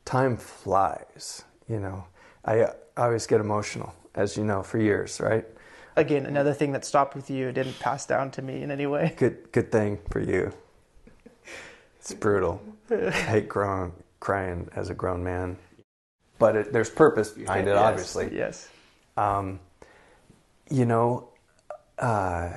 time 0.05 0.37
flies. 0.37 1.45
You 1.69 1.81
know, 1.81 2.05
I, 2.45 2.63
I 2.65 2.73
always 2.97 3.27
get 3.27 3.41
emotional, 3.41 3.95
as 4.15 4.37
you 4.37 4.45
know, 4.45 4.63
for 4.63 4.79
years, 4.79 5.21
right? 5.21 5.45
Again, 5.97 6.25
another 6.27 6.55
thing 6.55 6.73
that 6.73 6.85
stopped 6.85 7.15
with 7.15 7.29
you 7.29 7.53
didn't 7.53 7.79
pass 7.81 8.07
down 8.07 8.31
to 8.33 8.43
me 8.43 8.63
in 8.63 8.71
any 8.71 8.87
way. 8.87 9.15
Good 9.17 9.51
good 9.53 9.71
thing 9.73 9.99
for 10.11 10.21
you. 10.21 10.53
It's 11.99 12.15
brutal. 12.15 12.63
I 12.91 13.11
hate 13.11 13.49
grown, 13.49 13.93
crying 14.21 14.69
as 14.75 14.91
a 14.91 14.95
grown 14.95 15.23
man, 15.23 15.57
but 16.39 16.57
it, 16.57 16.73
there's 16.73 16.91
purpose 16.91 17.31
behind 17.31 17.67
it, 17.69 17.73
Yes, 17.73 17.79
obviously. 17.79 18.37
Yes. 18.37 18.69
um, 19.17 19.61
you 20.71 20.85
know, 20.85 21.29
uh, 21.99 22.51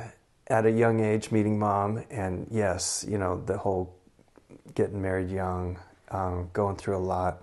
at 0.47 0.65
a 0.65 0.71
young 0.71 0.99
age, 0.99 1.31
meeting 1.31 1.57
mom, 1.57 2.03
and 2.09 2.47
yes, 2.51 3.05
you 3.07 3.17
know, 3.17 3.41
the 3.45 3.57
whole 3.57 3.95
getting 4.75 5.01
married 5.01 5.29
young, 5.29 5.79
um, 6.09 6.49
going 6.53 6.75
through 6.75 6.97
a 6.97 6.99
lot. 6.99 7.41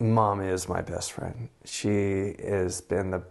Mom 0.00 0.40
is 0.40 0.68
my 0.68 0.80
best 0.80 1.12
friend. 1.12 1.48
She 1.64 2.34
has 2.44 2.80
been 2.80 3.10
the 3.10 3.22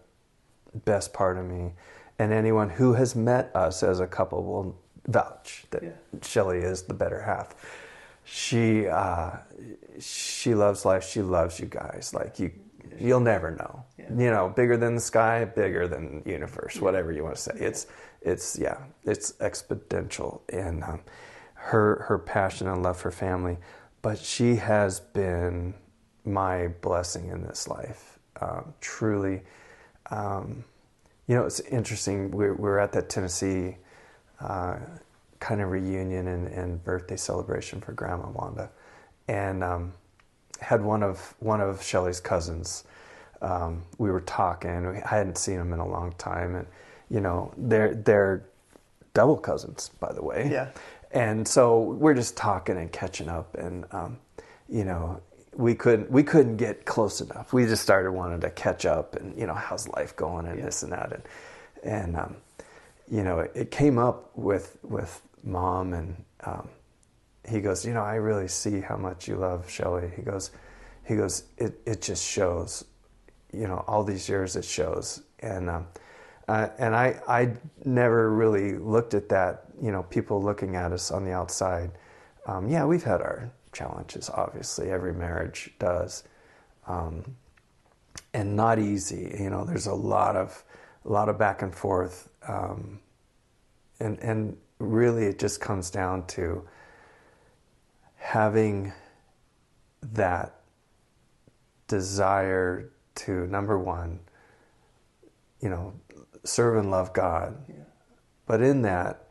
best 0.86 1.14
part 1.14 1.38
of 1.38 1.46
me, 1.46 1.74
and 2.20 2.32
anyone 2.34 2.70
who 2.70 2.94
has 2.94 3.16
met 3.16 3.54
us 3.56 3.84
as 3.84 4.00
a 4.00 4.08
couple 4.08 4.44
will 4.44 4.78
vouch 5.08 5.66
that 5.72 5.84
Yeah. 5.84 5.90
Shelley 6.22 6.60
is 6.60 6.84
the 6.84 6.94
better 6.94 7.22
half. 7.22 7.54
She 8.30 8.88
uh, 8.88 9.38
she 10.00 10.54
loves 10.54 10.84
life. 10.84 11.08
She 11.08 11.22
loves 11.22 11.62
you 11.62 11.66
guys. 11.66 12.12
Like 12.14 12.40
you, 12.40 12.52
you'll 13.00 13.22
never 13.22 13.52
know. 13.52 13.86
You 13.98 14.32
know, 14.32 14.50
bigger 14.50 14.76
than 14.76 14.96
the 14.96 15.02
sky, 15.02 15.46
bigger 15.46 15.88
than 15.88 16.24
the 16.24 16.30
universe. 16.30 16.82
Whatever 16.82 17.14
you 17.14 17.24
want 17.24 17.38
to 17.38 17.42
say. 17.42 17.54
It's 17.56 17.88
it's 18.22 18.60
yeah, 18.60 18.80
it's 19.06 19.32
exponential 19.34 20.42
in 20.50 20.84
um, 20.84 21.02
her 21.54 22.04
her 22.08 22.20
passion 22.20 22.68
and 22.68 22.84
love 22.84 22.98
for 22.98 23.12
family. 23.12 23.58
But 24.02 24.20
she 24.20 24.58
has 24.58 25.00
been 25.00 25.74
my 26.26 26.68
blessing 26.82 27.30
in 27.30 27.44
this 27.44 27.68
life. 27.70 28.20
Um, 28.42 28.74
truly, 28.82 29.42
um, 30.12 30.66
you 31.28 31.36
know, 31.36 31.46
it's 31.46 31.62
interesting. 31.62 32.32
We're, 32.32 32.54
we're 32.54 32.78
at 32.78 32.92
that 32.92 33.10
Tennessee 33.10 33.78
uh, 34.42 34.80
kind 35.48 35.62
of 35.62 35.72
reunion 35.72 36.28
and, 36.28 36.48
and 36.50 36.84
birthday 36.84 37.16
celebration 37.16 37.80
for 37.80 37.94
Grandma 37.94 38.30
Wanda, 38.32 38.70
and 39.30 39.64
um, 39.64 39.94
had 40.60 40.82
one 40.82 41.02
of 41.04 41.36
one 41.40 41.62
of 41.62 41.82
Shelley's 41.82 42.20
cousins. 42.20 42.84
Um, 43.42 43.84
we 43.98 44.12
were 44.12 44.20
talking. 44.22 44.86
I 45.06 45.08
hadn't 45.08 45.38
seen 45.38 45.58
him 45.58 45.72
in 45.72 45.80
a 45.80 45.88
long 45.88 46.12
time, 46.18 46.56
and 46.56 46.68
you 47.10 47.22
know 47.22 47.54
they're 47.56 47.96
they're 47.96 48.44
double 49.14 49.38
cousins, 49.38 49.90
by 50.02 50.12
the 50.12 50.22
way. 50.22 50.50
Yeah. 50.52 50.68
And 51.12 51.48
so 51.48 51.80
we're 51.80 52.14
just 52.14 52.36
talking 52.36 52.76
and 52.78 52.92
catching 52.92 53.30
up, 53.30 53.56
and 53.56 53.86
um, 53.92 54.18
you 54.68 54.84
know 54.84 55.22
we 55.56 55.76
couldn't 55.76 56.12
we 56.12 56.24
couldn't 56.24 56.58
get 56.58 56.84
close 56.84 57.22
enough. 57.22 57.54
We 57.54 57.64
just 57.66 57.84
started 57.84 58.12
wanting 58.12 58.42
to 58.42 58.50
catch 58.50 58.86
up, 58.86 59.16
and 59.16 59.38
you 59.40 59.48
know 59.48 59.54
how's 59.54 59.88
life 59.88 60.14
going, 60.18 60.46
and 60.46 60.60
Yeah. 60.60 60.66
this 60.66 60.84
and 60.84 60.92
that, 60.92 61.14
and 61.14 61.24
and 61.84 62.18
um, 62.18 62.36
you 63.10 63.24
know 63.24 63.40
it, 63.40 63.52
it 63.56 63.72
came 63.72 63.98
up 63.98 64.30
with 64.36 64.78
with 64.84 65.22
mom, 65.48 65.94
and 65.94 66.24
um, 66.44 66.70
he 67.48 67.62
goes, 67.62 67.86
you 67.86 67.94
know, 67.94 68.04
I 68.04 68.16
really 68.16 68.48
see 68.48 68.82
how 68.82 68.98
much 68.98 69.28
you 69.28 69.38
love 69.38 69.70
Shelley. 69.70 70.12
He 70.16 70.22
goes, 70.22 70.52
he 71.06 71.16
goes, 71.16 71.46
it 71.58 71.80
it 71.86 72.02
just 72.02 72.26
shows, 72.26 72.86
you 73.54 73.68
know, 73.68 73.84
all 73.88 74.04
these 74.04 74.28
years 74.28 74.56
it 74.56 74.66
shows, 74.66 75.24
and 75.40 75.70
um, 75.70 75.88
uh, 76.48 76.68
and 76.78 76.96
I 76.96 77.20
I 77.28 77.54
never 77.86 78.30
really 78.32 78.78
looked 78.78 79.14
at 79.14 79.30
that, 79.30 79.66
you 79.82 79.92
know, 79.92 80.04
people 80.04 80.42
looking 80.42 80.76
at 80.76 80.92
us 80.92 81.12
on 81.12 81.24
the 81.24 81.32
outside. 81.32 81.92
Um, 82.46 82.68
yeah, 82.68 82.86
we've 82.86 83.04
had 83.04 83.22
our 83.22 83.50
challenges, 83.74 84.30
obviously, 84.30 84.90
every 84.90 85.14
marriage 85.14 85.74
does, 85.80 86.24
um, 86.88 87.36
and 88.34 88.56
not 88.56 88.80
easy. 88.80 89.36
You 89.40 89.50
know, 89.50 89.66
there's 89.66 89.88
a 89.88 89.94
lot 89.94 90.36
of 90.36 90.64
a 91.06 91.10
lot 91.10 91.30
of 91.30 91.38
back 91.38 91.62
and 91.62 91.74
forth, 91.74 92.30
um, 92.48 93.00
and 94.00 94.20
and 94.20 94.58
really 94.80 95.26
it 95.26 95.40
just 95.40 95.60
comes 95.60 95.90
down 95.90 96.26
to 96.28 96.68
having 98.16 98.94
that 100.02 100.62
desire 101.88 102.92
to 103.16 103.48
number 103.48 103.80
one, 103.80 104.20
you 105.62 105.70
know, 105.70 105.94
serve 106.44 106.78
and 106.78 106.92
love 106.92 107.14
God. 107.14 107.58
But 108.46 108.62
in 108.62 108.82
that, 108.84 109.28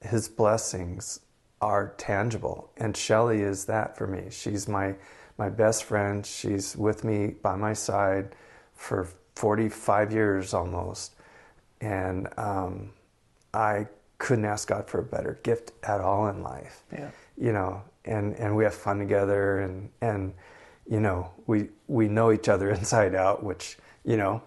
his 0.00 0.28
blessings 0.28 1.20
are 1.60 1.94
tangible. 1.98 2.70
And 2.76 2.96
Shelley 2.96 3.40
is 3.42 3.64
that 3.66 3.96
for 3.96 4.06
me. 4.06 4.26
She's 4.30 4.68
my 4.68 4.94
my 5.36 5.48
best 5.48 5.84
friend. 5.84 6.26
She's 6.26 6.76
with 6.76 7.04
me 7.04 7.28
by 7.28 7.54
my 7.54 7.72
side 7.72 8.34
for 8.74 9.08
45 9.36 10.12
years 10.12 10.52
almost. 10.52 11.14
And 11.80 12.28
um, 12.36 12.90
I 13.54 13.86
couldn't 14.18 14.44
ask 14.44 14.68
God 14.68 14.88
for 14.88 14.98
a 15.00 15.02
better 15.04 15.38
gift 15.42 15.72
at 15.84 16.00
all 16.00 16.28
in 16.28 16.42
life 16.42 16.82
Yeah. 16.92 17.10
you 17.36 17.52
know, 17.52 17.82
and, 18.04 18.34
and 18.36 18.56
we 18.56 18.64
have 18.64 18.74
fun 18.74 18.98
together 18.98 19.60
and, 19.60 19.90
and, 20.00 20.34
you 20.88 21.00
know, 21.00 21.30
we, 21.46 21.68
we 21.86 22.08
know 22.08 22.32
each 22.32 22.48
other 22.48 22.70
inside 22.78 23.14
out, 23.14 23.42
which, 23.44 23.78
you 24.04 24.16
know, 24.16 24.42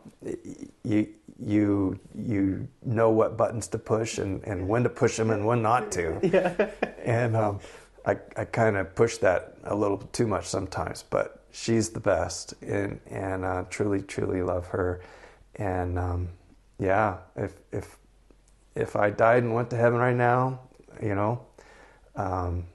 you, 0.84 1.08
you, 1.40 2.00
you 2.16 2.68
know 2.84 3.10
what 3.12 3.38
buttons 3.38 3.68
to 3.70 3.78
push 3.80 4.18
and, 4.18 4.44
and 4.44 4.68
when 4.68 4.84
to 4.84 4.90
push 4.90 5.18
them 5.18 5.30
and 5.32 5.46
when 5.46 5.62
not 5.62 5.92
to. 5.94 6.20
Yeah. 6.24 6.70
And, 7.04 7.36
um, 7.36 7.60
I, 8.06 8.18
I 8.36 8.46
kind 8.46 8.78
of 8.78 8.96
push 8.96 9.18
that 9.18 9.58
a 9.64 9.76
little 9.76 9.98
too 9.98 10.26
much 10.28 10.48
sometimes, 10.48 11.04
but 11.10 11.44
she's 11.52 11.90
the 11.90 12.00
best 12.00 12.54
and, 12.64 13.00
and, 13.08 13.46
uh, 13.46 13.64
truly, 13.70 14.02
truly 14.02 14.42
love 14.42 14.66
her. 14.68 15.02
And, 15.56 16.00
um, 16.00 16.30
yeah, 16.80 17.18
if, 17.36 17.54
if, 17.72 17.98
if 18.76 18.96
I 18.96 19.10
died 19.10 19.44
and 19.44 19.54
went 19.54 19.70
to 19.72 19.78
heaven 19.78 20.00
right 20.00 20.16
now, 20.16 20.60
you 21.02 21.16
know, 21.16 21.42
um, 22.16 22.66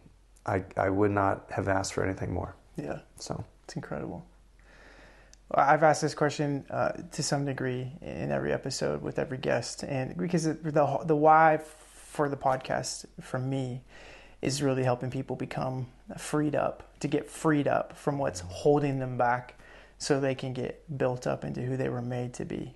I, 0.45 0.65
I 0.77 0.91
would 0.91 1.11
not 1.11 1.47
have 1.51 1.69
asked 1.69 1.95
for 1.95 2.05
anything 2.05 2.33
more. 2.33 2.55
yeah. 2.77 3.01
So, 3.19 3.45
It's 3.65 3.77
incredible. 3.77 4.25
I've 5.51 5.85
asked 5.85 6.03
this 6.03 6.15
question 6.15 6.65
uh, 6.71 6.93
to 7.13 7.23
some 7.23 7.45
degree 7.45 7.93
in 8.03 8.33
every 8.33 8.53
episode 8.53 9.01
with 9.01 9.19
every 9.19 9.39
guest, 9.39 9.85
and 9.85 10.17
because 10.17 10.45
the 10.45 11.01
the 11.05 11.15
why 11.15 11.59
for 11.59 12.29
the 12.29 12.37
podcast 12.37 13.05
for 13.21 13.39
me 13.39 13.83
is 14.43 14.61
really 14.61 14.83
helping 14.83 15.11
people 15.11 15.37
become 15.37 15.87
freed 16.19 16.57
up 16.57 16.99
to 16.99 17.07
get 17.09 17.31
freed 17.31 17.69
up 17.69 17.97
from 17.97 18.19
what's 18.19 18.41
holding 18.41 18.99
them 18.99 19.17
back, 19.17 19.55
so 19.99 20.19
they 20.19 20.35
can 20.35 20.53
get 20.53 20.83
built 20.99 21.29
up 21.29 21.45
into 21.45 21.63
who 21.63 21.77
they 21.77 21.89
were 21.89 22.03
made 22.03 22.35
to 22.35 22.45
be. 22.45 22.75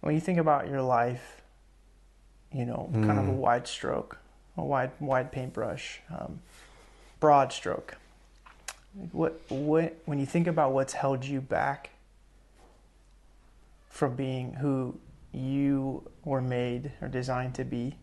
When 0.00 0.14
you 0.14 0.20
think 0.20 0.38
about 0.38 0.68
your 0.68 0.82
life, 0.82 1.40
you 2.56 2.64
know, 2.64 2.88
kind 2.92 3.18
of 3.18 3.28
a 3.28 3.32
Mm. 3.32 3.36
wide 3.46 3.66
stroke, 3.68 4.18
a 4.56 4.62
wide 4.64 4.90
wide 5.00 5.30
paintbrush, 5.32 6.00
um, 6.16 6.40
broad 7.20 7.52
stroke. 7.52 7.96
What 9.12 9.40
what 9.50 9.96
when 10.06 10.18
you 10.18 10.26
think 10.26 10.46
about 10.46 10.72
what's 10.72 10.94
held 10.94 11.24
you 11.24 11.40
back 11.40 11.90
from 13.88 14.14
being 14.16 14.54
who 14.54 14.98
you 15.32 16.02
were 16.24 16.40
made 16.40 16.92
or 17.02 17.08
designed 17.08 17.54
to 17.56 17.64
be, 17.64 17.96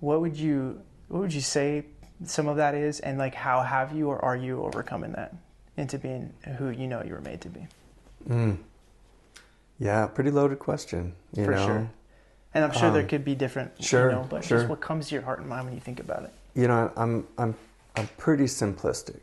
what 0.00 0.20
would 0.20 0.36
you 0.36 0.80
what 1.08 1.20
would 1.20 1.34
you 1.34 1.40
say 1.42 1.84
some 2.24 2.48
of 2.48 2.56
that 2.56 2.74
is 2.74 3.00
and 3.00 3.18
like 3.18 3.34
how 3.34 3.62
have 3.62 3.92
you 3.94 4.08
or 4.08 4.24
are 4.24 4.36
you 4.36 4.62
overcoming 4.62 5.12
that 5.12 5.34
into 5.76 5.98
being 5.98 6.32
who 6.58 6.70
you 6.70 6.86
know 6.86 7.02
you 7.02 7.12
were 7.12 7.20
made 7.20 7.40
to 7.42 7.48
be? 7.48 7.66
mm. 8.28 8.56
yeah, 9.78 10.06
pretty 10.06 10.30
loaded 10.30 10.58
question. 10.58 11.14
You 11.34 11.44
For 11.44 11.50
know, 11.52 11.66
sure. 11.66 11.90
And 12.54 12.64
I'm 12.64 12.72
sure 12.72 12.90
there 12.90 13.02
Um, 13.02 13.08
could 13.08 13.24
be 13.24 13.34
different, 13.34 13.82
sure, 13.82 14.10
you 14.10 14.16
know, 14.16 14.26
but 14.28 14.44
sure. 14.44 14.58
just 14.58 14.68
what 14.68 14.80
comes 14.80 15.08
to 15.08 15.14
your 15.14 15.22
heart 15.24 15.40
and 15.40 15.48
mind 15.48 15.64
when 15.66 15.74
you 15.74 15.80
think 15.80 16.00
about 16.00 16.24
it. 16.24 16.30
you 16.54 16.68
know, 16.68 16.92
I'm 16.96 17.26
I'm 17.38 17.54
I'm 17.96 18.08
pretty 18.18 18.44
simplistic. 18.44 19.20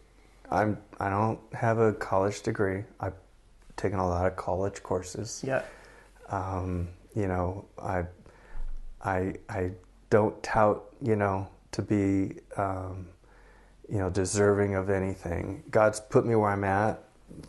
I'm 0.52 0.78
I 1.00 1.10
don't 1.10 1.40
have 1.54 1.78
a 1.78 1.94
college 1.94 2.42
degree. 2.42 2.84
I've 3.00 3.14
taken 3.78 4.00
a 4.00 4.08
lot 4.08 4.26
of 4.26 4.36
college 4.36 4.82
courses. 4.82 5.44
Yeah. 5.46 5.62
Um, 6.30 6.90
you 7.16 7.28
know, 7.28 7.66
I 7.82 8.06
I 9.04 9.36
I 9.48 9.72
don't 10.10 10.42
tout, 10.42 10.82
you 11.02 11.16
know, 11.16 11.48
to 11.74 11.82
be 11.84 12.36
um, 12.58 13.08
you 13.88 14.00
know, 14.00 14.10
deserving 14.10 14.74
of 14.76 14.90
anything. 14.90 15.64
God's 15.70 16.00
put 16.00 16.26
me 16.26 16.36
where 16.36 16.50
I'm 16.50 16.64
at 16.64 17.04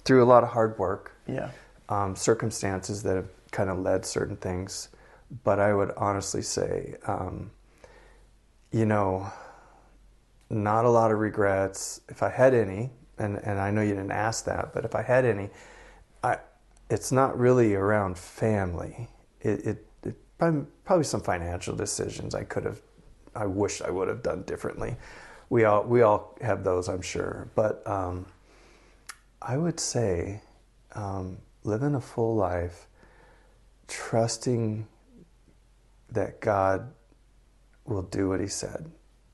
through 0.05 0.23
a 0.23 0.29
lot 0.29 0.43
of 0.43 0.51
hard 0.51 0.79
work. 0.79 1.13
Yeah. 1.27 1.51
um, 1.89 2.15
circumstances 2.17 3.03
that 3.03 3.17
have 3.17 3.29
kind 3.51 3.69
of 3.71 3.79
led 3.79 4.05
certain 4.07 4.37
things. 4.37 4.89
But 5.45 5.61
I 5.61 5.73
would 5.73 5.93
honestly 5.97 6.43
say, 6.43 6.97
um, 7.07 7.51
you 8.73 8.85
know, 8.85 9.31
not 10.49 10.85
a 10.85 10.91
lot 10.91 11.13
of 11.13 11.19
regrets. 11.19 12.01
If 12.09 12.23
I 12.23 12.31
had 12.31 12.53
any, 12.55 12.91
and, 13.19 13.37
and 13.45 13.61
I 13.61 13.71
know 13.71 13.83
you 13.83 13.95
didn't 13.95 14.11
ask 14.11 14.45
that, 14.47 14.75
but 14.75 14.85
if 14.85 14.95
I 14.95 15.03
had 15.03 15.25
any, 15.25 15.51
I, 16.25 16.39
it's 16.89 17.13
not 17.13 17.39
really 17.39 17.75
around 17.75 18.19
family. 18.19 19.09
It, 19.41 19.67
it, 19.67 19.87
it 20.03 20.17
probably, 20.39 21.05
some 21.05 21.21
financial 21.21 21.77
decisions 21.77 22.35
I 22.35 22.43
could 22.43 22.65
have, 22.65 22.81
I 23.35 23.47
wish 23.47 23.81
I 23.81 23.91
would 23.91 24.09
have 24.09 24.23
done 24.23 24.43
differently. 24.43 24.97
We 25.49 25.65
all 25.65 25.85
we 25.85 26.03
all 26.03 26.37
have 26.41 26.65
those, 26.65 26.89
I'm 26.89 27.03
sure. 27.03 27.49
But 27.55 27.87
um, 27.87 28.27
I 29.43 29.57
would 29.57 29.79
say 29.79 30.43
um, 30.95 31.39
living 31.63 31.95
a 31.95 32.01
full 32.01 32.35
life, 32.35 32.89
trusting 33.87 34.87
that 36.13 36.41
God 36.41 36.93
will 37.85 38.03
do 38.03 38.29
what 38.29 38.41
He 38.41 38.49
said, 38.49 38.91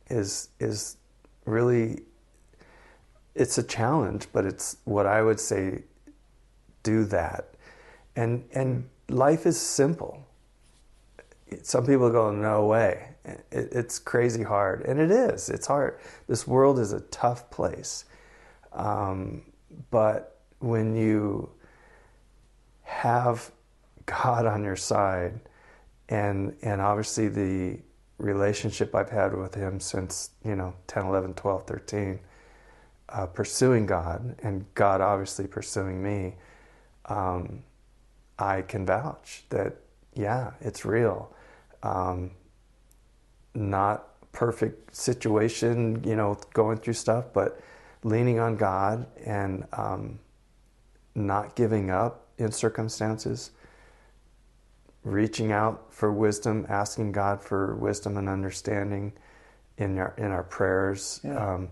is 0.09 0.51
is 0.61 0.97
really 1.45 2.03
it's 3.35 3.59
a 3.59 3.63
challenge, 3.63 4.27
but 4.33 4.45
it's 4.47 4.79
what 4.85 5.07
I 5.07 5.23
would 5.23 5.41
say. 5.41 5.85
Do 6.83 7.05
that, 7.07 7.55
and 8.15 8.45
and 8.53 8.89
life 9.09 9.45
is 9.45 9.61
simple. 9.61 10.25
Some 11.63 11.85
people 11.85 12.11
go, 12.11 12.31
no 12.31 12.67
way. 12.67 13.09
It, 13.25 13.45
it's 13.51 13.99
crazy 13.99 14.45
hard, 14.45 14.83
and 14.83 15.01
it 15.01 15.11
is. 15.11 15.49
It's 15.49 15.67
hard. 15.67 15.99
This 16.29 16.47
world 16.47 16.79
is 16.79 16.93
a 16.93 17.01
tough 17.01 17.51
place, 17.51 18.05
um, 18.73 19.43
but 19.91 20.39
when 20.61 20.95
you 20.95 21.51
have 22.83 23.51
God 24.07 24.47
on 24.47 24.63
your 24.63 24.77
side, 24.77 25.41
and 26.09 26.57
and 26.63 26.81
obviously 26.81 27.29
the 27.29 27.79
relationship 28.19 28.95
I've 28.95 29.11
had 29.11 29.37
with 29.37 29.55
Him 29.55 29.81
since 29.81 30.31
you 30.45 30.57
know 30.57 30.75
10, 30.87 31.07
11, 31.07 31.35
12, 31.35 31.67
13, 31.67 32.21
uh, 33.09 33.27
pursuing 33.27 33.87
God, 33.87 34.37
and 34.43 34.65
God 34.75 35.01
obviously 35.01 35.47
pursuing 35.47 36.03
me, 36.03 36.35
um, 37.07 37.63
I 38.39 38.63
can 38.63 38.87
vouch 38.87 39.45
that 39.51 39.77
yeah, 40.15 40.53
it's 40.61 40.85
real. 40.85 41.33
Um, 41.83 42.33
not 43.55 44.09
perfect 44.33 44.95
situation, 44.95 46.03
you 46.05 46.17
know, 46.17 46.39
going 46.53 46.79
through 46.79 46.95
stuff, 46.95 47.27
but 47.33 47.61
leaning 48.03 48.39
on 48.39 48.57
God 48.57 49.07
and 49.25 49.67
um, 49.73 50.19
not 51.15 51.55
giving 51.55 51.91
up 51.91 52.27
in 52.39 52.53
circumstances 52.53 53.51
reaching 55.07 55.53
out 55.53 55.87
for 55.91 56.13
wisdom, 56.13 56.67
asking 56.69 57.13
God 57.13 57.41
for 57.41 57.77
wisdom 57.77 58.17
and 58.17 58.29
understanding 58.29 59.13
in 59.79 59.99
our 59.99 60.13
in 60.19 60.33
our 60.33 60.43
prayers, 60.43 61.21
Yeah. 61.23 61.55
um, 61.55 61.69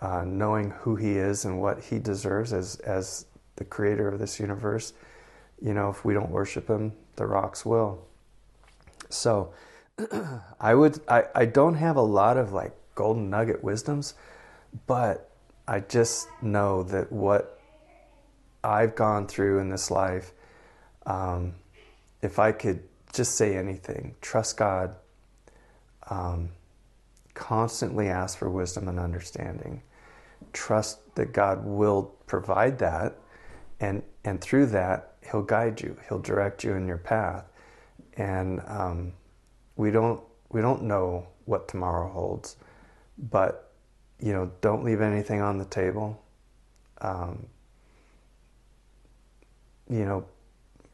uh, 0.00 0.24
knowing 0.26 0.70
who 0.70 0.96
He 0.96 1.16
is 1.16 1.44
and 1.44 1.60
what 1.60 1.80
He 1.80 1.98
deserves 2.00 2.52
as 2.52 2.76
as 2.80 3.26
the 3.56 3.64
Creator 3.64 4.08
of 4.08 4.18
this 4.18 4.40
universe. 4.40 4.92
You 5.62 5.72
know, 5.72 5.88
if 5.88 6.04
we 6.04 6.14
don't 6.14 6.30
worship 6.30 6.68
Him, 6.68 6.92
the 7.16 7.26
rocks 7.26 7.64
will. 7.64 8.04
So, 9.08 9.52
I 10.60 10.74
would 10.74 11.00
I, 11.08 11.24
I 11.34 11.44
don't 11.44 11.76
have 11.76 11.96
a 11.96 12.02
lot 12.02 12.36
of 12.36 12.52
like 12.52 12.72
golden 12.96 13.30
nugget 13.30 13.62
wisdoms, 13.62 14.14
but 14.88 15.30
I 15.68 15.78
just 15.80 16.28
know 16.42 16.82
that 16.84 17.12
what 17.12 17.60
I've 18.64 18.96
gone 18.96 19.28
through 19.28 19.60
in 19.60 19.68
this 19.68 19.90
life, 19.92 20.32
um, 21.06 21.54
if 22.22 22.38
I 22.38 22.52
could 22.52 22.82
just 23.12 23.36
say 23.36 23.56
anything, 23.56 24.14
trust 24.20 24.56
God, 24.56 24.94
um, 26.10 26.50
constantly 27.34 28.08
ask 28.08 28.38
for 28.38 28.50
wisdom 28.50 28.88
and 28.88 28.98
understanding, 28.98 29.82
trust 30.52 31.14
that 31.14 31.32
God 31.32 31.64
will 31.64 32.14
provide 32.26 32.78
that, 32.78 33.16
and 33.80 34.02
and 34.24 34.40
through 34.40 34.66
that 34.66 35.12
He'll 35.30 35.42
guide 35.42 35.80
you, 35.80 35.96
He'll 36.08 36.20
direct 36.20 36.64
you 36.64 36.74
in 36.74 36.86
your 36.86 36.98
path, 36.98 37.44
and 38.16 38.60
um, 38.66 39.12
we 39.76 39.90
don't 39.90 40.22
we 40.50 40.60
don't 40.60 40.82
know 40.82 41.26
what 41.44 41.68
tomorrow 41.68 42.10
holds, 42.10 42.56
but 43.30 43.72
you 44.20 44.32
know 44.32 44.50
don't 44.60 44.84
leave 44.84 45.00
anything 45.00 45.40
on 45.40 45.58
the 45.58 45.64
table. 45.64 46.20
Um, 47.00 47.46
you 49.88 50.04
know, 50.04 50.26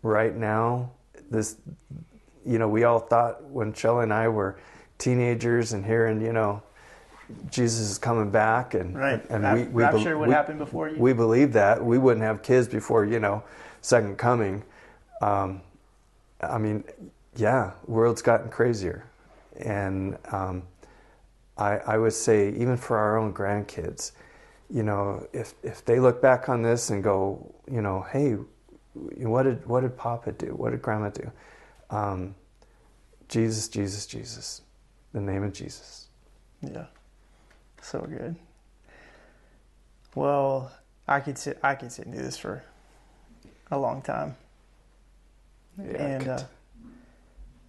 right 0.03 0.35
now, 0.37 0.93
this, 1.31 1.57
you 2.45 2.59
know, 2.59 2.69
we 2.69 2.85
all 2.85 2.99
thought 3.01 3.43
when 3.45 3.73
Shelley 3.73 4.05
and 4.05 4.13
I 4.13 4.29
were 4.29 4.59
teenagers 4.99 5.73
and 5.73 5.85
hearing, 5.85 6.21
you 6.21 6.33
know, 6.33 6.63
Jesus 7.51 7.91
is 7.91 7.99
coming 7.99 8.31
back, 8.31 8.75
and 8.75 8.95
Right. 8.97 9.25
and 9.31 9.43
Rap- 9.43 9.57
we, 9.57 9.63
we 9.65 9.83
rapture 9.83 10.11
bel- 10.11 10.19
would 10.21 10.29
we- 10.29 10.35
happen 10.35 10.59
before 10.59 10.89
you. 10.91 10.99
We 10.99 11.13
believe 11.15 11.53
that 11.55 11.83
we 11.85 11.97
wouldn't 11.99 12.23
have 12.25 12.43
kids 12.43 12.69
before 12.69 13.05
you 13.07 13.19
know, 13.19 13.43
second 13.81 14.19
coming. 14.19 14.63
Um, 15.23 15.63
I 16.43 16.59
mean, 16.59 16.85
yeah, 17.37 17.73
world's 17.87 18.21
gotten 18.21 18.51
crazier, 18.51 19.05
and 19.59 20.19
um, 20.33 20.65
I, 21.57 21.79
I 21.79 21.97
would 21.99 22.13
say 22.13 22.51
even 22.51 22.77
for 22.77 22.99
our 22.99 23.17
own 23.17 23.33
grandkids, 23.33 24.13
you 24.69 24.83
know, 24.83 25.27
if 25.33 25.55
if 25.63 25.83
they 25.85 25.99
look 26.01 26.21
back 26.21 26.51
on 26.51 26.61
this 26.63 26.91
and 26.91 27.03
go, 27.03 27.55
you 27.71 27.81
know, 27.81 28.03
hey, 28.13 28.37
what 28.95 29.45
did 29.45 29.67
what 29.67 29.81
did 29.81 29.97
Papa 29.97 30.33
do? 30.33 30.49
What 30.49 30.71
did 30.71 30.83
Grandma 30.83 31.11
do? 31.11 31.31
Um, 31.91 32.35
Jesus, 33.29 33.69
Jesus, 33.69 34.07
Jesus, 34.07 34.63
the 35.13 35.21
name 35.21 35.43
of 35.43 35.53
Jesus. 35.53 36.09
Yeah. 36.63 36.87
So 37.83 38.01
good. 38.01 38.37
Well, 40.15 40.73
I 41.07 41.21
could 41.21 41.39
sit 41.39 41.59
I 41.63 41.75
could 41.75 41.93
sit 41.93 42.07
and 42.07 42.15
do 42.15 42.23
this 42.23 42.37
for 42.39 42.63
a 43.71 43.79
long 43.79 44.03
time. 44.03 44.37
Yeah, 45.79 46.03
and 46.03 46.29
uh, 46.29 46.43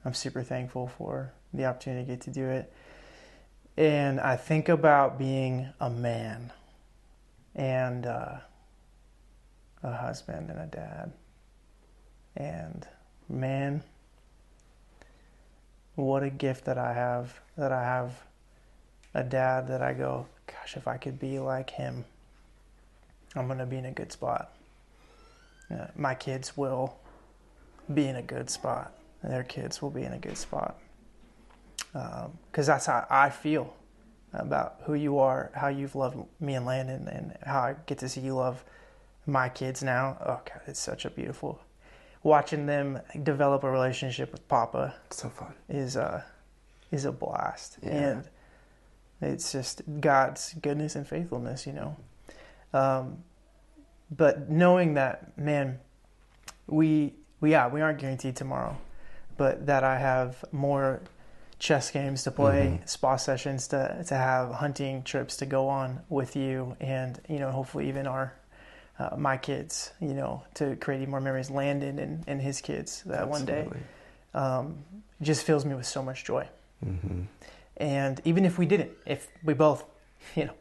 I'm 0.03 0.13
super 0.13 0.43
thankful 0.43 0.87
for 0.87 1.33
the 1.53 1.65
opportunity 1.65 2.05
to 2.05 2.11
get 2.11 2.21
to 2.21 2.29
do 2.29 2.47
it. 2.47 2.71
And 3.77 4.19
I 4.19 4.35
think 4.35 4.69
about 4.69 5.17
being 5.17 5.69
a 5.79 5.89
man 5.89 6.53
and 7.55 8.05
uh, 8.05 8.37
a 9.85 9.95
husband 9.95 10.49
and 10.49 10.59
a 10.59 10.65
dad. 10.65 11.11
And 12.35 12.87
man, 13.29 13.83
what 15.95 16.23
a 16.23 16.29
gift 16.29 16.65
that 16.65 16.77
I 16.77 16.93
have 16.93 17.39
that 17.57 17.71
I 17.71 17.83
have 17.83 18.11
a 19.13 19.23
dad 19.23 19.67
that 19.69 19.81
I 19.81 19.93
go, 19.93 20.25
gosh, 20.47 20.75
if 20.75 20.87
I 20.87 20.97
could 20.97 21.19
be 21.19 21.39
like 21.39 21.69
him, 21.69 22.03
I'm 23.35 23.47
going 23.47 23.59
to 23.59 23.65
be 23.65 23.77
in 23.77 23.85
a 23.85 23.91
good 23.91 24.11
spot. 24.11 24.51
Uh, 25.71 25.87
my 25.95 26.13
kids 26.13 26.57
will 26.57 26.97
be 27.93 28.07
in 28.07 28.17
a 28.17 28.21
good 28.21 28.49
spot. 28.49 28.93
Their 29.23 29.43
kids 29.43 29.81
will 29.81 29.89
be 29.89 30.03
in 30.03 30.13
a 30.13 30.17
good 30.17 30.37
spot. 30.37 30.77
Because 32.51 32.67
that's 32.67 32.87
how 32.87 33.07
I 33.09 33.29
feel 33.29 33.73
about 34.33 34.81
who 34.83 34.95
you 34.95 35.19
are, 35.19 35.49
how 35.55 35.69
you've 35.69 35.95
loved 35.95 36.17
me 36.41 36.55
and 36.55 36.65
Landon, 36.65 37.07
and 37.07 37.37
how 37.43 37.61
I 37.61 37.75
get 37.85 37.99
to 37.99 38.09
see 38.09 38.19
you 38.19 38.35
love 38.35 38.63
my 39.25 39.49
kids 39.49 39.83
now. 39.83 40.17
Oh, 40.21 40.41
God, 40.45 40.61
it's 40.67 40.79
such 40.79 41.05
a 41.05 41.09
beautiful. 41.09 41.59
Watching 42.23 42.65
them 42.65 42.99
develop 43.23 43.63
a 43.63 43.69
relationship 43.69 44.31
with 44.31 44.47
Papa 44.47 44.95
It's 45.07 45.21
so 45.21 45.29
fun. 45.29 45.53
is 45.69 45.95
a 45.95 46.25
is 46.91 47.05
a 47.05 47.11
blast, 47.11 47.77
Yeah. 47.83 47.91
and 47.91 48.29
it's 49.21 49.51
just 49.51 49.81
God's 49.99 50.53
goodness 50.55 50.95
and 50.95 51.07
faithfulness, 51.07 51.67
you 51.67 51.73
know. 51.73 51.95
Um, 52.73 53.23
but 54.09 54.49
knowing 54.49 54.93
that, 54.95 55.37
man, 55.37 55.79
we 56.67 57.13
we 57.41 57.51
yeah 57.51 57.67
we 57.67 57.81
aren't 57.81 57.99
guaranteed 57.99 58.35
tomorrow, 58.35 58.77
but 59.37 59.65
that 59.67 59.83
I 59.83 59.97
have 59.99 60.43
more 60.51 61.01
chess 61.59 61.91
games 61.91 62.23
to 62.23 62.31
play, 62.31 62.79
Mhm. 62.81 62.89
spa 62.89 63.15
sessions 63.17 63.67
to 63.69 64.03
to 64.07 64.15
have, 64.15 64.51
hunting 64.53 65.03
trips 65.03 65.37
to 65.37 65.45
go 65.45 65.67
on 65.69 66.01
with 66.09 66.35
you, 66.35 66.75
and 66.79 67.19
you 67.29 67.37
know 67.39 67.51
hopefully 67.51 67.87
even 67.87 68.07
our. 68.07 68.33
Uh, 68.97 69.15
my 69.17 69.35
kids, 69.35 69.91
you 69.99 70.13
know, 70.13 70.41
to 70.53 70.75
create 70.77 71.07
more 71.09 71.19
memories, 71.19 71.49
Landon 71.49 71.99
and, 71.99 72.23
and 72.27 72.41
his 72.41 72.61
kids 72.61 73.03
that 73.05 73.27
one 73.27 73.45
day 73.45 73.67
um, 74.33 74.77
just 75.21 75.43
fills 75.45 75.65
me 75.65 75.75
with 75.75 75.85
so 75.85 76.01
much 76.01 76.23
joy. 76.23 76.47
hmm 76.83 77.23
And 77.77 78.21
even 78.23 78.45
if 78.45 78.57
we 78.57 78.65
didn't, 78.65 78.91
if 79.05 79.27
we 79.43 79.53
both, 79.53 79.83
you 80.35 80.45
know, 80.45 80.53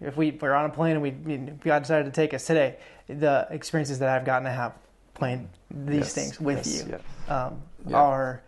if 0.00 0.16
we 0.16 0.30
were 0.30 0.54
on 0.54 0.64
a 0.64 0.68
plane 0.70 0.96
and 0.96 1.02
we, 1.02 1.10
if 1.10 1.60
God 1.60 1.80
decided 1.80 2.06
to 2.06 2.12
take 2.12 2.32
us 2.34 2.46
today, 2.46 2.76
the 3.08 3.46
experiences 3.50 3.98
that 3.98 4.08
I've 4.08 4.24
gotten 4.24 4.44
to 4.44 4.50
have 4.52 4.72
playing 5.14 5.48
these 5.70 5.98
Yes, 6.00 6.14
things 6.14 6.40
with 6.40 6.66
yes, 6.66 6.86
you 6.86 6.98
yeah. 7.28 7.44
um, 7.46 7.62
Yeah. 7.86 7.96
are 7.96 8.42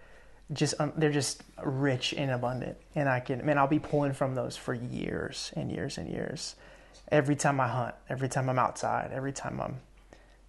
just 0.53 0.75
um, 0.79 0.93
they're 0.97 1.13
just 1.13 1.43
rich 1.63 2.15
and 2.15 2.31
abundant. 2.31 2.77
And 2.95 3.09
I 3.09 3.21
can, 3.21 3.45
man, 3.45 3.59
I'll 3.59 3.67
be 3.67 3.79
pulling 3.79 4.13
from 4.15 4.35
those 4.35 4.57
for 4.57 4.75
years 4.75 5.53
and 5.55 5.71
years 5.71 5.99
and 5.99 6.09
years. 6.09 6.57
Every 7.15 7.37
time 7.37 7.61
I 7.61 7.69
hunt, 7.69 7.95
every 8.09 8.29
time 8.29 8.51
I'm 8.51 8.59
outside, 8.59 9.11
every 9.13 9.33
time 9.33 9.61
I'm 9.61 9.77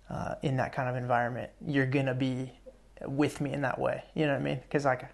uh, 0.09 0.36
in 0.41 0.57
that 0.57 0.74
kind 0.74 0.89
of 0.89 0.95
environment, 0.95 1.51
you're 1.63 1.86
gonna 1.86 2.16
be 2.16 2.51
with 3.05 3.39
me 3.39 3.53
in 3.53 3.61
that 3.61 3.78
way. 3.78 4.03
You 4.16 4.26
know 4.26 4.34
what 4.34 4.41
I 4.41 4.43
mean? 4.43 4.59
Because 4.63 4.84
like 4.84 5.05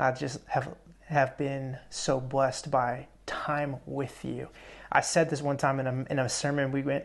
I 0.00 0.10
just 0.10 0.40
have 0.48 0.74
have 1.06 1.38
been 1.38 1.78
so 1.90 2.18
blessed 2.18 2.72
by 2.72 3.06
time 3.24 3.76
with 3.86 4.24
you. 4.24 4.48
I 4.90 5.00
said 5.00 5.30
this 5.30 5.42
one 5.42 5.56
time 5.58 5.78
in 5.78 5.86
a 5.86 6.06
in 6.10 6.18
a 6.18 6.28
sermon. 6.28 6.72
We 6.72 6.82
went 6.82 7.04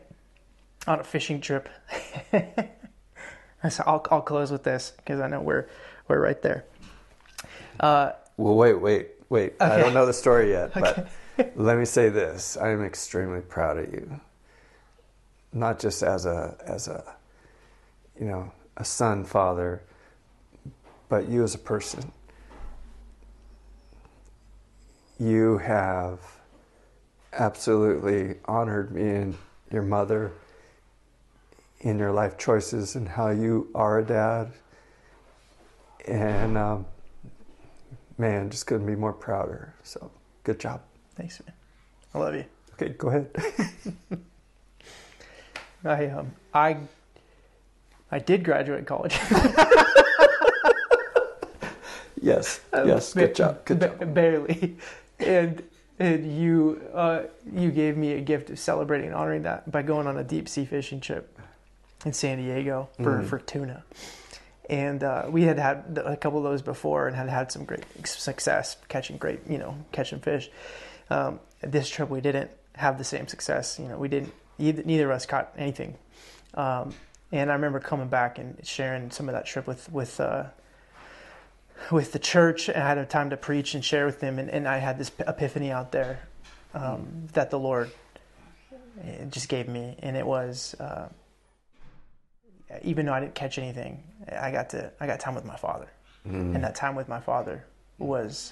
on 0.88 1.00
a 1.00 1.04
fishing 1.04 1.40
trip. 1.40 1.70
I 2.34 3.70
said, 3.70 3.84
I'll 3.86 4.04
I'll 4.10 4.22
close 4.22 4.52
with 4.52 4.64
this 4.64 4.94
because 4.98 5.20
I 5.20 5.28
know 5.28 5.42
we're 5.42 5.68
we're 6.08 6.20
right 6.20 6.42
there. 6.42 6.66
Uh, 7.80 8.14
Well, 8.38 8.56
wait, 8.56 8.82
wait, 8.82 9.10
wait. 9.30 9.54
I 9.60 9.78
don't 9.78 9.94
know 9.94 10.08
the 10.08 10.14
story 10.14 10.50
yet, 10.52 10.74
but 10.74 11.08
let 11.56 11.78
me 11.78 11.86
say 11.86 12.10
this: 12.10 12.58
I 12.58 12.70
am 12.70 12.84
extremely 12.84 13.42
proud 13.42 13.78
of 13.78 13.92
you. 13.92 14.20
Not 15.54 15.80
just 15.80 16.04
as 16.04 16.26
a 16.26 16.56
as 16.66 16.88
a 16.88 17.16
you 18.20 18.26
know 18.26 18.52
a 18.78 18.86
son, 18.86 19.24
father, 19.24 19.82
but 21.08 21.28
you 21.28 21.44
as 21.44 21.56
a 21.56 21.60
person. 21.60 22.12
You 25.20 25.58
have 25.58 26.20
absolutely 27.34 28.38
honored 28.46 28.92
me 28.92 29.10
and 29.10 29.38
your 29.72 29.82
mother 29.82 30.32
in 31.82 32.00
your 32.00 32.12
life 32.12 32.38
choices 32.38 32.96
and 32.96 33.08
how 33.08 33.30
you 33.30 33.70
are 33.76 34.00
a 34.00 34.04
dad. 34.04 34.52
And 36.08 36.58
um, 36.58 36.86
man, 38.18 38.50
just 38.50 38.66
couldn't 38.66 38.88
be 38.88 38.96
more 38.96 39.14
prouder. 39.14 39.74
So 39.84 40.10
good 40.44 40.60
job. 40.60 40.82
Thanks, 41.20 41.42
man. 41.46 41.54
I 42.14 42.18
love 42.20 42.34
you. 42.36 42.46
Okay, 42.74 42.90
go 42.98 43.10
ahead. 43.10 43.30
I 45.86 46.06
um 46.08 46.32
I 46.54 46.78
I 48.12 48.20
did 48.20 48.44
graduate 48.44 48.86
college. 48.88 49.18
yes, 52.22 52.62
yes, 52.74 53.14
good 53.14 53.36
job, 53.36 53.64
good 53.66 53.80
job. 53.82 54.14
Barely, 54.14 54.78
and 55.20 55.62
and 56.00 56.40
you 56.42 56.82
uh, 56.94 57.24
you 57.54 57.72
gave 57.72 57.98
me 57.98 58.14
a 58.14 58.22
gift 58.22 58.50
of 58.50 58.60
celebrating 58.60 59.08
and 59.08 59.16
honoring 59.16 59.44
that 59.44 59.70
by 59.72 59.82
going 59.82 60.08
on 60.08 60.18
a 60.18 60.24
deep 60.24 60.50
sea 60.50 60.66
fishing 60.66 61.00
trip 61.00 61.38
in 62.06 62.14
San 62.14 62.38
Diego 62.40 62.90
for 62.98 63.20
Mhm. 63.22 63.26
for 63.28 63.40
tuna. 63.40 63.84
And 64.70 65.04
uh, 65.04 65.26
we 65.30 65.44
had 65.44 65.58
had 65.58 66.00
a 66.06 66.16
couple 66.16 66.38
of 66.38 66.44
those 66.44 66.62
before 66.62 67.08
and 67.08 67.16
had 67.16 67.28
had 67.28 67.52
some 67.52 67.66
great 67.66 67.84
success 68.06 68.78
catching 68.88 69.18
great, 69.18 69.40
you 69.50 69.58
know, 69.58 69.76
catching 69.92 70.20
fish. 70.20 70.52
Um, 71.10 71.40
this 71.62 71.90
trip 71.90 72.10
we 72.10 72.22
didn't 72.22 72.52
have 72.76 72.98
the 72.98 73.04
same 73.04 73.28
success. 73.28 73.80
You 73.80 73.88
know, 73.88 73.98
we 73.98 74.08
didn't. 74.08 74.34
Either, 74.58 74.84
neither 74.84 75.06
of 75.10 75.16
us 75.16 75.26
caught 75.26 75.54
anything. 75.58 75.98
Um, 76.54 76.94
and 77.32 77.50
I 77.50 77.54
remember 77.54 77.80
coming 77.80 78.08
back 78.10 78.38
and 78.40 78.58
sharing 78.66 79.10
some 79.12 79.30
of 79.30 79.34
that 79.34 79.46
trip 79.46 79.68
with 79.68 79.92
with 79.92 80.20
uh, 80.20 80.46
with 81.92 82.12
the 82.12 82.20
church. 82.20 82.70
I 82.70 82.74
had 82.80 82.98
a 82.98 83.06
time 83.06 83.30
to 83.30 83.38
preach 83.38 83.74
and 83.76 83.84
share 83.84 84.06
with 84.06 84.20
them, 84.20 84.40
and, 84.40 84.50
and 84.50 84.68
I 84.68 84.78
had 84.78 84.98
this 84.98 85.12
epiphany 85.20 85.72
out 85.72 85.92
there 85.92 86.20
um, 86.74 87.28
that 87.34 87.50
the 87.52 87.60
Lord 87.60 87.92
eh, 89.04 89.26
just 89.30 89.48
gave 89.50 89.68
me, 89.68 89.96
and 90.00 90.18
it 90.18 90.26
was 90.26 90.76
uh, 90.80 91.08
even 92.84 93.06
though 93.06 93.14
I 93.14 93.20
didn't 93.20 93.36
catch 93.36 93.58
anything, 93.58 94.04
I 94.32 94.52
got 94.52 94.70
to 94.72 94.92
I 95.00 95.08
got 95.08 95.20
time 95.20 95.36
with 95.36 95.46
my 95.46 95.56
father, 95.58 95.88
Mm. 96.28 96.54
and 96.54 96.64
that 96.66 96.76
time 96.76 96.96
with 96.96 97.08
my 97.08 97.22
father 97.22 97.64
was 97.98 98.52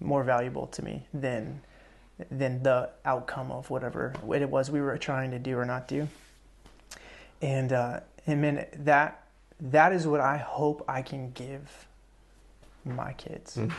more 0.00 0.22
valuable 0.22 0.66
to 0.66 0.84
me 0.84 1.06
than 1.14 1.62
than 2.30 2.62
the 2.62 2.90
outcome 3.04 3.50
of 3.50 3.70
whatever 3.70 4.14
it 4.34 4.48
was 4.48 4.70
we 4.70 4.80
were 4.80 4.96
trying 4.98 5.30
to 5.30 5.38
do 5.38 5.56
or 5.56 5.64
not 5.64 5.88
do. 5.88 6.08
And 7.42 7.72
uh, 7.72 8.00
and 8.26 8.40
man, 8.40 8.66
that 8.80 9.24
that 9.60 9.92
is 9.92 10.06
what 10.06 10.20
I 10.20 10.36
hope 10.36 10.84
I 10.88 11.02
can 11.02 11.30
give 11.32 11.86
my 12.84 13.12
kids. 13.14 13.56
Mm. 13.56 13.72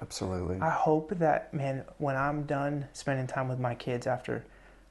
Absolutely. 0.00 0.60
I 0.60 0.70
hope 0.70 1.10
that 1.18 1.52
man, 1.52 1.84
when 1.98 2.16
I'm 2.16 2.44
done 2.44 2.86
spending 2.92 3.26
time 3.26 3.48
with 3.48 3.58
my 3.58 3.74
kids 3.74 4.06
after 4.06 4.44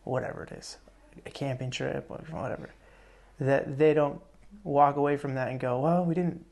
whatever 0.04 0.44
it 0.44 0.52
is, 0.52 0.78
a 1.26 1.30
camping 1.30 1.72
trip 1.72 2.06
or 2.10 2.18
whatever, 2.32 2.70
that 3.40 3.78
they 3.78 3.94
don't 3.94 4.20
walk 4.64 4.98
away 4.98 5.16
from 5.16 5.36
that 5.36 5.50
and 5.50 5.60
go, 5.60 5.80
"Well, 5.80 6.04
we 6.04 6.14
didn't 6.14 6.46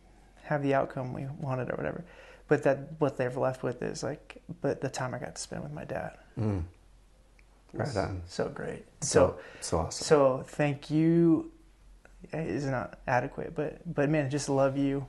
have 0.43 0.63
the 0.63 0.73
outcome 0.73 1.13
we 1.13 1.27
wanted 1.39 1.69
or 1.69 1.75
whatever," 1.75 2.03
but 2.47 2.63
that 2.63 2.89
what 2.99 3.17
they're 3.17 3.31
left 3.31 3.63
with 3.63 3.81
is 3.81 4.03
like, 4.03 4.41
"But 4.61 4.81
the 4.81 4.89
time 4.89 5.13
I 5.13 5.19
got 5.19 5.35
to 5.35 5.41
spend 5.41 5.63
with 5.63 5.71
my 5.71 5.85
dad, 5.85 6.17
Mm. 6.39 6.63
Right 7.73 7.95
on. 7.97 8.21
so 8.27 8.49
great." 8.49 8.85
So, 9.01 9.07
So, 9.09 9.39
so 9.61 9.77
awesome. 9.79 10.05
so 10.05 10.43
thank 10.47 10.89
you 10.89 11.51
is 12.33 12.65
not 12.65 12.99
adequate, 13.07 13.53
but 13.55 13.79
but 13.93 14.09
man, 14.09 14.29
just 14.29 14.49
love 14.49 14.77
you. 14.77 15.05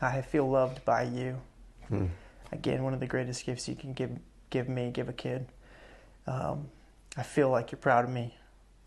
I 0.00 0.22
feel 0.22 0.48
loved 0.48 0.84
by 0.84 1.02
you. 1.04 1.40
Mm. 1.90 2.10
again 2.52 2.82
one 2.82 2.92
of 2.94 3.00
the 3.00 3.06
greatest 3.06 3.44
gifts 3.46 3.66
you 3.68 3.74
can 3.74 3.92
give 3.94 4.10
give 4.50 4.68
me 4.68 4.90
give 4.90 5.08
a 5.08 5.12
kid 5.12 5.46
um, 6.26 6.68
i 7.16 7.22
feel 7.22 7.48
like 7.50 7.72
you're 7.72 7.78
proud 7.78 8.04
of 8.04 8.10
me 8.10 8.34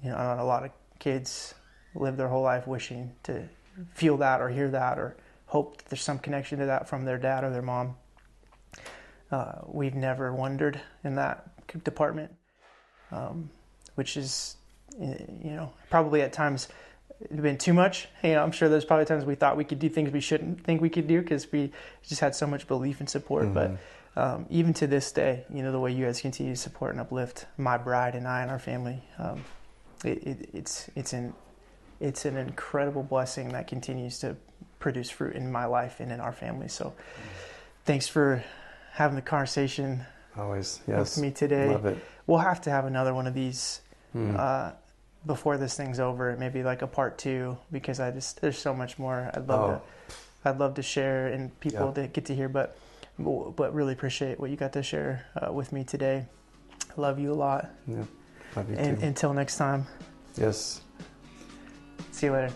you 0.04 0.10
know 0.12 0.16
a 0.40 0.44
lot 0.44 0.64
of 0.64 0.72
kids 1.00 1.56
live 1.96 2.16
their 2.18 2.28
whole 2.28 2.44
life 2.44 2.66
wishing 2.68 3.12
to 3.24 3.44
feel 3.96 4.18
that 4.18 4.40
or 4.42 4.50
hear 4.50 4.70
that 4.70 4.98
or 5.00 5.16
hope 5.52 5.78
that 5.78 5.90
there's 5.90 6.02
some 6.02 6.20
connection 6.20 6.60
to 6.60 6.66
that 6.66 6.88
from 6.88 7.06
their 7.06 7.18
dad 7.18 7.44
or 7.44 7.50
their 7.50 7.62
mom 7.62 7.96
uh, 9.32 9.54
we've 9.66 9.96
never 9.96 10.34
wondered 10.34 10.80
in 11.04 11.16
that 11.16 11.36
department 11.84 12.32
um, 13.12 13.50
which 13.96 14.18
is 14.18 14.58
you 15.00 15.52
know 15.52 15.72
probably 15.90 16.22
at 16.22 16.34
times 16.34 16.68
been 17.30 17.58
too 17.58 17.74
much. 17.74 18.08
You 18.24 18.34
know, 18.34 18.44
I'm 18.44 18.52
sure 18.52 18.70
there's 18.70 18.86
probably 18.86 19.06
times 19.06 19.26
we 19.26 19.36
thought 19.36 19.58
we 19.58 19.64
could 19.64 19.80
do 19.80 19.90
things 19.90 20.12
we 20.12 20.22
shouldn't 20.22 20.64
think 20.64 20.80
we 20.80 20.90
could 20.90 21.08
do 21.08 21.22
because 21.22 21.52
we 21.52 21.72
just 22.08 22.22
had 22.22 22.36
so 22.36 22.46
much 22.46 22.68
belief 22.68 23.00
and 23.00 23.10
support. 23.10 23.46
Mhm. 23.46 23.54
But 23.54 24.22
um, 24.22 24.46
even 24.50 24.74
to 24.76 24.88
this 24.88 25.12
day, 25.12 25.46
you 25.50 25.64
know, 25.64 25.72
the 25.72 25.80
way 25.80 25.92
you 25.92 26.06
guys 26.06 26.22
continue 26.22 26.54
to 26.54 26.60
support 26.60 26.92
and 26.92 27.00
uplift 27.00 27.46
my 27.58 27.78
bride 27.78 28.16
and 28.16 28.28
I 28.28 28.42
and 28.42 28.52
our 28.52 28.60
family, 28.60 29.04
um, 29.18 29.44
it, 30.06 30.24
it, 30.24 30.50
it's 30.54 30.90
it's 30.96 31.14
an 31.14 31.34
it's 32.00 32.26
an 32.26 32.38
incredible 32.38 33.04
blessing 33.04 33.50
that 33.50 33.68
continues 33.68 34.20
to 34.20 34.36
produce 34.82 35.10
fruit 35.10 35.36
in 35.36 35.50
my 35.52 35.66
life 35.66 36.00
and 36.02 36.12
in 36.12 36.20
our 36.20 36.34
family. 36.34 36.68
So, 36.68 36.94
thanks 37.86 38.08
for 38.10 38.44
having 38.92 39.16
the 39.16 39.22
conversation 39.22 40.06
Always. 40.38 40.82
Yes. 40.88 41.16
with 41.16 41.24
me 41.24 41.32
today. 41.32 41.70
Love 41.70 41.86
it. 41.86 41.98
We'll 42.28 42.40
have 42.40 42.60
to 42.62 42.70
have 42.70 42.86
another 42.86 43.14
one 43.14 43.28
of 43.28 43.34
these 43.34 43.82
Mm. 44.14 44.38
uh, 44.38 44.74
before 45.26 45.56
this 45.58 45.78
thing's 45.78 46.00
over, 46.02 46.36
maybe 46.38 46.64
like 46.64 46.82
a 46.82 46.88
part 46.88 47.18
two, 47.18 47.58
because 47.72 48.02
I 48.02 48.12
just 48.12 48.42
there's 48.42 48.58
so 48.58 48.74
much 48.74 49.00
more 49.00 49.32
I'd 49.34 49.48
love 49.48 49.62
Oh. 49.62 49.74
to 49.74 50.50
I'd 50.50 50.58
love 50.60 50.74
to 50.74 50.82
share 50.82 51.28
and 51.28 51.58
people 51.62 51.94
Yeah. 51.96 52.02
to 52.04 52.08
get 52.10 52.26
to 52.26 52.36
hear, 52.36 52.50
but 52.50 52.76
but 53.18 53.74
really 53.74 53.94
appreciate 53.94 54.38
what 54.40 54.50
you 54.50 54.58
got 54.58 54.74
to 54.74 54.84
share 54.84 55.26
uh, 55.42 55.54
with 55.54 55.72
me 55.72 55.84
today. 55.86 56.26
Love 56.98 57.20
you 57.20 57.32
a 57.32 57.40
lot, 57.48 57.70
yeah. 57.88 58.04
Love 58.56 58.70
you 58.70 58.76
and 58.78 59.00
too. 59.00 59.06
until 59.06 59.34
next 59.34 59.56
time, 59.58 59.86
yes. 60.36 60.82
see 62.12 62.26
you 62.26 62.34
later. 62.34 62.52